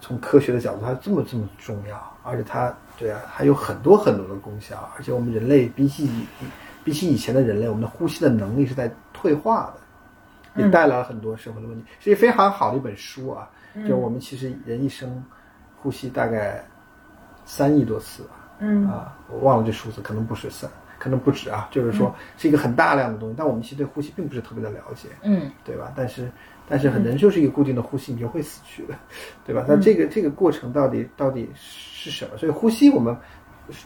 [0.00, 6.08] 从科学的角度它这么这么重要，而且它对啊还有很多很多的功效，而且我们人类比起
[6.84, 9.72] 比起以前的人类，我们的呼吸的能力是在退化
[10.54, 13.48] 的，也带来了很多社会的问题，是一个非常好的一本书啊。
[13.86, 15.22] 就我们其实人一生
[15.76, 16.64] 呼吸大概
[17.44, 18.30] 三亿多次吧，
[18.60, 20.68] 嗯啊，我忘了这数字，可能不是三，
[20.98, 25.92] 可能不止啊，就是说是一个很大量的东西，但我们其实对呼吸并不是特别的了解，嗯对吧？
[25.94, 26.30] 但是
[26.68, 28.94] 但是很人就是一个固定的呼吸，你就会死去的，
[29.46, 29.64] 对吧？
[29.66, 32.36] 那这个这个过程到底到底是什么？
[32.36, 33.16] 所以呼吸我们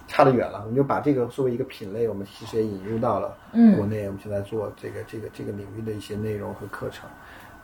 [0.06, 7.09] 差得远了，我们就把这个作为一个品类，我们其实也引入到了嗯国内，我们现在做这个这个这个领域的一些内容和课程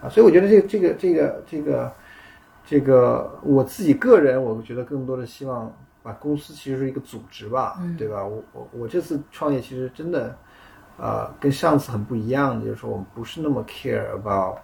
[0.02, 1.92] 啊，所以我觉得这个这个这个这个
[2.64, 5.72] 这个我自己个人，我觉得更多的希望
[6.02, 8.24] 把公司其实是一个组织吧，嗯对吧？
[8.24, 10.36] 我我我这次创业其实真的，
[10.96, 14.58] 呃，跟上次很不一样的，就是说我们不是那么 care about，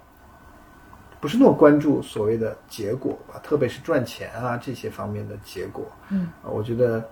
[1.24, 5.82] 不是那么关注所谓的结果吧，特别是赚钱啊这些方面的结果。
[6.10, 7.02] 嗯啊，我觉得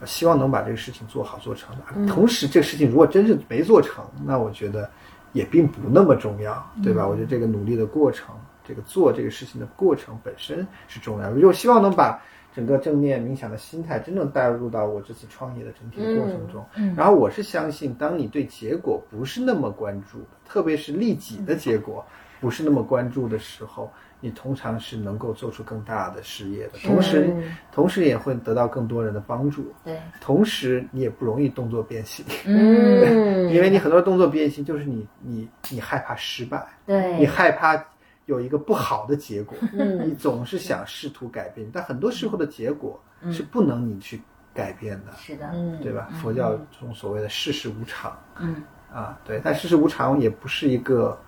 [0.00, 2.12] 呃希望能把这个事情做好做成的。
[2.12, 4.90] 同时，这个事情如果真是没做成，那我觉得
[5.32, 7.06] 也并不那么重要，对吧？
[7.06, 8.34] 我觉得这个努力的过程，
[8.66, 11.46] 这个做这个事情的过程本身是重要的。
[11.46, 12.20] 我希望能把
[12.52, 16.66] 整个正念冥想的心态真正带入到我这次创业的整体的过程中。
[16.74, 20.18] 嗯然后我是相信，当你对结果不是那么关注，
[20.48, 22.04] 特别是利己的结果
[22.42, 23.88] 不是那么关注的时候，
[24.18, 29.72] 你通常是能够做出更大的事业的，同时，嗯同时也会得到更多人的帮助。
[29.84, 37.16] 对，同时，你也不容易动作变形，嗯， 因为你很多动作变形就是你你你害怕失败，对。
[37.16, 37.80] 你害怕
[38.26, 40.08] 有一个不好的结果，嗯。
[40.08, 43.00] 你总是想试图改变，但很多时候的结果
[43.30, 44.20] 是不能你去
[44.52, 46.08] 改变的，是的，嗯对吧？
[46.20, 48.18] 佛教中所谓的世事无常。
[48.40, 48.62] 嗯。
[48.92, 51.18] 啊，对，但世事无常也不是一个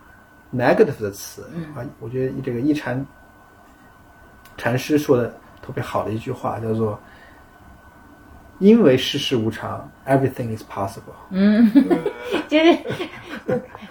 [0.55, 3.05] negative 的词嗯啊，我觉得这个一禅
[4.57, 5.29] 禅师说的
[5.61, 6.99] 特别好的一句话叫做。
[8.61, 11.13] 因为世事无常，everything is possible。
[11.31, 11.69] 嗯，
[12.49, 12.79] 就是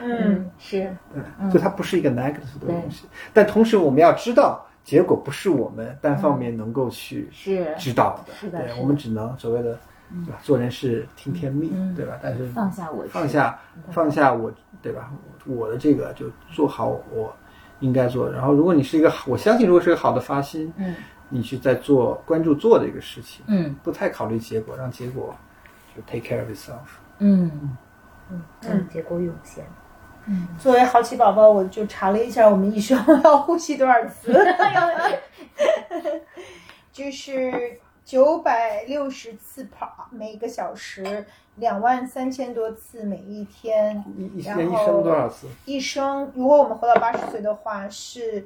[0.01, 9.77] 嗯是对，就它不是一个 negative 的东西，但同时我们要知道，结果不是我们单方面能够去是知道的，是的是的对我们只能所谓的，
[10.25, 10.39] 对吧？
[10.43, 12.17] 做人是听天命，嗯对吧？
[12.21, 13.59] 但是放下我放下
[13.91, 14.51] 放下我，
[14.81, 15.11] 对吧？
[15.45, 17.33] 我的这个就做好我
[17.79, 18.33] 应该做的。
[18.33, 20.95] 然后，如果你是一个，我相信，如果是一个好的发心，嗯
[21.29, 25.35] 你去在做关注做的一个事情，嗯不太考虑结果，让结果
[25.95, 26.77] 就 take care of itself。
[27.19, 27.75] 嗯
[28.29, 29.65] 嗯，让结果涌现。
[30.25, 34.31] 嗯作为好奇宝宝，我就查了一下，我们一生 要呼吸多少次，
[36.93, 37.51] 就是
[38.05, 41.25] 九百六十次跑每个小时，
[41.55, 44.03] 两万三千多次每一天。
[44.43, 45.47] 然一一生多少次？
[45.65, 48.45] 一生，如果我们活到八十岁的话，是，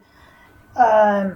[0.74, 1.36] 呃，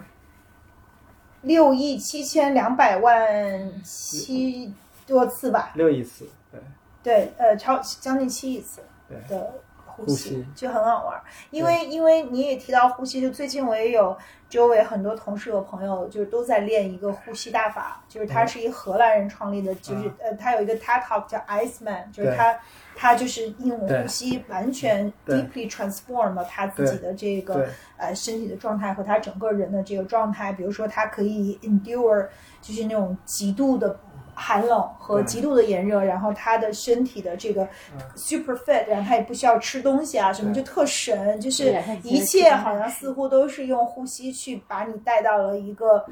[1.42, 4.74] 六亿七千两百万七
[5.08, 5.72] 多次吧？
[5.76, 6.62] 六亿次，对。
[7.04, 9.56] 对，呃，超将近七亿次对的
[9.96, 10.46] 呼呼吸。
[10.56, 11.24] 就很好玩儿。
[11.50, 14.18] 因为因为你也提到呼吸，就最近我也有
[14.50, 22.58] 周围很多同事和朋友，就是都在练一个呼吸大法，就是他是一荷兰人创立的，就是、啊呃，他有一个 TED Talk 叫 Iceman，就是他
[22.96, 30.52] 他就是用对呼吸完全 deeply transform 了他自己的这个呃身体的状态和他整个人的这个状态。
[30.52, 32.28] 比如说，他可以 endure
[32.62, 33.98] 就是那种极度的
[34.42, 37.68] 寒冷和极度的炎热，然后他的身体的这个
[38.16, 46.06] super fit，然后他也不需要吃东西啊什么，就特神，就是一切好像似乎都是用呼吸去把你带到了一个。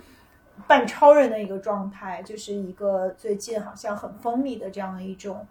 [0.68, 5.48] 半超人的一个状态，就是一个最近好像很风靡的这样的一种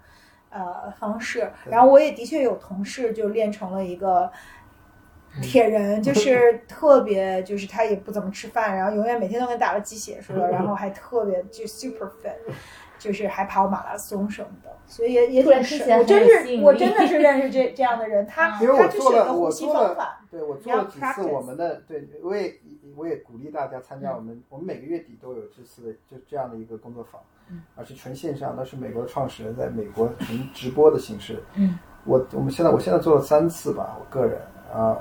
[0.51, 1.51] 呃方式。
[1.65, 4.31] 然后我也的确有同事就练成了一个
[5.43, 12.35] 铁人，就是特别就是他也不怎么吃饭，然后永远每天都跟打了鸡血似的， 然后还特别就 super fit，
[12.99, 15.99] 就是还跑马拉松什么的，所以也也挺神。
[15.99, 22.55] 我真是我真的是认识这这样的人，他因为他做了，个呼吸我做了方法。，对我做了几次我们的，对我也
[22.97, 27.21] 我也鼓励大家参加我们，我们每个月底都有这次的就这样的一个工作坊，
[27.77, 34.41] 而且纯线上，那是美国的创始人在美国纯直播的形式，嗯，我我们现在我现在做了三次吧，我个人
[34.75, 34.99] 啊，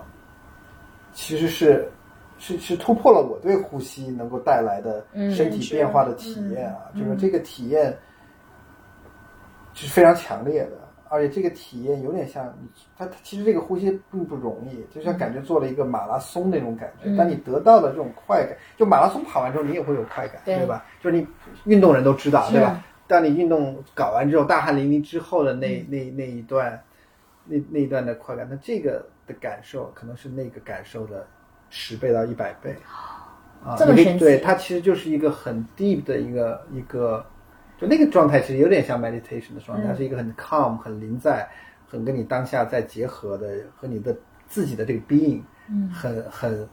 [1.18, 1.92] 其实是
[2.38, 5.04] 是是突破了我对呼吸能够带来的
[5.36, 7.92] 身体变化的体验啊，就是这个体验
[9.74, 10.78] 是非常强烈的，
[11.10, 20.68] 而且这个体验有点像你，它它其实这个呼吸并不容易，就像感觉做了一个马拉松那种感觉，但你得到的这种快感，就马拉松跑完之后你也会有快感，对。
[20.68, 20.86] 吧？
[21.02, 21.28] 就是你
[21.66, 22.84] 运动人都知道，对吧？
[23.08, 26.80] 当你运动搞完之后，大汗淋漓之后的那那那一段，
[27.46, 31.28] 那那一段的快感，那这个的感受可能是那个感受的
[31.70, 32.76] 十倍到一百倍，
[33.64, 34.20] 啊，这么神奇。
[34.20, 37.24] 对，它其实就是一个很 deep 的一个一个，
[37.78, 41.48] 就那个状态其实有点像 meditation 的状态，它是一个很 calm、很临在、
[41.88, 44.16] 很跟你当下在结合的，和你的
[44.48, 46.68] 自己的这个 being，嗯，很很，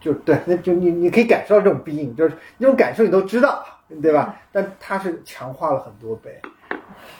[0.00, 3.64] 就对，那就你你可以感受到这种 being，就是那种感受你都知道。
[4.02, 4.38] 对吧？
[4.52, 6.38] 但它是强化了很多倍，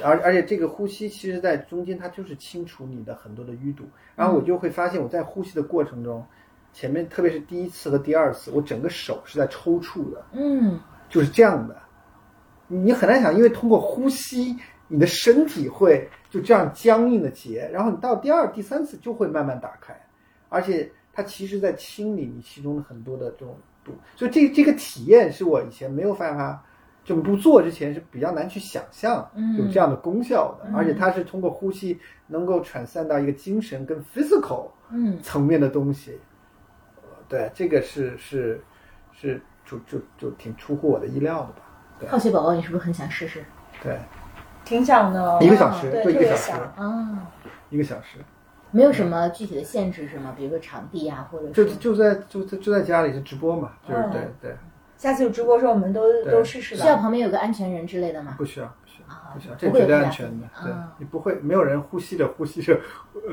[0.03, 3.85] 而而且这个呼吸，其实在中间它就是清除你的很多的淤堵。
[4.15, 6.25] 然后我就会发现，我在呼吸的过程中，
[6.73, 10.25] 前面特别是第一次和第二次，我整个手是在抽搐的。
[10.33, 10.79] 嗯，
[11.09, 11.77] 就是这样的。
[12.67, 14.55] 你很难想，因为通过呼吸，
[14.89, 19.99] 你的身体会就这样僵硬的结，然后你到第二、第三次就会慢慢打开，
[20.51, 23.93] 而且它其实在清理你其中的很多的这种堵。
[24.15, 26.63] 所以这这个体验是我以前没有办法，
[27.09, 29.27] 就不做之前是比较难去想象
[29.57, 36.21] 有这样的功效的，而且它是通过呼吸能够传散到一个精神跟 physical 嗯层面的东西。
[37.27, 38.63] 对，这个是是
[39.11, 41.63] 是就就就挺出乎我的意料的吧。
[41.99, 43.43] 对，好奇宝宝，你是不是很想试试？
[43.83, 43.99] 对，
[44.67, 45.39] 挺想的。
[45.41, 47.27] 一个小时，就一个小时啊，
[47.71, 48.19] 一个小时。
[48.71, 50.35] 没有什么具体的限制是吗？
[50.37, 54.55] 比如说场地啊，或者就就在就在就在家里就直播嘛，就是对对。
[54.99, 56.83] 下次有直播的时候，我们都都试试吧。
[56.83, 58.35] 需要旁边有个安全人之类的吗？
[58.37, 60.47] 不需要，不需要，不需要，这绝对安全的。
[60.63, 62.79] 对你不会，没有人呼吸着呼吸着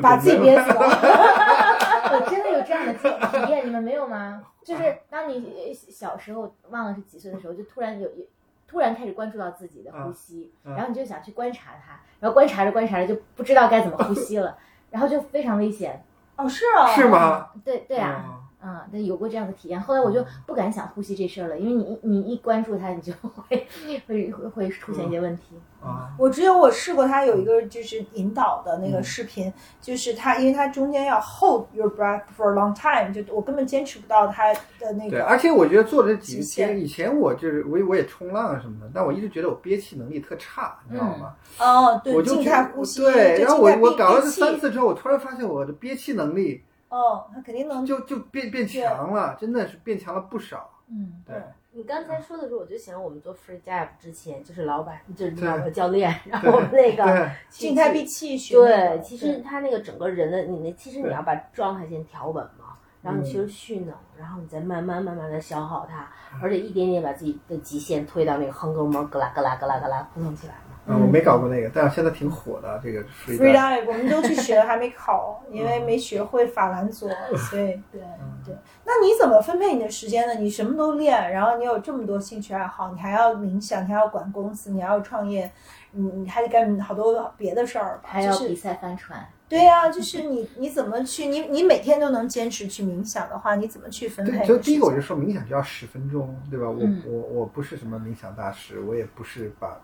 [0.02, 0.80] 把自己憋死了。
[2.14, 4.44] 我真的有这样的体验，你们没有吗？
[4.64, 8.26] 就是当你小时候忘了是几岁的时候，就突然有有
[8.68, 14.56] 突然开始关注到自己的呼吸，然后你就想去观察它，然后观察着观察着就不知道该怎么呼吸了。
[14.92, 16.02] 然后就非常危险
[16.38, 17.50] 哦，是哦，是吗？
[17.66, 19.80] 对对啊，嗯，对，有过这样的体验。
[19.80, 23.68] 后来我就不敢想呼吸这事儿了，因为你你一关注它，你就会
[24.08, 25.56] 会会会出现一些问题。
[25.82, 35.12] 啊，我只有我试过，它有一个就是引导的那个视频，就是它，因为它中间要 hold your breath for a long time，就我根本坚持不到它的那个。
[35.12, 41.36] 对，而且我觉得做这几天，以前我就是我我也冲浪什么的，但我一直觉得我憋气能力特差，你知道吗？
[41.60, 43.04] 哦，对，我静态呼吸。
[43.04, 50.70] 对，然后我我搞了这三次之后，我突然发现我的憋气能力，哦，他肯定能就就变变强了，真的是变强了不少。
[50.88, 51.36] 嗯，对。
[51.78, 58.56] 你刚才说的时候，我就想我们做 free dive 之前，就是老板，就是老板教练，然后那个静态闭气血。
[58.56, 66.10] 对，其实他那个整个人的，你那其实你要把状态先调稳嘛，然后你其实蓄能，然后你再慢慢慢慢的消耗它，
[66.42, 70.65] 而且一点点把自己的极限推到那个横膈膜，咯啦咯啦咯啦咯啦扑腾起来嘛。
[70.88, 77.10] 嗯，我没搞过那个，但是现在挺火的这个 free dive，我们都去学了，还没考， 因为没学会法兰佐，
[77.50, 78.02] 所以对
[78.46, 78.56] 对。
[78.86, 80.36] 那你怎么分配你的时间呢？
[80.36, 85.52] 你什么都练，然后你有这么多兴趣爱好，你还要冥想，你还要管公司，你还要创业，
[85.92, 88.02] 你你还得干好多别的事儿吧？
[88.04, 89.28] 还要比赛帆船。
[89.50, 91.26] 对呀，就是你 你怎么去？
[91.26, 94.46] 你你每天都能坚持去冥想的话，你怎么去分配？
[94.46, 96.70] 就第一个我就说冥想就要十分钟，对吧？
[96.70, 99.76] 我我我不是什么冥想大师，我也不是把。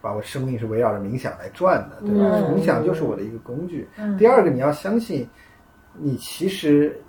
[0.00, 2.36] 把我生命是围绕着冥想来转的，对吧？
[2.48, 3.88] 冥想就是我的一个工具。
[4.18, 5.28] 第二个，你要相信，
[5.94, 7.00] 你其实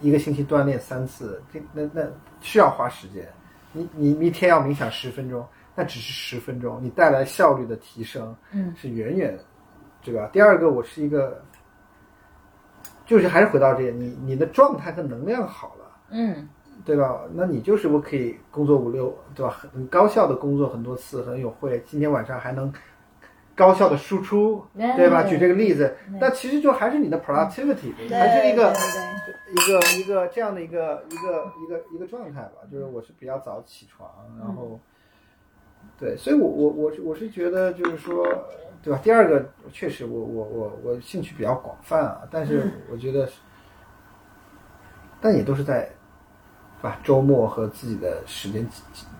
[0.00, 2.02] 一个星期锻炼三次，这那那
[2.40, 3.26] 需要花时间。
[3.72, 9.38] 你你一天要冥想十分钟，那只是十分钟，你带来效率的提升，嗯，是远远，
[10.02, 10.28] 对吧？
[10.32, 11.42] 第二个，我是一个，
[13.06, 16.48] 就是还是回到这个，你你的状态和能量好了，嗯。
[16.88, 17.20] 对吧？
[17.34, 19.50] 那你就是我可以工作五六，对吧？
[19.50, 21.82] 很高效的工作很多次，很有会。
[21.84, 22.72] 今天晚上还能
[23.54, 25.22] 高效的输出，对吧？
[25.22, 28.72] 举这个例子，那其实就还是你的 productivity，还是一个
[29.52, 32.52] 一个一个这样的一个一个一个一个状态吧。
[32.72, 34.08] 就是我是比较早起床，
[34.38, 34.80] 然后
[35.98, 38.26] 对，所以我我我我是觉得就是说，
[38.82, 38.98] 对吧？
[39.02, 43.28] 第二个确实，我我我我兴趣比较广泛啊，但是我觉得，
[45.20, 45.86] 但也都是在。
[46.80, 48.66] 吧，周末和自己的时间，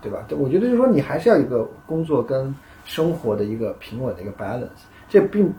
[0.01, 0.24] 对吧？
[0.30, 2.55] 我觉得就是说，你还是要一个工作跟
[2.85, 4.68] 生活的一个平稳的一个 balance。
[5.09, 5.52] 这并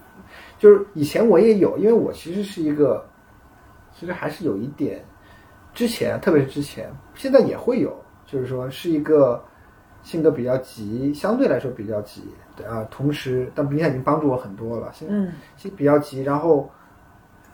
[0.58, 3.06] 就是以前我也有，因为我其实是一个，
[3.94, 5.04] 其实还是有一点，
[5.74, 7.94] 之前特别是之前，现在也会有，
[8.26, 9.44] 就是说是一个
[10.04, 12.24] 性格比较急，相对来说比较急，
[12.56, 16.22] 对啊，同时，但你看已经帮助我很多了，现在嗯其实比较急。
[16.22, 16.70] 然后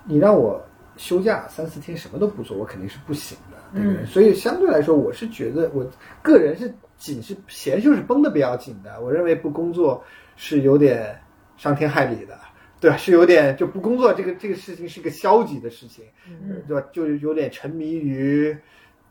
[0.04, 0.62] 你让我
[0.98, 3.58] 休假三四天什么都不做，我肯定是不行的。
[3.74, 4.04] 对不对？
[4.04, 5.86] 嗯所以相对来说，我是觉得我
[6.22, 9.00] 个人是紧是弦就是绷得比较紧的。
[9.02, 10.04] 我认为不工作
[10.36, 11.20] 是有点
[11.58, 12.38] 伤天害理的，
[12.80, 12.98] 对吧？
[12.98, 16.88] 是有点就不工作这个这个事情是个消极的事情，嗯对吧？
[16.94, 18.56] 就是有点沉迷于，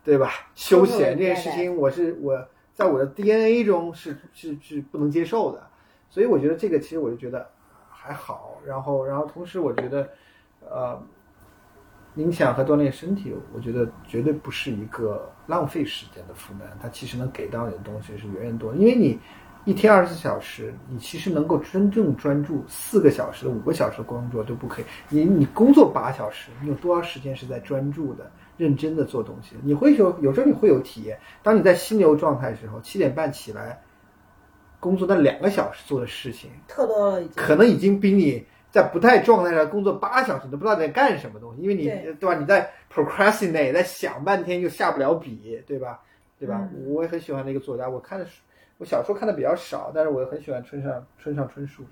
[0.03, 0.31] 对吧？
[0.55, 5.67] 休闲这件事情，我是我在我的 DNA 中是是是不能接受的，
[6.09, 7.47] 所以我觉得这个其实我就觉得
[7.89, 8.59] 还好。
[8.65, 10.09] 然后然后同时我觉得，
[10.61, 10.99] 呃，
[12.15, 19.19] 冥想和锻炼身体，我觉得绝对不是一个浪费时间的负担，它其实能给到你的东西是远远多的，因为你。
[19.67, 24.85] 一天二十四小时，你其实能够真正专注四个小时、五个小时的工作都不可以。
[25.09, 29.55] 你你工作八小时，你有多少时间是在专注的、认真的做东西？
[29.63, 33.81] 你会有有时候你会有体验，当你在心流状态的时候，七点半起来
[34.79, 37.33] 工作那两个小时做的事情，特多了已经。
[37.35, 42.35] 可能已经比你在不太状态下工作八小时都不知道在干什么东西，因为你对对吧？
[42.37, 46.01] 你在 procrastinate，在想半天又下不了笔，对吧？
[46.37, 46.67] 对吧？
[46.73, 48.41] 嗯我也很喜欢那个作家，我看的书，
[48.77, 51.85] 我小说看的比较少，但是我很喜欢村上村上春树。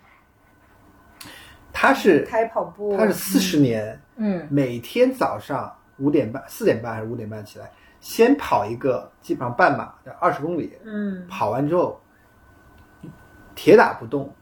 [1.71, 12.01] 他是开跑步，他是四十年，嗯每天早上五点半、四点半还是五点半起来，先跑一个基本上半马，二十公里，嗯跑完之后
[13.55, 14.35] 铁打不动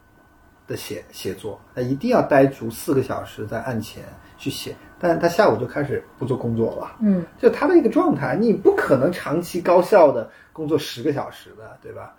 [0.71, 4.03] 的写写作，他一定要待足四个小时在案前
[4.37, 4.73] 去写。
[4.97, 12.13] 但是他下午就开始不做工作了，嗯就他的一个状态，你不可能长期高效的工作十个小时的，对吧？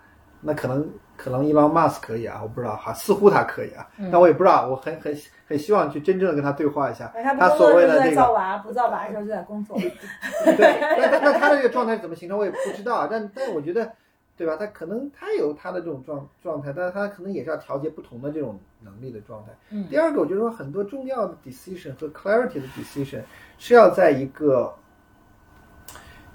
[0.45, 0.85] 那可能
[1.15, 5.17] 可能伊朗马斯可以啊，我不知道哈，似乎他可以啊，但我也不知道，我很很
[5.47, 9.77] 很希望去真正的跟他对话一下哎，他所谓的那个娃，不造娃的时候就在工作。
[10.43, 13.07] 对，那那那他的这个状态怎么形成，我也不知道啊。
[13.09, 13.89] 但但我觉得，
[14.35, 14.55] 对吧？
[14.57, 19.51] 他可能他有他的这种状状态，但是他可能也是要调节不同的这种能力的状态。
[19.71, 23.21] 嗯第二个，我觉得说很多重要的 decision 和 clarity 的 decision
[23.57, 24.73] 是要在一个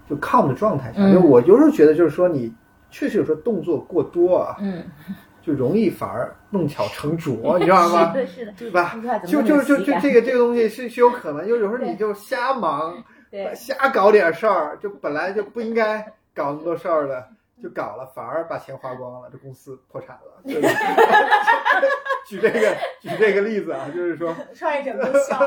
[0.08, 1.00] 就 calm 的状态下。
[1.00, 2.52] 嗯就我有时候觉得，就是说你
[2.90, 4.84] 确实有时候动作过多啊，嗯，
[5.42, 8.12] 就容易反而弄巧成拙， 你知道吗？
[8.14, 8.96] 是的，是的，对吧
[9.26, 13.02] 就就就就这个这个东西 是是有可能，就有时候你就瞎忙。
[13.30, 16.00] 对，瞎搞点事儿，就本来就不应该
[16.34, 17.28] 搞那么多事儿的，
[17.62, 20.68] 就搞了，反而把钱花光了，这公司破产了， 对吧？
[22.26, 25.38] 举这个举这个例子啊，就是说 创业者都笑。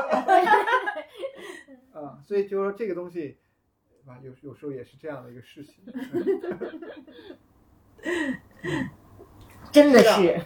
[1.92, 3.38] 啊，所以就是说这个东西，
[3.88, 4.18] 对吧？
[4.22, 5.84] 有有时候也是这样的一个事情。
[9.70, 10.40] 真的是。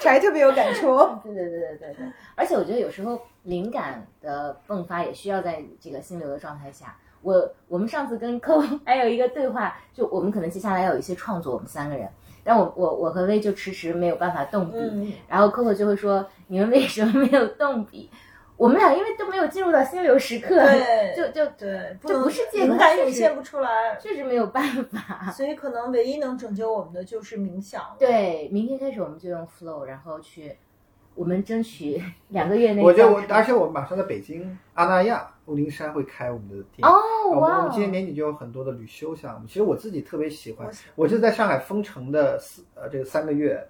[0.00, 0.96] 柴特别有感触。
[1.24, 6.96] 对对对对对对，而且我觉得有时候灵感的迸发也需要在这个心流的状态下。
[7.22, 12.08] 我我们上次跟客户还有一个对话，就我们可能接下来要有一些创作，我们三个人，
[12.44, 18.10] 但我我我和薇就迟迟没有办法动笔，嗯，然后 Coco 就会说你们为什么没有动笔？
[18.56, 25.30] 我们俩因为都没有进入到心流时刻，对就就对，就不是借口灵感涌现不出来，确实没有办法。
[25.30, 27.94] 所以可能唯一能拯救我们的就是冥想了。
[28.00, 30.56] 对，明天开始我们就用 Flow，然后去，
[31.14, 36.86] 我们争取两个月内我觉得我造，出而且我马上在北京阿那亚雾灵山会开我们的店。
[36.86, 36.94] 哦
[37.30, 39.46] 我们我们今年年底就有很多的旅修项目。
[39.46, 43.60] 其实我自己特别喜欢我喜欢，我是在上海封城的四呃这个三个月，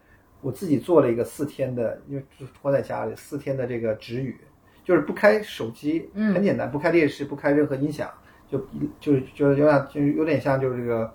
[0.40, 4.38] 我自己做了一个四天的，因为就是拖在家里四天的这个止语，
[4.84, 8.10] 就是不开手机，嗯很简单，不开电视，不开任何音响，
[8.48, 8.58] 就
[9.00, 11.14] 就是就是有点就有点像就是这个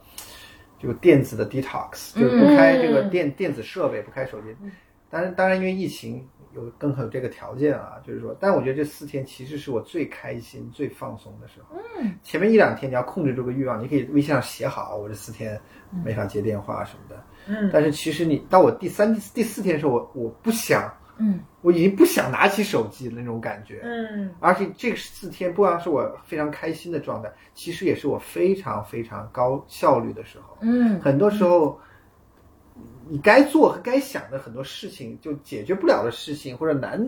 [0.80, 4.48] 这个电子的 detox，就是不开这个嗯电电子设备，不开手机。
[5.10, 11.75] 当然，当然，因为疫情有更好有这个条件啊，就是说，但我觉得这四天其实是我最开心、最放松的时候。
[11.99, 15.59] 嗯，前面一两天你要控制住个欲望，你可以微信上写好，我这四天
[16.03, 17.23] 没法接电话什么的。
[17.47, 23.81] 嗯，但是其实你到我第三、第四天的时候，我我不想，嗯我已经不想拿起手机的那种感觉。
[23.84, 30.57] 嗯而且这四天不光是我非常开心的状态，其实也是我非常非常高效率的时候。
[30.61, 31.80] 嗯很多时候，
[33.09, 37.07] 你该做和该想的很多事情，就解决不了的事情或者难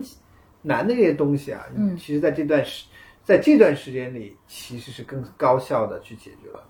[0.62, 2.86] 难的这些东西啊，嗯其实在这段时
[3.24, 6.62] 在这段时间里，其实是更高效的去解决了。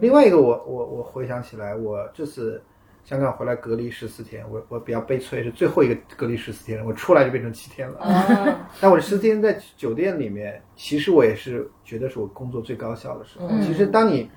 [0.00, 2.62] 另外一个我，我我回想起来，我这次
[3.04, 7.98] 香港回来隔离十四天，我我比较悲催，是最后一个隔离十四天，我出来就变成七天了。
[8.00, 13.46] 啊 但我十四天在酒店里面，其实我也是觉得是我工作最高效的时候。
[13.48, 14.30] 嗯其实当你，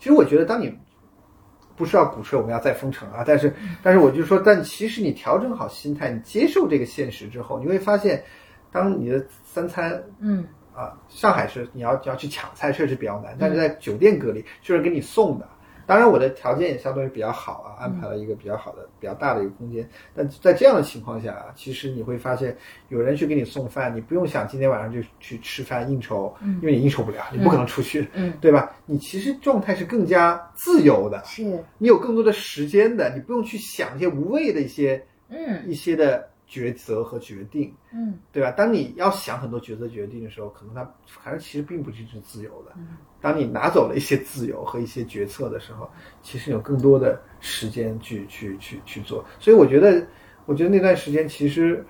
[0.00, 0.76] 其实我觉得当你
[1.76, 8.24] 不是要鼓吹我们要再封城啊，但是但是我就说，但其实你调整好心态，你接受这个现实之后，你会发现，
[8.72, 10.44] 当你的三餐嗯。
[10.74, 15.48] 啊，上海是你要要去抢菜，确实比较难，但是在酒店隔离，就是给你送的，
[15.86, 19.88] 当然我的条件也相对比较好啊，安排了一个比较好的、比较大的一个空间。
[20.14, 22.56] 但在这样的情况下啊，其实你会发现
[22.88, 28.74] 有人去给你送饭，你不用想今天晚上就去吃饭应酬，因为你应酬不了，你不可能出去，嗯对吧？
[28.84, 31.42] 你其实状态是更加自由的，是，
[31.78, 37.74] 你有更多的时间的，你不用去想一些无谓的一些嗯一些的抉择和决定。
[37.92, 38.50] 嗯对吧？
[38.50, 42.72] 当你要想很多抉择决定的时候，可能它还是其实并不是是自由的。
[43.20, 45.90] 当你拿走了一些自由和一些决策的时候，
[46.22, 49.24] 其实有更多的时间去去去去做。
[49.40, 50.06] 所以我觉得，
[50.44, 51.84] 我觉得那段时间其实，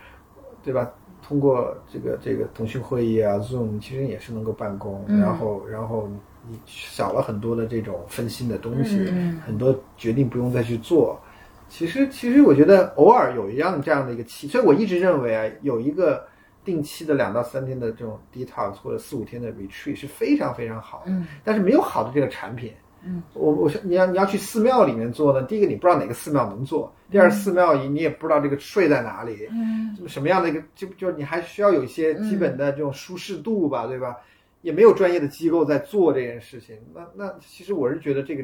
[0.62, 0.90] 对吧？
[1.22, 6.08] 通过这个这个腾讯会议啊，Zoom，其实也是能够办公，嗯然后然后
[6.48, 11.20] 你少了很多的这种分心的东西，嗯很多决定不用再去做。
[11.68, 16.26] 其实，其实我觉得偶尔有一样这样的一个期，所以我一直认为啊，有一个
[16.64, 21.12] 定期的两到三天的这种 detox 或者四五天的 retreat 是非常非常好的。
[21.12, 22.72] 嗯但是没有好的这个产品。
[23.04, 34.16] 嗯，我我想你要你要去寺庙里面做呢，第一个你不知道哪个寺庙能做，第二寺庙你你也不知道这个睡在哪里，嗯就什么样的一个就就是你还需要有一些基本的这种舒适度吧，对吧？
[34.62, 36.76] 也没有专业的机构在做这件事情。
[36.92, 38.42] 那那其实我是觉得这个，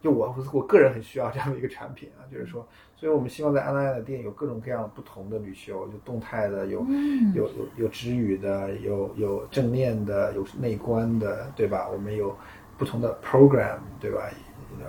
[0.00, 2.66] 就我我个人很需要这样的一个产品啊，就是说，
[2.96, 11.88] 所以我们希望在安安的店有各种各样不同的旅修，就动态的，有嗯有有有止语的，有有正念的，有内观的，对吧？
[11.92, 12.34] 我们有
[12.78, 14.22] 不同的 program，对吧？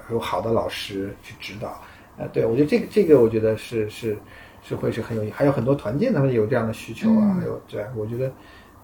[0.10, 1.82] 有好的老师去指导，
[2.18, 4.18] 呃，对我觉得这个这个我觉得是是
[4.62, 8.32] 是会是很有，还有很多团建他们有这样的需求啊，还有对，我觉得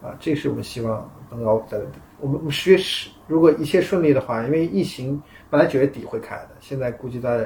[0.02, 1.78] 啊，这是我们希望能够在
[2.20, 7.40] 我们我们十月十，如果一切顺利的话，因为疫情本来九月底会开的，现在估计在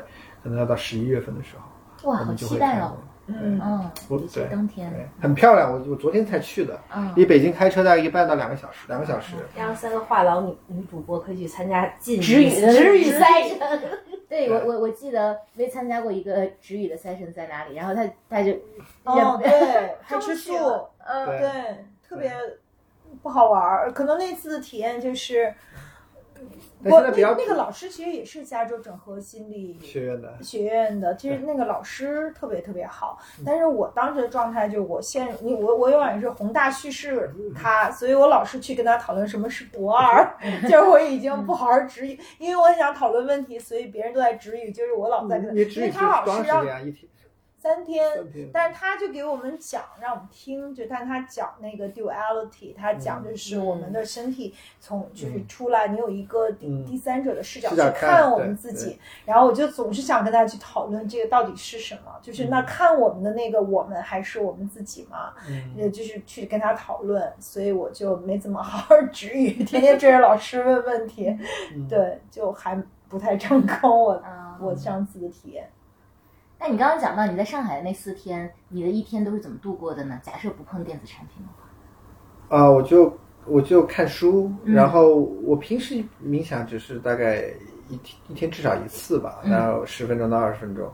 [0.43, 2.97] 可能要到十一月份的时候，哇，好我们就期待哦会开门。。
[3.27, 3.89] 嗯嗯，
[4.33, 5.71] 对当天对，很漂亮。
[5.71, 9.35] 我我昨天才去的，嗯离北京开车大概一半到两个小时，两个小时。
[9.55, 13.79] 然后三个话痨女女主播可以去参加禁止语的止语 赛程。
[14.27, 18.51] 对我我我记得没参加过一个止语的 session 在哪里，然后他他就
[19.03, 20.53] 哦，对， 还中吃素，
[21.05, 21.49] 嗯对对，
[22.11, 22.29] 特别
[23.23, 23.89] 不好玩儿。
[23.93, 25.53] 可能那次的体验就是，
[26.83, 46.65] 我那那个老师其实也是加州整合心理学院的，学院的，其实那个老师特别特别好，但是我当时的状态就是我陷入你我我永远是宏大叙事他，所以我老是去跟他讨论什么是博 二，就是我已经不好好指语，因为我想讨论问题，所以别人都在指语，就是我老在跟他，因为他老师让
[47.61, 48.49] 三天，三天。
[48.51, 65.33] 但是他就给我们讲，让我们听，就但他讲那个 duality，他讲的是我们的身体从就是出来，你有一个第嗯第三者的视角去看看我们自己，然后我就总是想跟他去讨论这个到底是什么，就是那看我们的那个我们还是我们自己嘛？
[65.47, 71.27] 嗯呃，就是去跟他讨论，所以我就没怎么好好止语，天天追着老师问问题，
[71.75, 74.03] 嗯对，就还不太成功。
[74.03, 75.69] 我嗯我上次的体验。
[76.63, 80.19] 那你刚刚讲到你在上海的那四天，你的一天都是怎么度过的呢？
[80.21, 83.11] 假设不碰电子产品的话，啊，我就
[83.47, 87.45] 我就看书，嗯然后我平时冥想只是大概
[87.89, 90.87] 一天一天至少一次吧，嗯然后十分钟到二十分钟，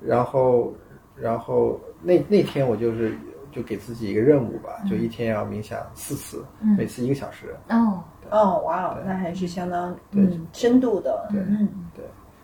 [0.00, 0.72] 然后
[1.16, 3.12] 然后那那天我就是
[3.50, 7.52] 就给自己一个任务吧，就一天要冥想四次，嗯每次一个小时。
[7.68, 8.00] 哦，
[8.30, 11.68] 哦，哇哦，那还是相当对嗯深度的，对嗯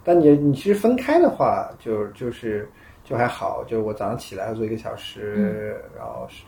[0.06, 2.70] 但你你其实分开的话，就就是
[3.02, 6.44] 就还好，就我早上起来做一个小时，然后是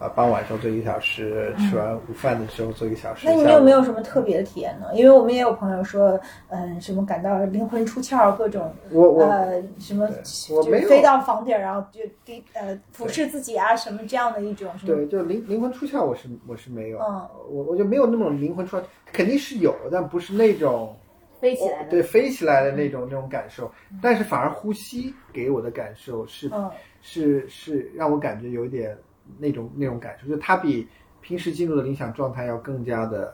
[0.00, 3.24] 啊傍晚时候做一个小时，吃完午饭的时候做一个小时。
[3.24, 4.88] 那你有没有什么特别的体验呢？
[4.92, 6.18] 因为我们也有朋友说，
[6.48, 10.08] 嗯，什么感到灵魂出窍，各种我我呃什么，
[10.50, 20.94] 我没有就是飞到房顶，然后就低呃俯视自己啊，什么这样的一种什么对，就灵灵魂出窍，我是我是没有，嗯我我就没有那种灵魂出窍，肯定是有，但不是那种
[21.40, 23.70] 飞起来的，对飞起来的那种那种感受，
[24.02, 26.70] 但是反而呼吸给我的感受是、嗯。
[27.02, 28.96] 是是让我感觉有一点
[29.38, 30.88] 那种那种感受，就是它比
[31.20, 33.32] 平时进入的冥想状态要更加的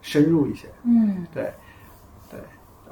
[0.00, 1.26] 深入一些，嗯。
[1.34, 1.52] 对
[2.30, 2.38] 对。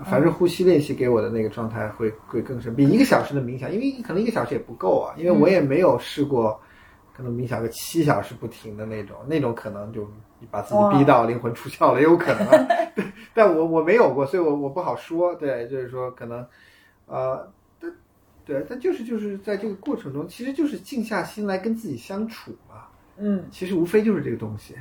[0.05, 6.59] 反正呼吸练习给我的那个状态会会更深，比一个小时的冥想，因为可能一个小时也不够啊，因为我也没有试过，
[7.13, 10.11] 可能冥想个七小时不停的那种，那种可能就
[10.51, 12.67] 把自己逼到灵魂出窍了，也有可能啊。
[12.95, 15.35] 对，但我我没有过，所以我我不好说。
[15.35, 16.47] 对，就是说可能，
[17.07, 17.93] 呃，但
[18.45, 22.87] 对，但就是就是在这个过程中，其实就是静下心来跟自己相处嘛。
[23.19, 24.75] 嗯其实无非就是这个东西，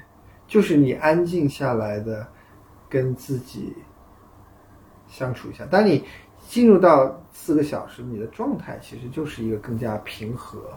[0.48, 2.26] 就是你安静下来的
[2.90, 3.76] 跟自己
[5.08, 5.66] 相处一下。
[5.66, 6.04] 当你
[6.48, 10.72] 进入到四个小时，你的状态其实就是一个更加平和、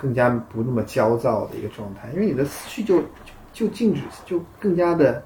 [0.00, 3.06] 更加不那么焦躁的一个状态，因为你的思绪就就
[3.52, 5.22] 就静止，就更加的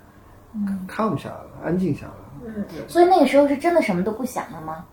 [0.89, 2.25] calm 下来了，安静下来了。
[2.47, 4.85] 嗯，所以那个时候是真的什么都不想了吗？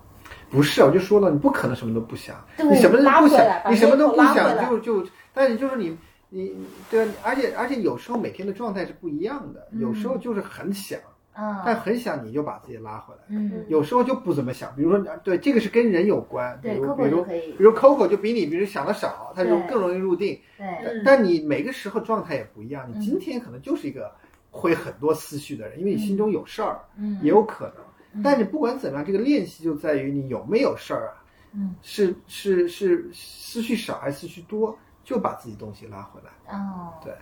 [0.49, 5.97] 不是，我就说了，你不可能什么都不想，你什么都不想，你什么都不想，就就，但是就是你
[6.29, 6.53] 你
[6.89, 10.99] 对啊，而且而且有时候每天的状态是不一样的，有时候就是很想，
[11.33, 21.03] 啊，但很想你就把自己拉回来，嗯，有时候就不怎么想，比如说对这个是跟人有关，比对如比 Coco 如比如 Coco 就比你比如想的少，他就更容易入定，对，嗯。
[21.05, 23.01] 但你每个时候状态也不一样，你嗯。
[23.01, 24.11] 今天可能就是一个
[24.49, 27.75] 会很多思绪的人，因为你心中有事儿，嗯，也有可能。
[28.13, 28.21] 嗯。
[28.21, 36.57] 但你不管怎么样，这个练习就在于你有没有事儿啊，嗯，是是是思绪少还是思绪多，就把自己东西拉回来。
[36.57, 37.13] 哦，对。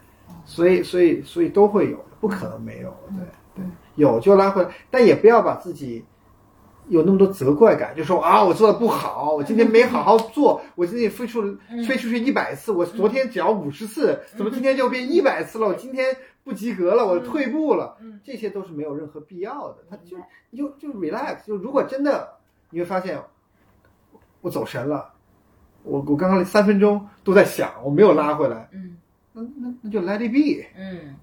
[0.46, 2.96] 所以所以所以都会有，不可能没有。
[3.16, 3.26] 对
[3.56, 3.66] 对，
[4.00, 6.06] 有就拉回来，但也不要把自己。
[6.88, 11.56] 有那么多责怪感，就说啊，我做的不好，我今天没好好做，我今天飞出
[11.88, 15.68] 飞出去一百次，我昨天只要五十次，怎么今天就变一百次了？
[15.68, 19.84] 我今天不及格了，我退步了，这些都是没有任何必要的。
[19.88, 20.18] 他就
[20.50, 22.28] 你就就 relax，就如果真的
[22.72, 23.22] 你会发现
[24.42, 25.14] 我走神了，
[25.84, 28.98] 我我刚刚三分钟都在想，我没有拉回来，嗯
[29.34, 30.66] 那那那就 let it be。
[30.76, 31.16] 嗯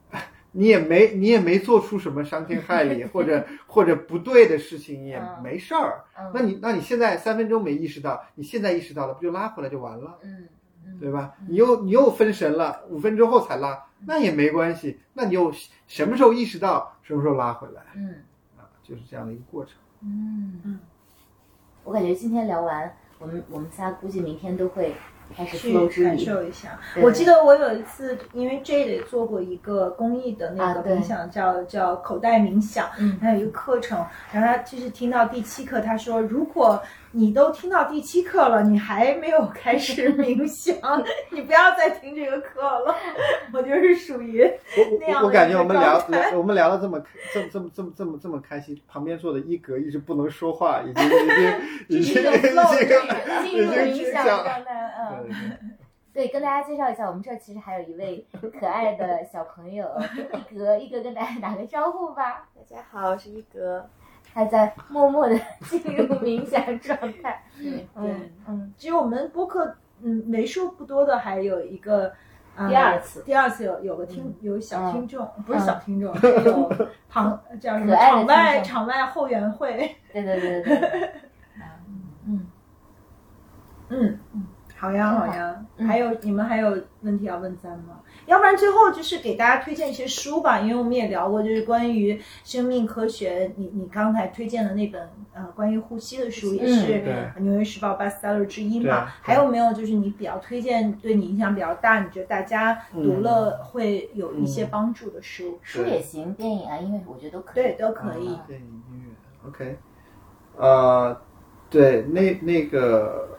[0.57, 6.05] 你也没你也没做出什么伤天害理 或者或者不对的事情，也嗯没事儿。
[6.19, 10.49] 嗯，那你那你现在三分钟没意识到，你现在意识到了，不就拉回来就完了，嗯
[10.87, 11.35] 嗯对吧？
[11.49, 14.99] 你又你又分神了，五分钟后才拉，那也没关系。
[15.13, 15.53] 那你又
[15.87, 18.23] 什么时候意识到，什么时候拉回来嗯
[18.57, 18.65] 啊？
[18.83, 19.75] 就是这样的一个过程。
[20.03, 20.79] 嗯嗯，
[21.85, 24.95] 我感觉今天聊完，我们我们仨估计明天都会
[25.35, 26.19] 开始去感。
[26.19, 26.79] 受一下。
[27.03, 34.05] 我记得我有一次，因为 Jade 也做过一个公益的那个冥想，叫叫口袋冥想，嗯还有一个课程。
[34.33, 36.83] 然后他就是听到第七课，他说，如果
[37.19, 40.77] 你都听到第七课了，你还没有开始冥想，
[41.31, 42.95] 你不要再听这个课了。
[43.55, 47.03] 我就是属于我那样的我我感觉我们聊我们聊的这么
[47.33, 52.53] 这么这么这么这么这么开心，旁边坐的一格一直不能说话，已经已经已经 已经
[53.43, 55.71] 进入冥经想讲状态，嗯。
[56.13, 58.27] 对跟大家介绍一下，我们这儿其实还有一位
[58.59, 59.87] 可爱的小朋友
[60.17, 62.49] 一格，一格跟大家打个招呼吧。
[62.55, 63.87] 大家好，我是一哥。
[64.37, 65.35] 他在默默的
[65.65, 67.43] 进入冥想状态。
[67.57, 72.13] 对嗯嗯，只有我们播客，嗯，为数不多的还有一个。
[72.55, 76.15] 呃第二次第二次有有个听有小听众，不是嗯小听众，
[76.45, 76.73] 有
[77.09, 81.11] 旁 叫什么场外场外后援会，对对对对对。
[82.29, 82.47] 嗯，
[83.91, 84.19] 嗯，
[84.75, 85.65] 好呀，好好呀。
[85.77, 88.01] 嗯还有你们还有问题要问咱吗？
[88.27, 93.53] 要不然最后就是给大家推荐一些书吧，因为我们也聊过，就是关于生命科学。
[93.57, 97.03] 你你刚才推荐的那本呃关于呼吸的书，也是
[97.41, 99.07] 《纽约时报》bestseller 之一对嘛。
[99.23, 105.59] 还有没有就是你比较推荐，对你影响比较大，你觉得大家读了会有一些帮助的书？
[105.63, 107.63] 书也行，电影啊、音乐，我觉得都可以。
[107.63, 108.27] 对，都可以。
[108.47, 109.79] 电影音乐，OK，
[110.57, 111.21] 呃，
[111.71, 113.36] 对，那那个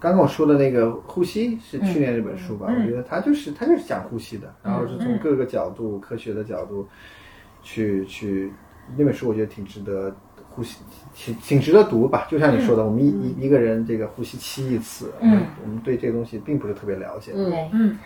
[0.00, 2.66] 刚刚我说的那个呼吸是去年这本书吧？
[2.68, 6.86] 嗯我觉得它就是它就是讲呼吸的，然后是从各个角度、科学的角度
[7.62, 8.52] 去去
[8.96, 10.14] 那本书，我觉得挺值得
[10.50, 10.78] 呼吸，
[11.14, 12.26] 挺挺值得读吧。
[12.30, 17.32] 就像你说的，我们一一一个人这个呼吸七亿次，嗯，我们对这个东西并不是特别了解。
[17.34, 17.98] 嗯对，嗯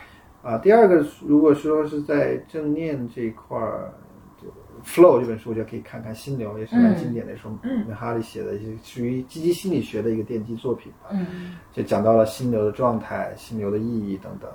[0.42, 4.11] 啊，第二个，如果说是在正念这一块儿，就
[4.84, 7.86] Flow 这本书我，就可以看看《心流》，也是蛮经典的一书，嗯。
[7.94, 11.10] 哈利写的，也是属于积极心理学的一个奠基作品吧。
[11.12, 11.56] 嗯。
[11.72, 14.50] 就讲到了心流的状态、心流的意义等等。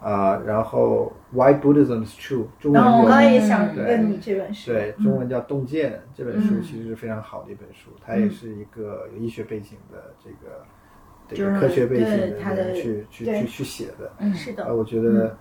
[0.00, 3.84] 啊，然后 Why Buddhism is True，中文然后我有刚也想嗯。
[3.84, 6.62] 问你这本书，对，中文叫《洞见》这本书嗯。
[6.62, 10.64] 其实是非常好的一本书，它也是一个有医学背景的这个
[11.28, 12.06] 这个科学背景
[12.56, 14.10] 的去去去去写的。
[14.20, 14.64] 嗯，是的。
[14.64, 15.36] 呃，，我觉得，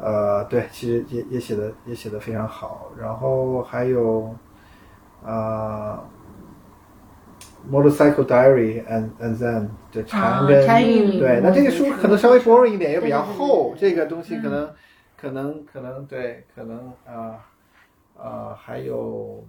[0.00, 2.90] 呃，对，其实也也写的也写的非常好。
[2.98, 4.34] 然后还有，
[5.24, 6.02] 啊、
[7.70, 13.74] Motorcycle Diary and and Then 的啊禅跟、禅与对，那这个书可能稍微 boring 一点，也比较对对对厚。
[13.78, 14.74] 这个东西可嗯能、
[15.16, 17.40] 可能可能对，可能啊
[18.16, 19.44] 啊、还有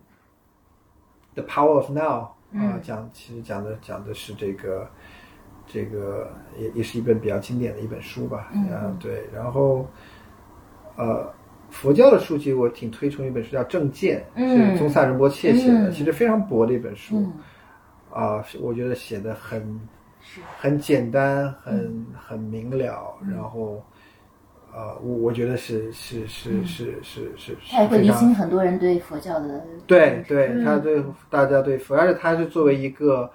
[1.34, 4.88] The Power of Now 啊、嗯讲其实讲的讲的是这个
[5.68, 8.50] 这个也也是一本比较经典的一本书吧。
[8.54, 9.86] 嗯啊，对，然后
[10.96, 11.34] 呃。
[11.72, 17.18] 佛教的书籍我挺推崇一本书叫《正见》，嗯是宗萨仁波切写的，嗯其实非常薄的一本书。
[17.18, 17.34] 嗯
[18.14, 19.62] 啊，是我觉得写的很
[20.22, 23.84] 是很简单，很、嗯很明了，然后，
[24.74, 33.30] 呃，我我觉得是是是嗯是是是是他也会理清很多人对佛教的对对，嗯他对大家对佛，而且他是作为一个，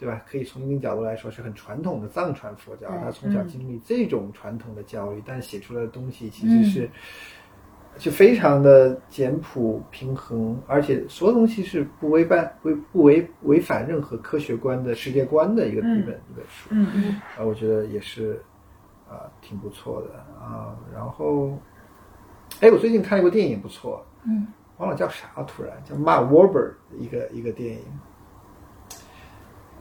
[0.00, 0.22] 对吧？
[0.26, 6.90] 可以从一定角度来说是很传统的藏传佛教，他从小嗯经历这种传统的教育，但是写出来的东西其实是，
[7.98, 16.70] 就非常的简朴平衡，而且所有东西是不违反、不不违违反任何科学观的世界观的一个一本一本书。
[16.70, 18.42] 嗯嗯啊，我觉得也是
[19.06, 20.74] 啊，挺不错的啊。
[20.94, 21.58] 然后，
[22.60, 24.46] 哎，我最近看了一部电影，不错，嗯，
[24.78, 27.82] 忘了叫啥，突然叫 Mark Wahlberg 的一个一个电影，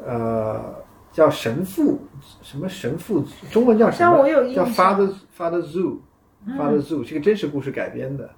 [0.06, 0.76] 呃，
[1.12, 2.00] 叫神父，
[2.42, 3.98] 什么神父，中文叫什么？
[3.98, 8.30] 像我有印叫 Father Father Zoo，Father Zoo 是一个真实故事改编的。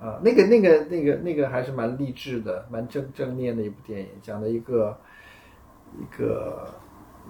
[0.00, 4.96] 啊，那个、那个、那个、那个还是蛮励志的，蛮正正面的一部电影，讲的一个
[5.98, 6.68] 一个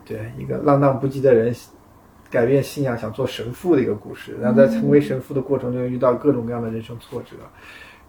[0.05, 1.55] 对一个浪荡不羁的人
[2.31, 4.36] 改变信仰，想做神父的一个故事。
[4.39, 7.36] 然后在成为神父的过程中遇到各种各样的人生挫折，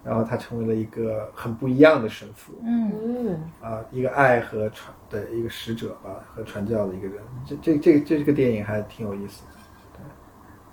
[0.03, 2.53] 然后他成为了一个很不一样的神父。
[2.63, 7.17] 嗯嗯，啊，一个爱和传的一个使者吧，和传教的一个人。
[7.45, 9.49] 这这这这个电影还挺有意思的。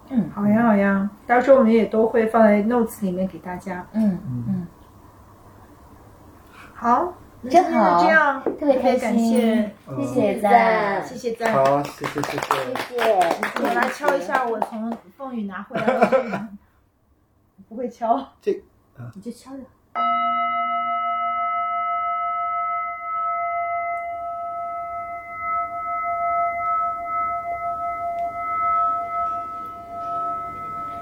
[0.08, 3.84] 嗯，好呀好呀，到时候我们也都会放在 notes 里面给大家。
[3.92, 4.66] 嗯嗯，
[6.72, 7.12] 好，
[7.42, 11.52] 那真今天就好这样，特别开感心谢，嗯谢谢赞，谢谢赞。
[11.52, 12.38] 好，谢谢谢谢。
[12.76, 13.14] 谢谢。
[13.60, 16.48] 我来敲一下我从凤羽拿回来的，
[17.68, 18.28] 不会敲。
[19.14, 19.62] 你就敲着。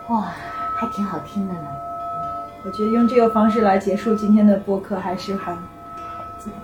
[0.09, 0.33] 哇，
[0.77, 1.67] 还挺好听的呢。
[2.65, 5.57] 我觉得用这个方式来结束今天的播客还是很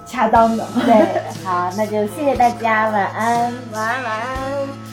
[0.04, 0.66] 恰当的。
[0.84, 3.52] 对，好，那就谢谢大家，晚安。
[3.72, 4.89] 晚安，晚安。